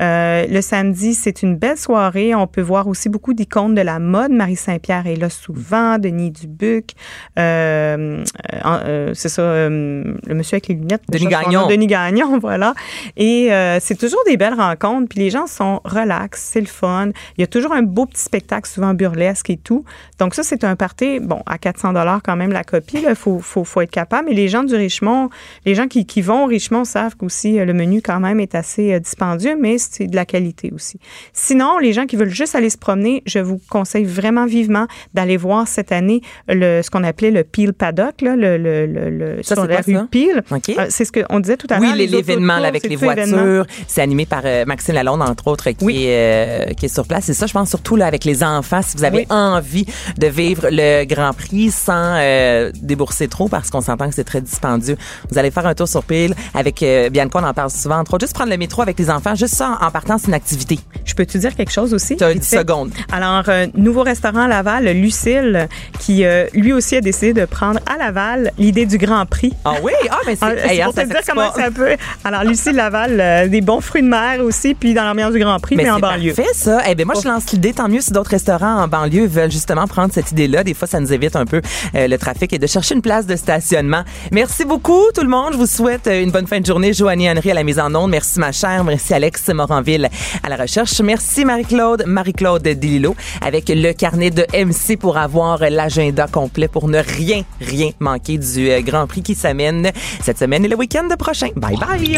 Euh, 0.01 0.45
le 0.47 0.61
samedi, 0.61 1.15
c'est 1.15 1.41
une 1.41 1.55
belle 1.57 1.77
soirée. 1.77 2.36
On 2.36 2.45
peut 2.45 2.61
voir 2.61 2.88
aussi 2.88 3.09
beaucoup 3.09 3.34
d'icônes 3.34 3.73
de 3.73 3.82
la 3.82 3.97
mode. 3.97 4.32
Marie 4.32 4.55
Saint-Pierre 4.55 5.07
est 5.07 5.15
là 5.15 5.30
souvent, 5.30 5.97
Denis 5.97 6.32
Dubuc, 6.32 6.91
euh, 7.39 8.23
euh, 8.65 9.11
c'est 9.15 9.30
ça, 9.30 9.41
le 9.41 10.17
monsieur 10.27 10.55
avec 10.55 10.67
les 10.67 10.75
lunettes. 10.75 11.03
Denis 11.09 11.27
Gagnon. 11.27 11.67
Denis 11.67 11.88
Gagnon, 11.88 12.38
voilà. 12.38 12.75
Et 13.17 13.49
c'est 13.80 13.97
toujours 13.97 14.21
des 14.27 14.38
belles 14.38 14.53
rencontres, 14.53 15.07
puis 15.09 15.19
les 15.19 15.30
gens 15.32 15.47
sont 15.47 15.82
relax, 15.84 16.49
c'est 16.51 16.61
le 16.61 16.67
fun. 16.67 17.09
Il 17.38 17.41
y 17.41 17.43
a 17.43 17.47
toujours 17.47 17.73
un 17.73 17.82
beau 17.82 18.05
petit 18.05 18.18
spectacle, 18.20 18.70
souvent 18.70 18.93
burlesque 18.93 19.49
et 19.49 19.57
tout. 19.57 19.84
Donc 20.20 20.36
ça, 20.36 20.43
c'est 20.43 20.63
un 20.63 20.76
party, 20.76 21.20
bon, 21.20 21.41
à 21.45 21.57
400 21.57 21.93
dollars 21.93 22.22
quand 22.24 22.36
même 22.36 22.51
la 22.51 22.63
copie, 22.63 23.03
il 23.07 23.15
faut, 23.15 23.39
faut, 23.39 23.63
faut 23.63 23.82
être 23.82 23.91
capable. 23.91 24.30
Mais 24.30 24.36
les 24.36 24.47
gens 24.47 24.63
du 24.63 24.76
Richemont, 24.76 25.30
les 25.65 25.76
gens 25.76 25.88
qui, 25.88 26.05
qui 26.05 26.22
vont 26.22 26.43
au 26.43 26.47
Richemont 26.47 26.84
savent 26.86 27.15
qu'aussi 27.15 27.59
euh, 27.59 27.65
le 27.65 27.74
menu 27.74 28.01
quand 28.01 28.20
même 28.20 28.39
est 28.39 28.55
assez 28.55 28.93
euh, 28.93 28.99
dispendieux, 28.99 29.55
mais 29.59 29.78
c'est 29.78 30.07
de 30.07 30.15
la 30.15 30.26
qualité 30.26 30.72
aussi. 30.74 30.99
Sinon, 31.34 31.78
les 31.80 31.93
gens 31.93 32.05
qui 32.05 32.15
veulent 32.15 32.30
juste 32.30 32.55
aller 32.55 32.70
se 32.70 32.78
promener, 32.78 33.24
je 33.26 33.39
vous 33.39 33.59
conseille 33.70 34.05
vraiment 34.05 34.45
vivement 34.45 34.88
d'aller 35.13 35.38
voir 35.38 35.67
cette 35.67 35.91
année 35.91 36.22
le, 36.47 36.82
ce 36.82 36.89
qu'on 36.89 37.03
appelait 37.03 37.32
le 37.32 37.43
Peel 37.43 37.74
Paddock, 37.74 38.22
là, 38.22 38.36
le, 38.36 38.57
le, 38.57 38.86
le, 38.86 39.09
le- 39.09 39.43
Ça, 39.43 39.55
sur 39.55 39.63
c'est 39.65 39.70
la 39.72 39.82
rue 39.82 39.93
ça? 39.93 40.07
Peel. 40.11 40.43
Euh, 40.51 40.86
c'est 40.89 41.05
ce 41.05 41.11
qu'on 41.11 41.39
disait 41.39 41.57
tout 41.57 41.67
à 41.70 41.80
Oui, 41.80 41.88
l'heure. 41.88 41.95
les 41.95 42.07
l'événement 42.07 42.53
avec 42.53 42.82
c'est 42.82 42.89
les 42.89 42.95
voitures. 42.95 43.65
C'est 43.88 44.01
animé 44.01 44.26
par 44.26 44.43
Maxime 44.67 44.95
Lalonde, 44.95 45.22
entre 45.22 45.47
autres, 45.47 45.70
qui, 45.72 45.86
Oui. 45.86 46.03
est, 46.05 46.70
euh, 46.70 46.74
qui 46.74 46.86
est 46.86 46.93
sur 46.93 47.07
place. 47.07 47.30
Et 47.30 47.34
ça, 47.34 47.45
je 47.45 47.53
pense 47.53 47.70
surtout 47.70 47.95
là, 47.95 48.07
avec 48.10 48.26
les 48.26 48.43
enfants, 48.43 48.82
si 48.86 48.97
vous 48.97 49.03
avez 49.05 49.20
Oui. 49.20 49.28
envie 49.30 49.86
de 50.18 50.28
vivre 50.28 50.68
le 50.70 51.05
Grand 51.05 51.32
Prix 51.34 51.72
sans 51.72 52.16
euh, 52.18 52.72
débourser 52.82 53.28
trop, 53.30 53.47
parce 53.47 53.70
qu'on 53.70 53.82
s'entend 53.82 54.10
que 54.10 54.16
c'est 54.16 54.24
très 54.26 54.41
dispendieux. 54.41 54.97
Vous 55.32 55.38
allez 55.38 55.51
faire 55.51 55.66
un 55.66 55.74
tour 55.76 55.88
sur 55.88 56.03
pile 56.03 56.34
avec 56.53 56.84
euh, 56.84 57.10
Bianca, 57.10 57.39
on 57.41 57.47
en 57.47 57.53
parle 57.53 57.70
souvent, 57.70 57.97
entre 57.99 58.14
autres. 58.16 58.26
Juste 58.26 58.36
prendre 58.36 58.49
le 58.51 58.57
métro 58.57 58.82
avec 58.82 58.99
les 58.99 59.10
enfants, 59.10 59.36
juste 59.36 59.55
ça, 59.55 59.78
en 59.82 59.91
partant, 59.91 60.18
c'est 60.18 60.28
une 60.28 60.34
activité. 60.34 60.80
Je 61.05 61.14
peux 61.14 61.26
te 61.26 61.38
dire 61.38 61.55
quelque 61.55 61.72
chose 61.72 61.93
aussi? 61.93 62.18
Tu 62.18 62.24
as 62.24 62.32
Vite 62.34 62.41
10 62.41 62.49
fait. 62.49 62.57
secondes. 62.57 62.91
Alors, 63.12 63.43
euh, 63.47 63.68
nouveau 63.76 64.03
restaurant 64.03 64.41
à 64.41 64.47
Laval, 64.47 64.86
Lucille, 64.89 65.68
qui 65.99 66.26
euh, 66.26 66.47
lui 66.53 66.74
aussi 66.74 66.95
a 66.97 67.01
décidé 67.01 67.34
de 67.34 67.45
prendre 67.45 67.80
à 67.86 67.97
Laval 67.97 68.51
l'idée 68.57 68.86
du 68.86 68.97
Grand 68.97 69.26
Prix. 69.26 69.53
Ah 69.64 69.74
oui? 69.84 69.93
Ah, 70.10 70.18
mais 70.26 70.36
c'est... 70.36 70.45
Ah, 70.45 70.53
hey, 70.74 70.82
hein, 70.82 70.86
pour 70.86 70.93
te 70.95 70.99
ça 71.01 71.05
dire 71.05 71.16
fait 71.18 71.32
comment 71.32 71.53
ça 71.53 71.72
peut. 71.72 71.95
Alors, 72.24 72.43
Lucille 72.43 72.76
Laval, 72.76 73.49
des 73.49 73.62
bons 73.62 73.82
fruits 73.82 74.01
de 74.01 74.07
mer 74.07 74.39
aussi, 74.43 74.74
puis 74.74 74.93
dans 74.93 75.03
l'ambiance 75.03 75.34
du 75.34 75.39
Grand 75.39 75.60
Prix, 75.60 75.76
mais, 75.76 75.89
en 75.89 75.95
c'est 75.95 76.01
banlieue. 76.01 76.34
parfait, 76.34 76.51
ça. 76.53 76.80
Eh 76.88 76.95
ben 76.95 77.05
moi, 77.05 77.16
je 77.22 77.28
lance 77.28 77.51
l'idée. 77.51 77.74
Tant 77.74 77.88
mieux 77.88 77.99
si 78.02 78.12
d'autres 78.12 78.32
restaurants 78.32 78.84
en 78.84 78.88
banlieue 78.88 79.28
veulent 79.28 79.52
justement 79.52 79.88
prendre 79.88 80.14
cette 80.14 80.32
idée-là. 80.32 80.64
Des 80.64 80.74
fois, 80.74 80.88
ça 80.88 81.00
nous 81.00 81.12
évite 81.14 81.36
un 81.36 81.45
peu 81.45 81.62
euh, 81.95 82.08
le 82.08 82.18
trafic 82.18 82.54
et 82.54 82.60
de 82.60 82.68
chercher 82.68 82.95
une 82.95 83.02
place 83.02 83.26
de 83.26 83.36
stationnement. 83.36 84.04
Merci 84.32 84.66
beaucoup, 84.66 85.04
tout 85.14 85.22
le 85.22 85.30
monde. 85.30 85.54
Je 85.54 85.58
vous 85.58 85.66
souhaite 85.66 86.08
euh, 86.08 86.24
une 86.24 86.32
bonne 86.32 86.47
fin 86.47 86.60
de 86.60 86.66
journée. 86.66 86.93
Joanie 86.93 87.30
Henry 87.30 87.52
à 87.52 87.54
la 87.54 87.64
mise 87.64 87.80
en 87.80 87.93
onde. 87.95 88.12
Merci, 88.12 88.39
ma 88.39 88.52
chère. 88.52 88.84
Merci, 88.84 89.14
Alex 89.14 89.47
Moranville 89.50 90.10
à 90.43 90.50
la 90.50 90.56
recherche. 90.56 91.00
Merci, 91.02 91.45
Marie-Claude. 91.45 92.04
Marie-Claude 92.08 92.64
Delilo 92.64 93.16
avec 93.41 93.70
le 93.70 93.93
carnet 93.93 94.32
de 94.32 94.45
MC 94.54 94.97
pour 94.97 95.18
avoir 95.18 95.60
l'agenda 95.60 96.28
complet 96.28 96.68
pour 96.68 96.88
ne 96.88 97.00
rien, 97.00 97.43
rien 97.62 97.91
manquer 98.00 98.38
du 98.38 98.70
euh, 98.70 98.82
Grand 98.82 99.08
Prix 99.08 99.24
qui 99.24 99.36
s'amène 99.36 99.91
cette 100.24 100.39
semaine 100.39 100.66
et 100.66 100.68
le 100.68 100.76
week-end 100.76 101.08
prochain. 101.18 101.50
Bye 101.56 101.78
bye. 101.78 102.18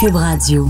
Cube 0.00 0.16
Radio. 0.16 0.66